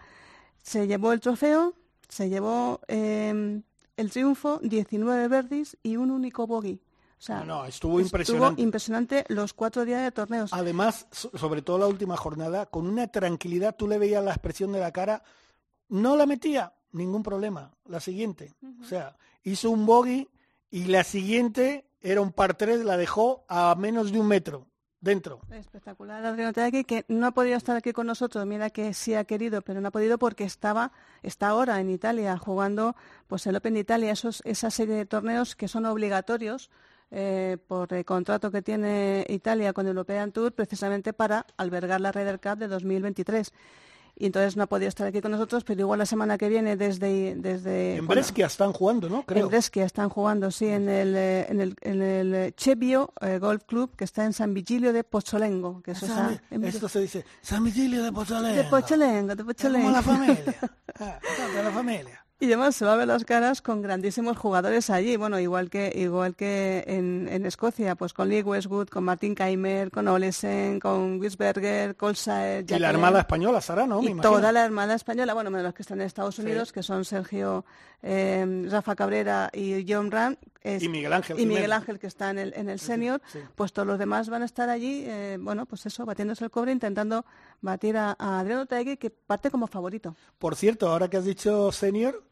Se 0.62 0.86
llevó 0.86 1.12
el 1.12 1.20
trofeo, 1.20 1.74
se 2.08 2.28
llevó 2.28 2.80
eh, 2.86 3.62
el 3.96 4.10
triunfo, 4.10 4.60
19 4.62 5.28
verdis 5.28 5.76
y 5.82 5.96
un 5.96 6.10
único 6.10 6.46
bogey. 6.46 6.80
O 7.18 7.22
sea, 7.22 7.38
No, 7.40 7.44
no, 7.46 7.64
estuvo 7.64 7.98
impresionante. 7.98 8.60
impresionante 8.60 9.24
los 9.28 9.54
cuatro 9.54 9.86
días 9.86 10.02
de 10.02 10.12
torneos. 10.12 10.52
Además, 10.52 11.06
so- 11.10 11.30
sobre 11.34 11.62
todo 11.62 11.78
la 11.78 11.86
última 11.86 12.14
jornada, 12.16 12.66
con 12.66 12.86
una 12.86 13.06
tranquilidad, 13.08 13.74
tú 13.74 13.88
le 13.88 13.96
veías 13.98 14.22
la 14.22 14.32
expresión 14.32 14.70
de 14.72 14.80
la 14.80 14.92
cara, 14.92 15.22
no 15.88 16.14
la 16.14 16.26
metía, 16.26 16.74
ningún 16.96 17.22
problema. 17.22 17.72
La 17.84 18.00
siguiente, 18.00 18.54
o 18.80 18.84
sea, 18.84 19.16
hizo 19.42 19.70
un 19.70 19.86
bogey 19.86 20.28
y 20.70 20.84
la 20.84 21.04
siguiente 21.04 21.84
era 22.00 22.20
un 22.20 22.32
par 22.32 22.54
3, 22.54 22.84
la 22.84 22.96
dejó 22.96 23.44
a 23.48 23.74
menos 23.76 24.12
de 24.12 24.20
un 24.20 24.28
metro 24.28 24.66
dentro. 25.00 25.40
Espectacular, 25.50 26.24
Adriano 26.24 26.52
Teaqui, 26.52 26.84
que 26.84 27.04
no 27.08 27.26
ha 27.26 27.30
podido 27.32 27.56
estar 27.56 27.76
aquí 27.76 27.92
con 27.92 28.06
nosotros. 28.06 28.44
Mira 28.46 28.70
que 28.70 28.92
sí 28.94 29.14
ha 29.14 29.24
querido, 29.24 29.62
pero 29.62 29.80
no 29.80 29.88
ha 29.88 29.90
podido 29.90 30.18
porque 30.18 30.44
estaba, 30.44 30.92
está 31.22 31.48
ahora 31.48 31.80
en 31.80 31.90
Italia 31.90 32.36
jugando 32.36 32.96
pues 33.26 33.46
el 33.46 33.56
Open 33.56 33.74
de 33.74 33.80
Italia, 33.80 34.12
esos, 34.12 34.42
esa 34.44 34.70
serie 34.70 34.94
de 34.94 35.06
torneos 35.06 35.56
que 35.56 35.68
son 35.68 35.86
obligatorios 35.86 36.70
eh, 37.10 37.56
por 37.68 37.92
el 37.92 38.04
contrato 38.04 38.50
que 38.50 38.62
tiene 38.62 39.24
Italia 39.28 39.72
con 39.72 39.86
el 39.86 39.90
European 39.90 40.32
Tour, 40.32 40.52
precisamente 40.52 41.12
para 41.12 41.46
albergar 41.56 42.00
la 42.00 42.10
Ryder 42.10 42.40
Cup 42.40 42.58
de 42.58 42.68
2023. 42.68 43.52
Y 44.18 44.26
entonces 44.26 44.56
no 44.56 44.62
ha 44.62 44.66
podido 44.66 44.88
estar 44.88 45.06
aquí 45.06 45.20
con 45.20 45.30
nosotros, 45.30 45.62
pero 45.64 45.80
igual 45.82 45.98
la 45.98 46.06
semana 46.06 46.38
que 46.38 46.48
viene 46.48 46.76
desde... 46.76 47.34
desde 47.36 47.96
En 47.96 48.06
Brescia 48.06 48.46
están 48.46 48.72
jugando, 48.72 49.10
¿no? 49.10 49.22
Creo. 49.24 49.44
en 49.44 49.48
Brescia 49.50 49.84
están 49.84 50.08
jugando, 50.08 50.50
sí, 50.50 50.66
en 50.66 50.88
el, 50.88 51.14
eh, 51.14 51.46
en 51.50 51.60
el, 51.60 51.76
en 51.82 52.00
el 52.02 52.34
eh, 52.34 52.52
Chebio 52.56 53.12
eh, 53.20 53.38
Golf 53.38 53.64
Club, 53.64 53.94
que 53.94 54.04
está 54.04 54.24
en 54.24 54.32
San 54.32 54.54
Vigilio 54.54 54.94
de 54.94 55.04
Pozzolengo. 55.04 55.82
Que 55.82 55.90
eso 55.90 56.06
San- 56.06 56.32
está 56.32 56.54
en- 56.54 56.64
Esto 56.64 56.88
se 56.88 57.00
dice 57.00 57.24
San 57.42 57.62
Vigilio 57.62 58.02
de 58.02 58.10
Pozolengo. 58.12 58.56
de 58.56 58.64
Pozzolengo, 58.64 59.28
de 59.36 59.36
Como 59.36 59.52
Pozzolengo. 59.52 59.90
la 59.92 60.02
familia. 60.02 60.54
Ah, 60.98 61.18
de 61.54 61.62
la 61.62 61.70
familia. 61.70 62.25
Y 62.38 62.46
además 62.46 62.76
se 62.76 62.84
va 62.84 62.92
a 62.92 62.96
ver 62.96 63.08
las 63.08 63.24
caras 63.24 63.62
con 63.62 63.80
grandísimos 63.80 64.36
jugadores 64.36 64.90
allí, 64.90 65.16
bueno, 65.16 65.40
igual 65.40 65.70
que 65.70 65.90
igual 65.94 66.34
que 66.36 66.84
en, 66.86 67.28
en 67.30 67.46
Escocia, 67.46 67.94
pues 67.94 68.12
con 68.12 68.28
Lee 68.28 68.42
Westwood, 68.42 68.88
con 68.88 69.04
Martin 69.04 69.34
Keimer, 69.34 69.90
con 69.90 70.06
Olesen, 70.06 70.78
con 70.78 71.18
Wisberger, 71.18 71.96
Colsaer, 71.96 72.66
Y 72.68 72.78
la 72.78 72.90
Armada 72.90 73.20
Española, 73.20 73.62
Sara, 73.62 73.86
¿no? 73.86 74.00
Me 74.02 74.08
y 74.08 74.10
imagino. 74.10 74.34
toda 74.34 74.52
la 74.52 74.64
Armada 74.64 74.94
Española, 74.94 75.32
bueno, 75.32 75.50
menos 75.50 75.64
los 75.64 75.72
que 75.74 75.80
están 75.80 76.00
en 76.02 76.06
Estados 76.08 76.38
Unidos, 76.38 76.72
que 76.72 76.82
son 76.82 77.06
Sergio, 77.06 77.64
eh, 78.02 78.66
Rafa 78.70 78.94
Cabrera 78.94 79.48
y 79.54 79.86
John 79.90 80.10
Ram. 80.10 80.36
es- 80.62 80.82
Y 80.82 80.90
Miguel 80.90 81.14
Ángel 81.14 81.40
Y 81.40 81.46
Miguel. 81.46 81.72
Ángel, 81.72 81.98
que 81.98 82.06
está 82.06 82.28
en 82.30 82.38
el, 82.38 82.52
en 82.54 82.68
el 82.68 82.78
senior, 82.80 83.22
sí. 83.32 83.38
pues 83.54 83.72
todos 83.72 83.88
los 83.88 83.98
demás 83.98 84.28
van 84.28 84.42
a 84.42 84.44
estar 84.44 84.68
allí, 84.68 85.04
eh, 85.06 85.38
bueno, 85.40 85.64
pues 85.64 85.86
eso, 85.86 86.04
batiéndose 86.04 86.44
el 86.44 86.50
cobre, 86.50 86.70
intentando 86.72 87.24
batir 87.60 87.96
a, 87.96 88.16
a 88.18 88.40
Adriano 88.40 88.66
Taegui, 88.66 88.96
que 88.96 89.10
parte 89.10 89.50
como 89.50 89.66
favorito. 89.66 90.14
Por 90.38 90.56
cierto, 90.56 90.88
ahora 90.88 91.08
que 91.08 91.16
has 91.16 91.24
dicho 91.24 91.72
senior, 91.72 92.22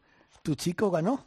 tu 0.41 0.55
chico 0.55 0.91
ganó. 0.91 1.25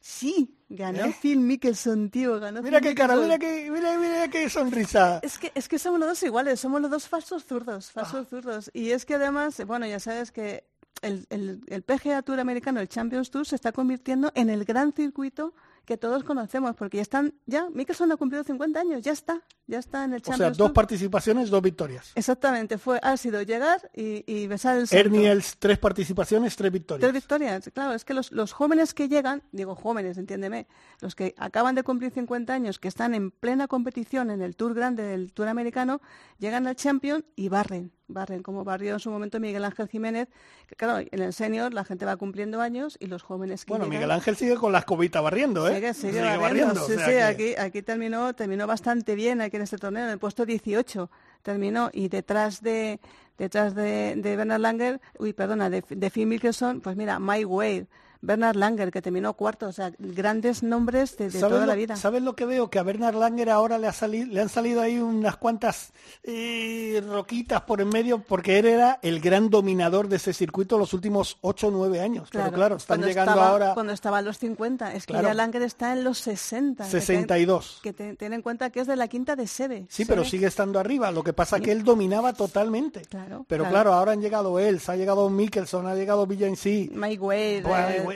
Sí, 0.00 0.58
ganó 0.68 1.04
¿Eh? 1.04 1.16
Phil 1.20 1.38
Mickelson, 1.38 2.10
tío, 2.10 2.40
ganó 2.40 2.60
Mira 2.60 2.80
qué 2.80 2.92
cara, 2.92 3.14
mira 3.14 3.38
qué, 3.38 3.70
mira, 3.70 3.96
mira 3.96 4.28
qué 4.28 4.50
sonrisa. 4.50 5.20
Es 5.22 5.38
que, 5.38 5.52
es 5.54 5.68
que 5.68 5.78
somos 5.78 6.00
los 6.00 6.08
dos 6.08 6.22
iguales, 6.24 6.58
somos 6.58 6.80
los 6.80 6.90
dos 6.90 7.08
falsos 7.08 7.44
zurdos, 7.44 7.92
falsos 7.92 8.26
ah. 8.26 8.28
zurdos. 8.28 8.70
Y 8.74 8.90
es 8.90 9.04
que 9.04 9.14
además, 9.14 9.64
bueno, 9.64 9.86
ya 9.86 10.00
sabes 10.00 10.32
que 10.32 10.64
el, 11.02 11.24
el, 11.30 11.60
el 11.68 11.82
PGA 11.82 12.22
Tour 12.22 12.40
americano, 12.40 12.80
el 12.80 12.88
Champions 12.88 13.30
Tour, 13.30 13.46
se 13.46 13.54
está 13.54 13.70
convirtiendo 13.70 14.32
en 14.34 14.50
el 14.50 14.64
gran 14.64 14.92
circuito 14.92 15.54
que 15.84 15.96
todos 15.96 16.24
conocemos, 16.24 16.74
porque 16.76 16.98
ya 16.98 17.02
están, 17.02 17.34
ya, 17.46 17.68
Mickelson 17.70 18.12
ha 18.12 18.16
cumplido 18.16 18.44
50 18.44 18.78
años, 18.78 19.02
ya 19.02 19.12
está, 19.12 19.42
ya 19.66 19.78
está 19.78 20.04
en 20.04 20.14
el 20.14 20.22
Champions 20.22 20.52
O 20.52 20.54
sea, 20.54 20.64
dos 20.64 20.72
participaciones, 20.72 21.50
dos 21.50 21.62
victorias. 21.62 22.12
Exactamente, 22.14 22.78
fue, 22.78 23.00
ha 23.02 23.16
sido 23.16 23.42
llegar 23.42 23.90
y, 23.94 24.46
besar 24.46 24.78
el 24.78 24.86
santo. 24.86 25.00
Ernie 25.00 25.30
Els, 25.30 25.56
tres 25.58 25.78
participaciones, 25.78 26.54
tres 26.56 26.72
victorias. 26.72 27.00
Tres 27.00 27.12
victorias, 27.12 27.70
claro, 27.74 27.94
es 27.94 28.04
que 28.04 28.14
los, 28.14 28.30
los 28.32 28.52
jóvenes 28.52 28.94
que 28.94 29.08
llegan, 29.08 29.42
digo 29.50 29.74
jóvenes, 29.74 30.18
entiéndeme, 30.18 30.66
los 31.00 31.14
que 31.14 31.34
acaban 31.36 31.74
de 31.74 31.82
cumplir 31.82 32.12
50 32.12 32.52
años, 32.52 32.78
que 32.78 32.88
están 32.88 33.14
en 33.14 33.30
plena 33.30 33.66
competición 33.66 34.30
en 34.30 34.42
el 34.42 34.56
Tour 34.56 34.74
grande 34.74 35.02
del 35.02 35.32
Tour 35.32 35.48
americano, 35.48 36.00
llegan 36.38 36.66
al 36.66 36.76
Champions 36.76 37.24
y 37.34 37.48
barren, 37.48 37.92
barren, 38.12 38.42
como 38.42 38.64
barrió 38.64 38.94
en 38.94 39.00
su 39.00 39.10
momento 39.10 39.40
Miguel 39.40 39.64
Ángel 39.64 39.88
Jiménez, 39.88 40.28
que 40.66 40.76
claro, 40.76 41.06
en 41.10 41.22
el 41.22 41.32
senior 41.32 41.72
la 41.72 41.84
gente 41.84 42.04
va 42.04 42.16
cumpliendo 42.16 42.60
años 42.60 42.96
y 43.00 43.06
los 43.06 43.22
jóvenes 43.22 43.64
que 43.64 43.72
Bueno, 43.72 43.86
Miguel 43.86 44.10
Ángel 44.10 44.36
sigue 44.36 44.56
con 44.56 44.72
la 44.72 44.80
escobita 44.80 45.20
barriendo, 45.20 45.68
¿eh? 45.68 45.74
Sigue, 45.76 45.94
sigue, 45.94 46.36
barriendo. 46.36 46.86
Sí, 46.86 46.94
sí, 47.04 47.12
aquí, 47.14 47.54
aquí 47.56 47.82
terminó, 47.82 48.34
terminó 48.34 48.66
bastante 48.66 49.14
bien 49.14 49.40
aquí 49.40 49.56
en 49.56 49.62
este 49.62 49.78
torneo, 49.78 50.04
en 50.04 50.10
el 50.10 50.18
puesto 50.18 50.46
18 50.46 51.10
terminó 51.42 51.90
y 51.92 52.08
detrás 52.08 52.62
de 52.62 53.00
detrás 53.38 53.74
de, 53.74 54.14
de 54.16 54.36
Bernard 54.36 54.60
Langer, 54.60 55.00
uy, 55.18 55.32
perdona, 55.32 55.68
de, 55.68 55.82
de 55.88 56.10
Phil 56.10 56.26
Mickelson, 56.26 56.80
pues 56.80 56.96
mira, 56.96 57.18
Mike 57.18 57.46
Wade, 57.46 57.86
Bernard 58.22 58.54
Langer, 58.54 58.92
que 58.92 59.02
terminó 59.02 59.34
cuarto, 59.34 59.66
o 59.66 59.72
sea, 59.72 59.92
grandes 59.98 60.62
nombres 60.62 61.16
de, 61.16 61.28
toda 61.28 61.66
la 61.66 61.74
vida. 61.74 61.96
¿Sabes 61.96 62.22
lo 62.22 62.36
que 62.36 62.46
veo? 62.46 62.70
Que 62.70 62.78
a 62.78 62.84
Bernard 62.84 63.16
Langer 63.16 63.50
ahora 63.50 63.78
le, 63.78 63.88
ha 63.88 63.92
salido, 63.92 64.32
le 64.32 64.40
han 64.40 64.48
salido 64.48 64.80
ahí 64.80 64.98
unas 64.98 65.36
cuantas 65.36 65.92
eh, 66.22 67.02
roquitas 67.04 67.62
por 67.62 67.80
en 67.80 67.88
medio, 67.88 68.22
porque 68.22 68.60
él 68.60 68.66
era 68.66 69.00
el 69.02 69.20
gran 69.20 69.50
dominador 69.50 70.06
de 70.06 70.16
ese 70.16 70.32
circuito 70.32 70.78
los 70.78 70.94
últimos 70.94 71.38
8 71.40 71.66
o 71.66 71.70
9 71.72 72.00
años. 72.00 72.28
Pero 72.30 72.52
claro, 72.52 72.76
están 72.76 73.02
llegando 73.02 73.42
ahora... 73.42 73.74
Cuando 73.74 73.92
estaba 73.92 74.20
en 74.20 74.26
los 74.26 74.38
50, 74.38 74.94
es 74.94 75.04
que 75.04 75.14
ya 75.14 75.34
Langer 75.34 75.62
está 75.62 75.92
en 75.92 76.04
los 76.04 76.18
60. 76.18 76.84
62. 76.84 77.80
Que, 77.82 77.92
ten, 77.92 78.32
en 78.32 78.42
cuenta 78.42 78.70
que 78.70 78.80
es 78.80 78.86
de 78.86 78.94
la 78.94 79.08
quinta 79.08 79.34
de 79.34 79.48
Sebe. 79.48 79.86
Sí, 79.88 80.04
pero 80.04 80.24
sigue 80.24 80.46
estando 80.46 80.78
arriba, 80.78 81.10
lo 81.10 81.24
que 81.24 81.32
pasa 81.32 81.56
es 81.56 81.62
que 81.62 81.72
él 81.72 81.82
dominaba 81.82 82.34
totalmente. 82.34 83.02
Claro, 83.02 83.44
pero 83.48 83.64
claro. 83.64 83.92
ahora 83.92 84.12
han 84.12 84.20
llegado 84.20 84.60
él, 84.60 84.80
ha 84.86 84.94
llegado 84.94 85.28
Mickelson, 85.28 85.88
ha 85.88 85.96
llegado 85.96 86.24
Villancy. 86.24 86.88
Mike 86.94 87.20
Wade. 87.20 87.58
Eh, 87.58 88.11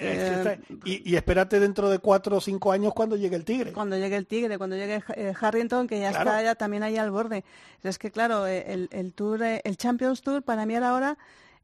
y, 0.85 1.17
espérate 1.17 1.61
dentro 1.61 1.91
de 1.91 1.99
cuatro 1.99 2.37
o 2.37 2.41
cinco 2.41 2.73
años 2.73 2.93
cuando 2.95 3.17
llegue 3.17 3.37
el 3.37 3.45
Tigre. 3.45 3.73
Cuando 3.73 3.97
llegue 3.97 4.17
el 4.17 4.27
Tigre, 4.27 4.59
cuando 4.59 4.77
llegue 4.77 5.03
eh, 5.15 5.33
Harrington, 5.39 5.87
que 5.87 6.01
ya 6.01 6.11
está 6.11 6.43
ya 6.43 6.55
también 6.55 6.83
ahí 6.83 6.97
al 6.97 7.11
borde. 7.11 7.45
Es 7.83 7.99
que 7.99 8.11
claro, 8.11 8.47
eh, 8.47 8.65
el, 8.69 8.89
el 8.93 9.13
Tour, 9.13 9.43
el 9.43 9.77
Champions 9.77 10.23
Tour 10.23 10.43
para 10.43 10.67
mí 10.67 10.75
ahora 10.77 11.17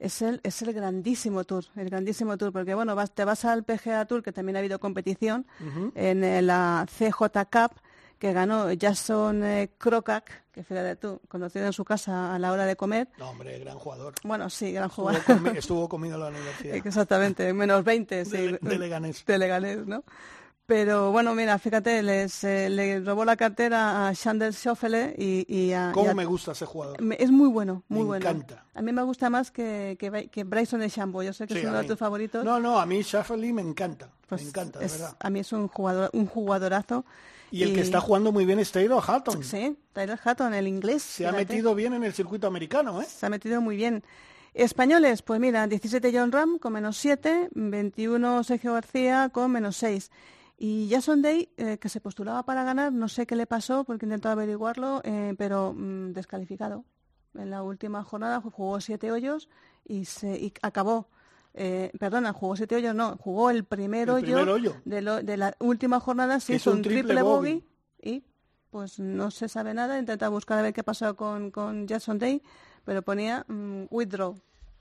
es 0.02 0.20
el, 0.20 0.40
es 0.42 0.60
el 0.62 0.72
grandísimo 0.72 1.44
tour, 1.44 1.64
el 1.76 1.88
grandísimo 1.88 2.36
tour, 2.36 2.52
porque 2.52 2.74
bueno, 2.74 2.96
vas, 2.96 3.12
te 3.12 3.24
vas 3.24 3.44
al 3.44 3.62
PGA 3.62 4.04
Tour, 4.06 4.22
que 4.22 4.32
también 4.32 4.56
ha 4.56 4.58
habido 4.58 4.80
competición, 4.80 5.46
en 5.94 6.46
la 6.46 6.86
CJ 6.88 7.22
Cup, 7.50 7.80
que 8.22 8.32
ganó 8.32 8.68
Jason 8.80 9.42
eh, 9.42 9.70
que 10.52 10.62
fíjate 10.62 10.94
tú, 10.94 11.20
conocido 11.26 11.66
en 11.66 11.72
su 11.72 11.84
casa 11.84 12.32
a 12.32 12.38
la 12.38 12.52
hora 12.52 12.66
de 12.66 12.76
comer. 12.76 13.08
No, 13.18 13.30
hombre, 13.30 13.58
gran 13.58 13.76
jugador. 13.76 14.14
Bueno, 14.22 14.48
sí, 14.48 14.70
gran 14.70 14.90
jugador. 14.90 15.22
Estuvo, 15.56 15.88
comiendo 15.88 16.18
en 16.18 16.22
la 16.32 16.38
universidad. 16.38 16.76
Exactamente, 16.76 17.52
menos 17.52 17.82
20, 17.82 18.24
sí. 18.24 18.30
De, 18.30 18.58
de 18.62 18.78
Leganés. 18.78 19.26
De 19.26 19.38
Leganés, 19.38 19.88
¿no? 19.88 20.04
Pero 20.66 21.10
bueno, 21.10 21.34
mira, 21.34 21.58
fíjate, 21.58 22.00
les, 22.00 22.44
eh, 22.44 22.70
le 22.70 23.00
robó 23.00 23.24
la 23.24 23.36
cartera 23.36 24.06
a 24.06 24.14
Chandler 24.14 24.54
Schoffele 24.54 25.16
y, 25.18 25.44
y 25.52 25.72
a... 25.72 25.90
¿Cómo 25.92 26.14
me 26.14 26.24
gusta 26.24 26.52
ese 26.52 26.64
jugador? 26.64 26.98
Es 27.18 27.32
muy 27.32 27.48
bueno, 27.48 27.82
muy 27.88 28.04
me 28.04 28.18
encanta. 28.18 28.66
A 28.72 28.82
mí 28.82 28.92
me 28.92 29.02
gusta 29.02 29.30
más 29.30 29.50
que, 29.50 29.96
que, 29.98 30.28
que 30.28 30.44
Bryson 30.44 30.78
DeChambeau. 30.78 31.24
Yo 31.24 31.32
sé 31.32 31.48
que 31.48 31.58
es 31.58 31.64
uno 31.64 31.78
de 31.78 31.88
tus 31.88 31.98
favoritos. 31.98 32.44
No, 32.44 32.60
no, 32.60 32.78
a 32.78 32.86
mí 32.86 33.02
Schoffele 33.02 33.52
me 33.52 33.62
encanta. 33.62 34.06
me 34.06 34.12
pues 34.28 34.46
encanta, 34.46 34.78
de 34.78 34.86
verdad. 34.86 35.16
A 35.18 35.28
mí 35.28 35.40
es 35.40 35.52
un 35.52 35.66
jugador, 35.66 36.08
un 36.12 36.26
jugadorazo. 36.26 37.04
Y 37.52 37.62
el 37.62 37.74
que 37.74 37.82
está 37.82 38.00
jugando 38.00 38.32
muy 38.32 38.46
bien 38.46 38.58
es 38.58 38.72
Taylor 38.72 39.02
Hatton. 39.06 39.44
Sí, 39.44 39.76
Taylor 39.92 40.18
Hatton, 40.24 40.54
el 40.54 40.66
inglés. 40.66 41.02
Se 41.02 41.26
ha 41.26 41.32
metido 41.32 41.74
bien 41.74 41.92
en 41.92 42.02
el 42.02 42.14
circuito 42.14 42.46
americano, 42.46 43.02
¿eh? 43.02 43.04
Se 43.04 43.26
ha 43.26 43.28
metido 43.28 43.60
muy 43.60 43.76
bien. 43.76 44.02
Españoles, 44.54 45.22
pues 45.22 45.38
mira, 45.38 45.66
17 45.66 46.10
John 46.12 46.32
Ram 46.32 46.58
con 46.58 46.72
menos 46.72 46.96
7, 46.96 47.50
21 47.54 48.42
Sergio 48.44 48.72
García 48.72 49.28
con 49.30 49.52
menos 49.52 49.76
6. 49.76 50.10
Y 50.58 50.88
Jason 50.90 51.20
Day, 51.20 51.50
eh, 51.56 51.78
que 51.78 51.88
se 51.88 52.00
postulaba 52.00 52.44
para 52.44 52.64
ganar, 52.64 52.92
no 52.92 53.08
sé 53.08 53.26
qué 53.26 53.36
le 53.36 53.46
pasó 53.46 53.84
porque 53.84 54.06
intentó 54.06 54.30
averiguarlo, 54.30 55.02
eh, 55.04 55.34
pero 55.36 55.74
mm, 55.76 56.12
descalificado. 56.12 56.84
En 57.34 57.50
la 57.50 57.62
última 57.62 58.02
jornada 58.02 58.40
jugó 58.40 58.80
siete 58.80 59.10
hoyos 59.10 59.48
y, 59.84 60.04
se, 60.04 60.38
y 60.38 60.52
acabó 60.62 61.08
eh, 61.54 61.90
perdona, 61.98 62.32
jugó 62.32 62.56
siete 62.56 62.76
hoyos, 62.76 62.94
no, 62.94 63.16
jugó 63.18 63.50
el 63.50 63.64
primer, 63.64 64.10
hoyo, 64.10 64.44
De, 64.84 65.02
la 65.36 65.54
última 65.58 66.00
jornada, 66.00 66.40
se 66.40 66.54
hizo 66.54 66.72
un 66.72 66.82
triple, 66.82 67.20
bogey 67.22 67.64
y 68.00 68.24
pues 68.70 68.98
no 68.98 69.30
se 69.30 69.48
sabe 69.48 69.74
nada, 69.74 69.98
intenta 69.98 70.30
buscar 70.30 70.58
a 70.58 70.62
ver 70.62 70.72
qué 70.72 70.82
pasó 70.82 71.14
con, 71.14 71.50
con 71.50 71.86
Jason 71.86 72.18
Day, 72.18 72.42
pero 72.84 73.02
ponía 73.02 73.44
mm, 73.48 73.84
withdraw, 73.90 74.34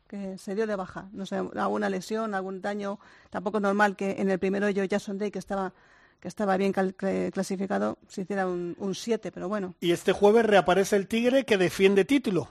que 0.07 0.37
se 0.37 0.55
dio 0.55 0.65
de 0.65 0.77
baja, 0.77 1.09
no 1.11 1.25
sé, 1.25 1.35
alguna 1.55 1.89
lesión, 1.89 2.33
algún 2.33 2.61
daño, 2.61 2.99
tampoco 3.29 3.57
es 3.57 3.63
normal 3.63 3.97
que 3.97 4.15
en 4.19 4.29
el 4.29 4.39
primer 4.39 4.63
hoyo 4.63 4.83
Jason 4.89 5.17
Day, 5.17 5.29
que 5.29 5.39
estaba 5.39 5.73
que 6.21 6.27
estaba 6.27 6.55
bien 6.55 6.71
clasificado, 6.71 7.97
se 8.07 8.21
hiciera 8.21 8.45
un 8.47 8.93
7, 8.93 9.31
pero 9.31 9.49
bueno. 9.49 9.73
Y 9.79 9.91
este 9.91 10.13
jueves 10.13 10.45
reaparece 10.45 10.95
el 10.95 11.07
Tigre 11.07 11.45
que 11.45 11.57
defiende 11.57 12.05
título. 12.05 12.47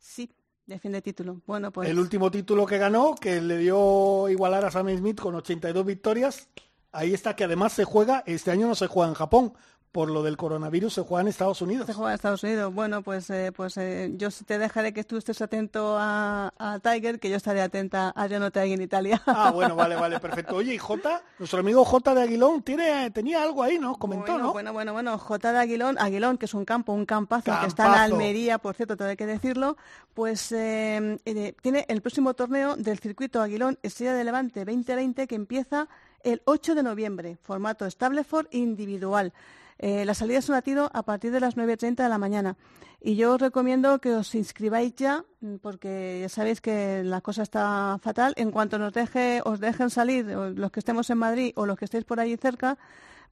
Sí, 0.00 0.28
Defiende 0.66 1.02
título. 1.02 1.42
Bueno, 1.46 1.72
pues... 1.72 1.88
El 1.88 1.98
último 1.98 2.30
título 2.30 2.66
que 2.66 2.78
ganó, 2.78 3.14
que 3.14 3.40
le 3.40 3.58
dio 3.58 4.28
igualar 4.28 4.64
a 4.64 4.70
Sam 4.70 4.96
Smith 4.96 5.20
con 5.20 5.34
82 5.34 5.84
victorias, 5.84 6.48
ahí 6.92 7.12
está 7.12 7.34
que 7.34 7.44
además 7.44 7.72
se 7.72 7.84
juega, 7.84 8.22
este 8.26 8.50
año 8.50 8.68
no 8.68 8.74
se 8.74 8.86
juega 8.86 9.08
en 9.08 9.14
Japón, 9.14 9.54
por 9.92 10.10
lo 10.10 10.22
del 10.22 10.38
coronavirus 10.38 10.94
se 10.94 11.02
juega 11.02 11.20
en 11.20 11.28
Estados 11.28 11.60
Unidos. 11.60 11.86
Se 11.86 11.92
juega 11.92 12.12
en 12.12 12.14
Estados 12.14 12.42
Unidos. 12.42 12.74
Bueno, 12.74 13.02
pues, 13.02 13.28
eh, 13.28 13.52
pues 13.54 13.76
eh, 13.76 14.10
yo 14.16 14.28
te 14.46 14.58
dejaré 14.58 14.94
que 14.94 15.04
tú 15.04 15.18
estés 15.18 15.40
atento 15.42 15.96
a, 15.98 16.50
Tiger, 16.82 17.20
que 17.20 17.28
yo 17.28 17.36
estaré 17.36 17.60
atenta 17.60 18.12
a 18.16 18.28
John 18.28 18.50
Tiger 18.50 18.72
en 18.72 18.82
Italia. 18.82 19.22
Ah, 19.26 19.50
bueno, 19.52 19.76
vale, 19.76 19.94
vale, 19.94 20.18
perfecto. 20.20 20.56
Oye, 20.56 20.74
y 20.74 20.78
J, 20.78 21.22
nuestro 21.38 21.60
amigo 21.60 21.84
J 21.84 22.14
de 22.14 22.22
Aguilón, 22.22 22.62
tiene, 22.62 23.10
tenía 23.10 23.42
algo 23.42 23.62
ahí, 23.62 23.78
¿no? 23.78 23.96
Comentó, 23.96 24.32
bueno, 24.32 24.44
¿no? 24.44 24.52
Bueno, 24.52 24.72
bueno, 24.72 24.92
bueno, 24.94 25.18
J 25.18 25.52
de 25.52 25.58
Aguilón, 25.58 25.98
Aguilón, 25.98 26.38
que 26.38 26.46
es 26.46 26.54
un 26.54 26.64
campo, 26.64 26.92
un 26.92 27.04
campazo, 27.04 27.52
que 27.60 27.66
está 27.66 27.88
en 27.88 27.94
Almería, 27.94 28.58
por 28.58 28.74
cierto, 28.74 28.96
tengo 28.96 29.14
que 29.14 29.26
decirlo, 29.26 29.76
pues 30.14 30.52
eh, 30.52 31.18
tiene 31.60 31.84
el 31.88 32.00
próximo 32.00 32.32
torneo 32.34 32.76
del 32.76 32.98
circuito 32.98 33.42
Aguilón 33.42 33.78
Estrella 33.82 34.14
de 34.14 34.24
Levante 34.24 34.64
2020 34.64 35.26
que 35.26 35.34
empieza 35.34 35.88
el 36.22 36.40
8 36.44 36.74
de 36.74 36.82
noviembre, 36.82 37.36
formato 37.42 37.90
Stableford 37.90 38.46
individual. 38.52 39.32
Eh, 39.78 40.04
la 40.04 40.14
salida 40.14 40.38
es 40.38 40.48
un 40.48 40.60
tiro 40.62 40.90
a 40.92 41.02
partir 41.02 41.32
de 41.32 41.40
las 41.40 41.56
9.30 41.56 42.02
de 42.02 42.08
la 42.08 42.18
mañana. 42.18 42.56
Y 43.00 43.16
yo 43.16 43.34
os 43.34 43.40
recomiendo 43.40 44.00
que 44.00 44.14
os 44.14 44.34
inscribáis 44.34 44.94
ya, 44.94 45.24
mm, 45.40 45.56
porque 45.56 46.20
ya 46.22 46.28
sabéis 46.28 46.60
que 46.60 47.02
la 47.04 47.20
cosa 47.20 47.42
está 47.42 47.98
fatal. 48.00 48.34
En 48.36 48.50
cuanto 48.50 48.78
nos 48.78 48.92
deje, 48.92 49.40
os 49.44 49.60
dejen 49.60 49.90
salir, 49.90 50.26
los 50.26 50.70
que 50.70 50.80
estemos 50.80 51.10
en 51.10 51.18
Madrid 51.18 51.52
o 51.56 51.66
los 51.66 51.76
que 51.76 51.86
estéis 51.86 52.04
por 52.04 52.20
allí 52.20 52.36
cerca, 52.36 52.78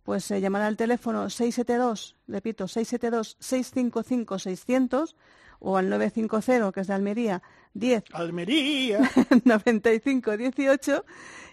pues 0.02 0.30
eh, 0.30 0.40
llamar 0.40 0.62
al 0.62 0.76
teléfono 0.76 1.30
672, 1.30 2.16
repito, 2.26 2.64
672-655-600 2.64 5.14
o 5.60 5.76
al 5.76 5.88
950, 5.88 6.72
que 6.72 6.80
es 6.80 6.86
de 6.88 6.94
Almería, 6.94 7.42
10 7.74 8.04
Almería 8.12 9.00
95 9.44 10.36
18 10.36 11.04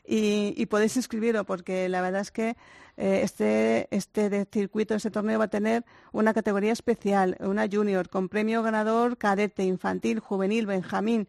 y, 0.05 0.53
y 0.57 0.65
podéis 0.65 0.97
inscribiros 0.97 1.45
porque 1.45 1.87
la 1.89 2.01
verdad 2.01 2.21
es 2.21 2.31
que 2.31 2.57
eh, 2.97 3.21
este, 3.23 3.87
este 3.95 4.29
de 4.31 4.47
circuito, 4.51 4.95
este 4.95 5.11
torneo 5.11 5.37
va 5.37 5.45
a 5.45 5.49
tener 5.49 5.85
una 6.11 6.33
categoría 6.33 6.73
especial, 6.73 7.37
una 7.39 7.67
junior, 7.71 8.09
con 8.09 8.27
premio 8.27 8.63
ganador 8.63 9.17
cadete, 9.17 9.63
infantil, 9.63 10.19
juvenil, 10.19 10.65
benjamín. 10.65 11.27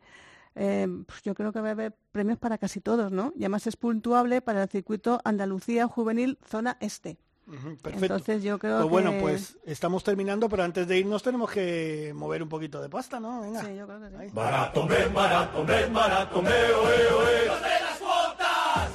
Eh, 0.55 0.89
pues 1.07 1.23
yo 1.23 1.35
creo 1.35 1.53
que 1.53 1.61
va 1.61 1.69
a 1.69 1.73
haber 1.73 1.95
premios 2.11 2.39
para 2.39 2.57
casi 2.57 2.81
todos, 2.81 3.13
¿no? 3.13 3.33
Y 3.37 3.41
además 3.41 3.67
es 3.67 3.77
puntuable 3.77 4.41
para 4.41 4.63
el 4.63 4.69
circuito 4.69 5.21
Andalucía 5.25 5.87
Juvenil 5.87 6.39
Zona 6.43 6.79
Este. 6.81 7.19
Perfecto. 7.49 8.05
Entonces 8.05 8.43
yo 8.43 8.59
creo 8.59 8.79
pues 8.79 8.91
bueno, 8.91 9.15
pues 9.21 9.57
estamos 9.65 10.05
terminando, 10.05 10.49
pero 10.49 10.65
antes 10.65 10.87
de 10.87 10.99
irnos 10.99 11.23
tenemos 11.23 11.51
que 11.51 12.13
mover 12.15 12.43
un 12.43 12.49
poquito 12.49 12.81
de 12.81 12.89
pasta, 12.89 13.21
¿no? 13.21 13.41
Venga. 13.41 13.65
Sí, 13.65 13.77
yo 13.77 13.87
creo 13.87 14.01
que 14.01 14.09
sí. 14.09 14.31
Barato, 14.33 14.87
barato, 15.15 15.65
barato, 15.93 16.39
oe, 16.39 17.13
oe. 17.15 17.49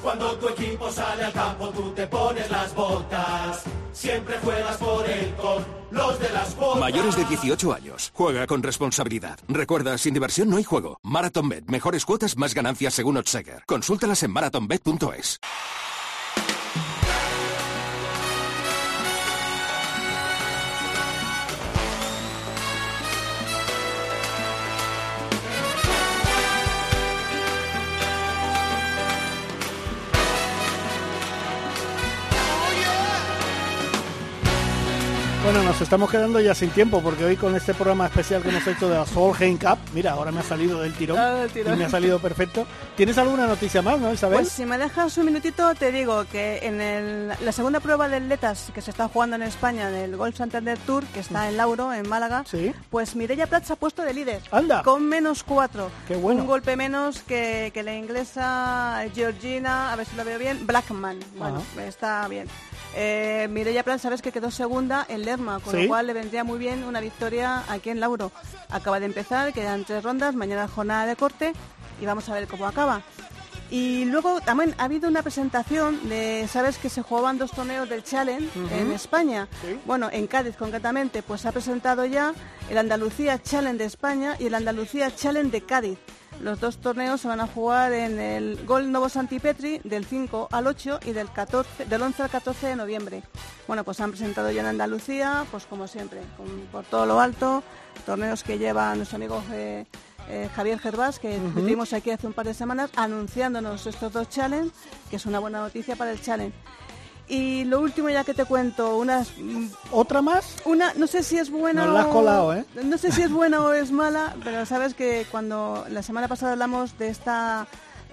Cuando 0.03 0.35
tu 0.35 0.49
equipo 0.49 0.91
sale 0.91 1.23
al 1.23 1.31
campo, 1.31 1.69
tú 1.69 1.91
te 1.91 2.05
pones 2.07 2.51
las 2.51 2.75
botas. 2.75 3.63
Siempre 3.93 4.37
juegas 4.43 4.75
por 4.75 5.09
él 5.09 5.33
con 5.35 5.63
los 5.91 6.19
de 6.19 6.29
las 6.29 6.55
botas. 6.57 6.81
Mayores 6.81 7.15
de 7.15 7.23
18 7.23 7.73
años. 7.73 8.11
Juega 8.13 8.45
con 8.45 8.61
responsabilidad. 8.61 9.39
Recuerda, 9.47 9.97
sin 9.97 10.13
diversión 10.13 10.49
no 10.49 10.57
hay 10.57 10.65
juego. 10.65 10.99
MarathonBet. 11.03 11.69
Mejores 11.69 12.05
cuotas, 12.05 12.35
más 12.35 12.53
ganancias 12.53 12.93
según 12.93 13.15
Otsaker. 13.15 13.63
Consúltalas 13.65 14.23
en 14.23 14.31
marathonbet.es. 14.31 15.39
Bueno, 35.53 35.69
nos 35.69 35.81
estamos 35.81 36.09
quedando 36.09 36.39
ya 36.39 36.55
sin 36.55 36.71
tiempo 36.71 36.99
porque 37.03 37.23
hoy 37.25 37.35
con 37.37 37.55
este 37.55 37.75
programa 37.75 38.07
especial 38.07 38.41
que 38.41 38.49
hemos 38.49 38.65
hecho 38.65 38.89
de 38.89 38.95
la 38.97 39.05
Solheim 39.05 39.59
Cup, 39.59 39.77
mira, 39.93 40.13
ahora 40.13 40.31
me 40.31 40.39
ha 40.39 40.43
salido 40.43 40.81
del 40.81 40.93
tirón, 40.95 41.19
Ah, 41.19 41.29
del 41.35 41.51
tirón. 41.51 41.75
y 41.75 41.77
me 41.77 41.85
ha 41.85 41.89
salido 41.91 42.17
perfecto. 42.17 42.65
¿Tienes 42.97 43.19
alguna 43.19 43.45
noticia 43.45 43.83
más, 43.83 43.99
no, 43.99 44.11
Isabel? 44.11 44.39
Pues 44.39 44.51
si 44.51 44.65
me 44.65 44.79
dejas 44.79 45.15
un 45.19 45.25
minutito, 45.27 45.75
te 45.75 45.91
digo 45.91 46.25
que 46.31 46.57
en 46.63 46.81
el- 46.81 47.27
la 47.39 47.51
segunda 47.51 47.79
prueba 47.81 48.09
de 48.09 48.15
atletas 48.17 48.71
que 48.73 48.81
se 48.81 48.89
está 48.89 49.07
jugando 49.09 49.35
en 49.35 49.43
España, 49.43 49.89
en 49.89 49.95
el 49.95 50.17
Golf 50.17 50.35
Santander 50.37 50.79
Tour, 50.87 51.03
que 51.13 51.19
está 51.19 51.47
en 51.47 51.55
Lauro, 51.57 51.93
en 51.93 52.09
Málaga, 52.09 52.43
Sí. 52.49 52.73
pues 52.89 53.15
Mireia 53.15 53.45
Prats 53.45 53.69
ha 53.69 53.75
puesto 53.75 54.01
de 54.01 54.11
líder. 54.15 54.41
Anda. 54.49 54.81
Con 54.81 55.05
menos 55.07 55.43
cuatro. 55.43 55.91
Qué 56.07 56.15
bueno. 56.15 56.41
Un 56.41 56.47
golpe 56.47 56.75
menos 56.75 57.19
que, 57.19 57.69
que 57.75 57.83
la 57.83 57.93
inglesa 57.93 59.03
Georgina, 59.13 59.93
a 59.93 59.95
ver 59.97 60.07
si 60.07 60.15
lo 60.15 60.25
veo 60.25 60.39
bien, 60.39 60.65
Blackman. 60.65 61.19
Bueno, 61.37 61.61
está 61.77 62.27
bien. 62.27 62.47
Eh, 62.95 63.47
Mireia 63.49 63.83
Prats, 63.83 64.03
sabes 64.03 64.21
que 64.21 64.31
quedó 64.31 64.51
segunda 64.51 65.05
en 65.09 65.25
Lerma, 65.25 65.59
con 65.59 65.73
Sí. 65.73 65.83
lo 65.83 65.87
cual 65.87 66.07
le 66.07 66.13
vendría 66.13 66.43
muy 66.43 66.59
bien 66.59 66.83
una 66.83 66.99
victoria 66.99 67.63
aquí 67.69 67.89
en 67.89 67.99
Lauro. 67.99 68.31
Acaba 68.69 68.99
de 68.99 69.07
empezar, 69.07 69.51
quedan 69.53 69.83
tres 69.83 70.03
rondas, 70.03 70.35
mañana 70.35 70.67
jornada 70.67 71.05
de 71.05 71.15
corte 71.15 71.53
y 72.01 72.05
vamos 72.05 72.29
a 72.29 72.33
ver 72.33 72.47
cómo 72.47 72.67
acaba. 72.67 73.01
Y 73.71 74.05
luego 74.05 74.39
también 74.41 74.75
ha 74.77 74.83
habido 74.83 75.09
una 75.09 75.23
presentación 75.23 76.07
de, 76.07 76.47
sabes 76.47 76.77
que 76.77 76.89
se 76.89 77.01
jugaban 77.01 77.39
dos 77.39 77.49
torneos 77.51 77.89
del 77.89 78.03
Challenge 78.03 78.47
en 78.71 78.91
España. 78.91 79.47
Bueno, 79.85 80.09
en 80.11 80.27
Cádiz 80.27 80.55
concretamente, 80.55 81.23
pues 81.23 81.41
se 81.41 81.47
ha 81.47 81.51
presentado 81.51 82.05
ya 82.05 82.33
el 82.69 82.77
Andalucía 82.77 83.41
Challenge 83.41 83.79
de 83.79 83.85
España 83.85 84.35
y 84.37 84.45
el 84.45 84.53
Andalucía 84.53 85.15
Challenge 85.15 85.49
de 85.49 85.61
Cádiz. 85.61 85.97
Los 86.41 86.59
dos 86.59 86.77
torneos 86.77 87.21
se 87.21 87.27
van 87.29 87.39
a 87.39 87.47
jugar 87.47 87.93
en 87.93 88.19
el 88.19 88.65
Gol 88.65 88.91
Novo 88.91 89.07
Santipetri 89.07 89.79
del 89.85 90.05
5 90.05 90.49
al 90.51 90.67
8 90.67 90.99
y 91.05 91.11
del, 91.13 91.29
14, 91.31 91.85
del 91.85 92.01
11 92.01 92.23
al 92.23 92.29
14 92.29 92.67
de 92.67 92.75
noviembre. 92.75 93.23
Bueno, 93.65 93.85
pues 93.85 93.95
se 93.97 94.03
han 94.03 94.11
presentado 94.11 94.51
ya 94.51 94.59
en 94.61 94.67
Andalucía, 94.67 95.45
pues 95.51 95.65
como 95.65 95.87
siempre, 95.87 96.19
con- 96.35 96.67
por 96.71 96.83
todo 96.83 97.05
lo 97.05 97.21
alto, 97.21 97.63
torneos 98.05 98.43
que 98.43 98.57
lleva 98.57 98.93
nuestro 98.95 99.15
amigo 99.15 99.41
eh, 99.53 99.85
eh, 100.27 100.49
Javier 100.53 100.79
Gervás, 100.79 101.17
que 101.19 101.37
tuvimos 101.53 101.93
aquí 101.93 102.11
hace 102.11 102.27
un 102.27 102.33
par 102.33 102.45
de 102.45 102.53
semanas, 102.53 102.89
anunciándonos 102.97 103.87
estos 103.87 104.11
dos 104.11 104.27
challenges, 104.29 104.73
que 105.09 105.15
es 105.15 105.25
una 105.25 105.39
buena 105.39 105.59
noticia 105.61 105.95
para 105.95 106.11
el 106.11 106.21
challenge. 106.21 106.53
Y 107.27 107.63
lo 107.63 107.79
último 107.79 108.09
ya 108.09 108.23
que 108.25 108.33
te 108.33 108.43
cuento, 108.45 108.97
unas 108.97 109.31
mm, 109.37 109.67
¿Otra 109.91 110.21
más? 110.21 110.57
una, 110.65 110.93
no 110.95 111.07
sé 111.07 111.23
si 111.23 111.37
es 111.37 111.49
buena 111.49 111.85
Nos 111.85 111.93
la 111.93 112.01
has 112.01 112.07
o- 112.07 112.11
colado, 112.11 112.53
¿eh? 112.53 112.65
No 112.83 112.97
sé 112.97 113.11
si 113.11 113.21
es 113.21 113.31
buena 113.31 113.61
o 113.61 113.71
es 113.71 113.91
mala, 113.91 114.35
pero 114.43 114.65
sabes 114.65 114.93
que 114.93 115.25
cuando 115.31 115.85
la 115.89 116.03
semana 116.03 116.27
pasada 116.27 116.51
hablamos 116.53 116.97
de 116.97 117.07
esta 117.09 117.65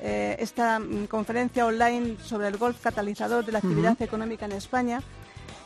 eh, 0.03 0.37
esta 0.39 0.79
mm, 0.79 1.07
conferencia 1.09 1.67
online 1.67 2.17
sobre 2.25 2.49
el 2.49 2.57
golf 2.57 2.81
catalizador 2.83 3.45
de 3.45 3.53
la 3.53 3.59
actividad 3.59 4.01
económica 4.01 4.47
en 4.47 4.53
España 4.53 5.03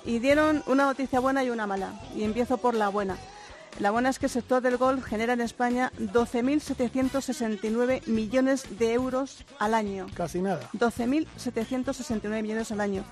y 0.07 0.19
dieron 0.19 0.63
una 0.67 0.87
noticia 0.87 1.21
buena 1.21 1.45
y 1.45 1.51
una 1.51 1.67
mala. 1.67 1.93
Y 2.17 2.25
empiezo 2.25 2.57
por 2.59 2.75
la 2.75 2.89
buena. 2.89 3.17
La 3.81 3.91
buena 3.91 4.09
es 4.09 4.21
que 4.21 4.27
el 4.27 4.33
sector 4.33 4.63
del 4.63 4.77
golf 4.77 5.05
genera 5.05 5.33
en 5.33 5.41
España 5.41 5.91
12.769 5.99 8.07
millones 8.07 8.67
de 8.79 8.93
euros 8.93 9.45
al 9.59 9.75
año. 9.75 10.07
Casi 10.15 10.41
nada. 10.41 10.61
12.769 10.79 12.43
millones 12.43 12.71
al 12.73 12.81
año. 12.81 13.05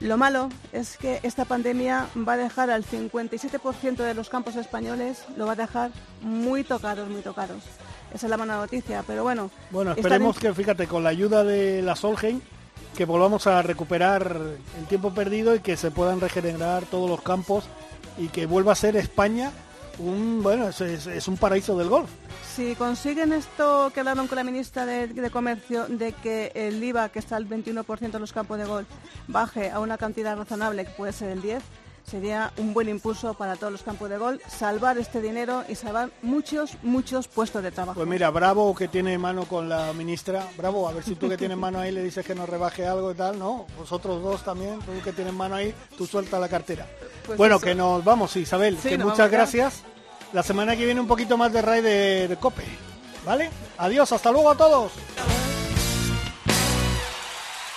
Lo 0.00 0.16
malo 0.16 0.48
es 0.72 0.96
que 0.96 1.18
esta 1.24 1.44
pandemia 1.44 2.06
va 2.26 2.34
a 2.34 2.36
dejar 2.36 2.70
al 2.70 2.84
57% 2.84 3.96
de 3.96 4.14
los 4.14 4.28
campos 4.28 4.54
españoles, 4.56 5.24
lo 5.36 5.46
va 5.46 5.52
a 5.52 5.56
dejar 5.56 5.90
muy 6.22 6.62
tocados, 6.62 7.08
muy 7.10 7.20
tocados. 7.20 7.62
Esa 8.14 8.26
es 8.26 8.30
la 8.30 8.36
buena 8.36 8.56
noticia, 8.56 9.02
pero 9.06 9.24
bueno. 9.24 9.50
Bueno, 9.70 9.92
esperemos 9.92 10.36
en- 10.36 10.42
que, 10.42 10.54
fíjate, 10.54 10.86
con 10.86 11.02
la 11.02 11.10
ayuda 11.10 11.42
de 11.44 11.82
la 11.82 11.96
Solheim, 11.96 12.40
que 12.96 13.04
volvamos 13.04 13.46
a 13.48 13.60
recuperar 13.60 14.34
el 14.78 14.86
tiempo 14.88 15.12
perdido 15.12 15.54
y 15.54 15.60
que 15.60 15.76
se 15.76 15.90
puedan 15.90 16.20
regenerar 16.20 16.84
todos 16.84 17.10
los 17.10 17.20
campos 17.20 17.64
y 18.18 18.28
que 18.28 18.46
vuelva 18.46 18.72
a 18.72 18.76
ser 18.76 18.96
España 18.96 19.52
un, 19.98 20.42
bueno, 20.42 20.68
es, 20.68 21.28
un 21.28 21.36
paraíso 21.36 21.76
del 21.76 21.88
golf. 21.88 22.10
Si 22.54 22.74
consiguen 22.74 23.32
esto 23.32 23.90
que 23.92 24.00
hablaron 24.00 24.26
con 24.26 24.36
la 24.36 24.44
ministra 24.44 24.86
de, 24.86 25.08
de 25.08 25.30
Comercio, 25.30 25.86
de 25.88 26.12
que 26.12 26.52
el 26.54 26.82
IVA, 26.82 27.08
que 27.08 27.18
está 27.18 27.36
al 27.36 27.48
21% 27.48 28.14
en 28.14 28.20
los 28.20 28.32
campos 28.32 28.58
de 28.58 28.64
golf, 28.64 28.88
baje 29.26 29.70
a 29.70 29.80
una 29.80 29.98
cantidad 29.98 30.36
razonable, 30.36 30.84
que 30.84 30.90
puede 30.92 31.12
ser 31.12 31.30
el 31.30 31.42
10%, 31.42 31.60
sería 32.08 32.52
un 32.56 32.74
buen 32.74 32.88
impulso 32.88 33.34
para 33.34 33.56
todos 33.56 33.72
los 33.72 33.82
campos 33.82 34.08
de 34.08 34.18
golf, 34.18 34.42
salvar 34.48 34.98
este 34.98 35.20
dinero 35.20 35.64
y 35.68 35.74
salvar 35.74 36.10
muchos, 36.22 36.72
muchos 36.82 37.28
puestos 37.28 37.62
de 37.62 37.70
trabajo. 37.70 37.96
Pues 37.96 38.08
mira, 38.08 38.30
Bravo 38.30 38.74
que 38.74 38.88
tiene 38.88 39.18
mano 39.18 39.44
con 39.44 39.68
la 39.68 39.92
ministra, 39.92 40.46
Bravo, 40.56 40.88
a 40.88 40.92
ver 40.92 41.04
si 41.04 41.14
tú 41.14 41.28
que 41.28 41.36
tienes 41.36 41.56
mano 41.58 41.78
ahí 41.78 41.92
le 41.92 42.02
dices 42.02 42.24
que 42.24 42.34
nos 42.34 42.48
rebaje 42.48 42.86
algo 42.86 43.12
y 43.12 43.14
tal, 43.14 43.38
¿no? 43.38 43.66
Vosotros 43.78 44.22
dos 44.22 44.42
también, 44.42 44.78
tú 44.80 44.92
que 45.04 45.12
tienes 45.12 45.34
mano 45.34 45.56
ahí, 45.56 45.74
tú 45.96 46.06
suelta 46.06 46.38
la 46.38 46.48
cartera. 46.48 46.86
Pues 47.26 47.38
bueno, 47.38 47.56
eso. 47.56 47.64
que 47.64 47.74
nos 47.74 48.04
vamos, 48.04 48.34
Isabel, 48.36 48.78
Sí, 48.78 48.90
que 48.90 48.98
nos 48.98 49.10
muchas 49.10 49.30
gracias. 49.30 49.82
La 50.32 50.42
semana 50.42 50.76
que 50.76 50.84
viene 50.84 51.00
un 51.00 51.06
poquito 51.06 51.36
más 51.36 51.52
de 51.52 51.62
Ray 51.62 51.82
de, 51.82 52.28
de 52.28 52.36
Cope, 52.36 52.64
¿vale? 53.24 53.50
Adiós, 53.78 54.10
hasta 54.12 54.30
luego 54.30 54.50
a 54.50 54.56
todos. 54.56 54.92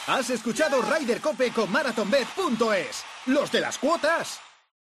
Has 0.08 0.30
escuchado 0.30 0.82
Ryder 0.82 1.22
Cope 1.22 1.52
con 1.52 1.72
MarathonBet.es. 1.72 3.11
Los 3.28 3.52
de 3.52 3.62
las 3.62 3.78
cuotas. 3.78 4.51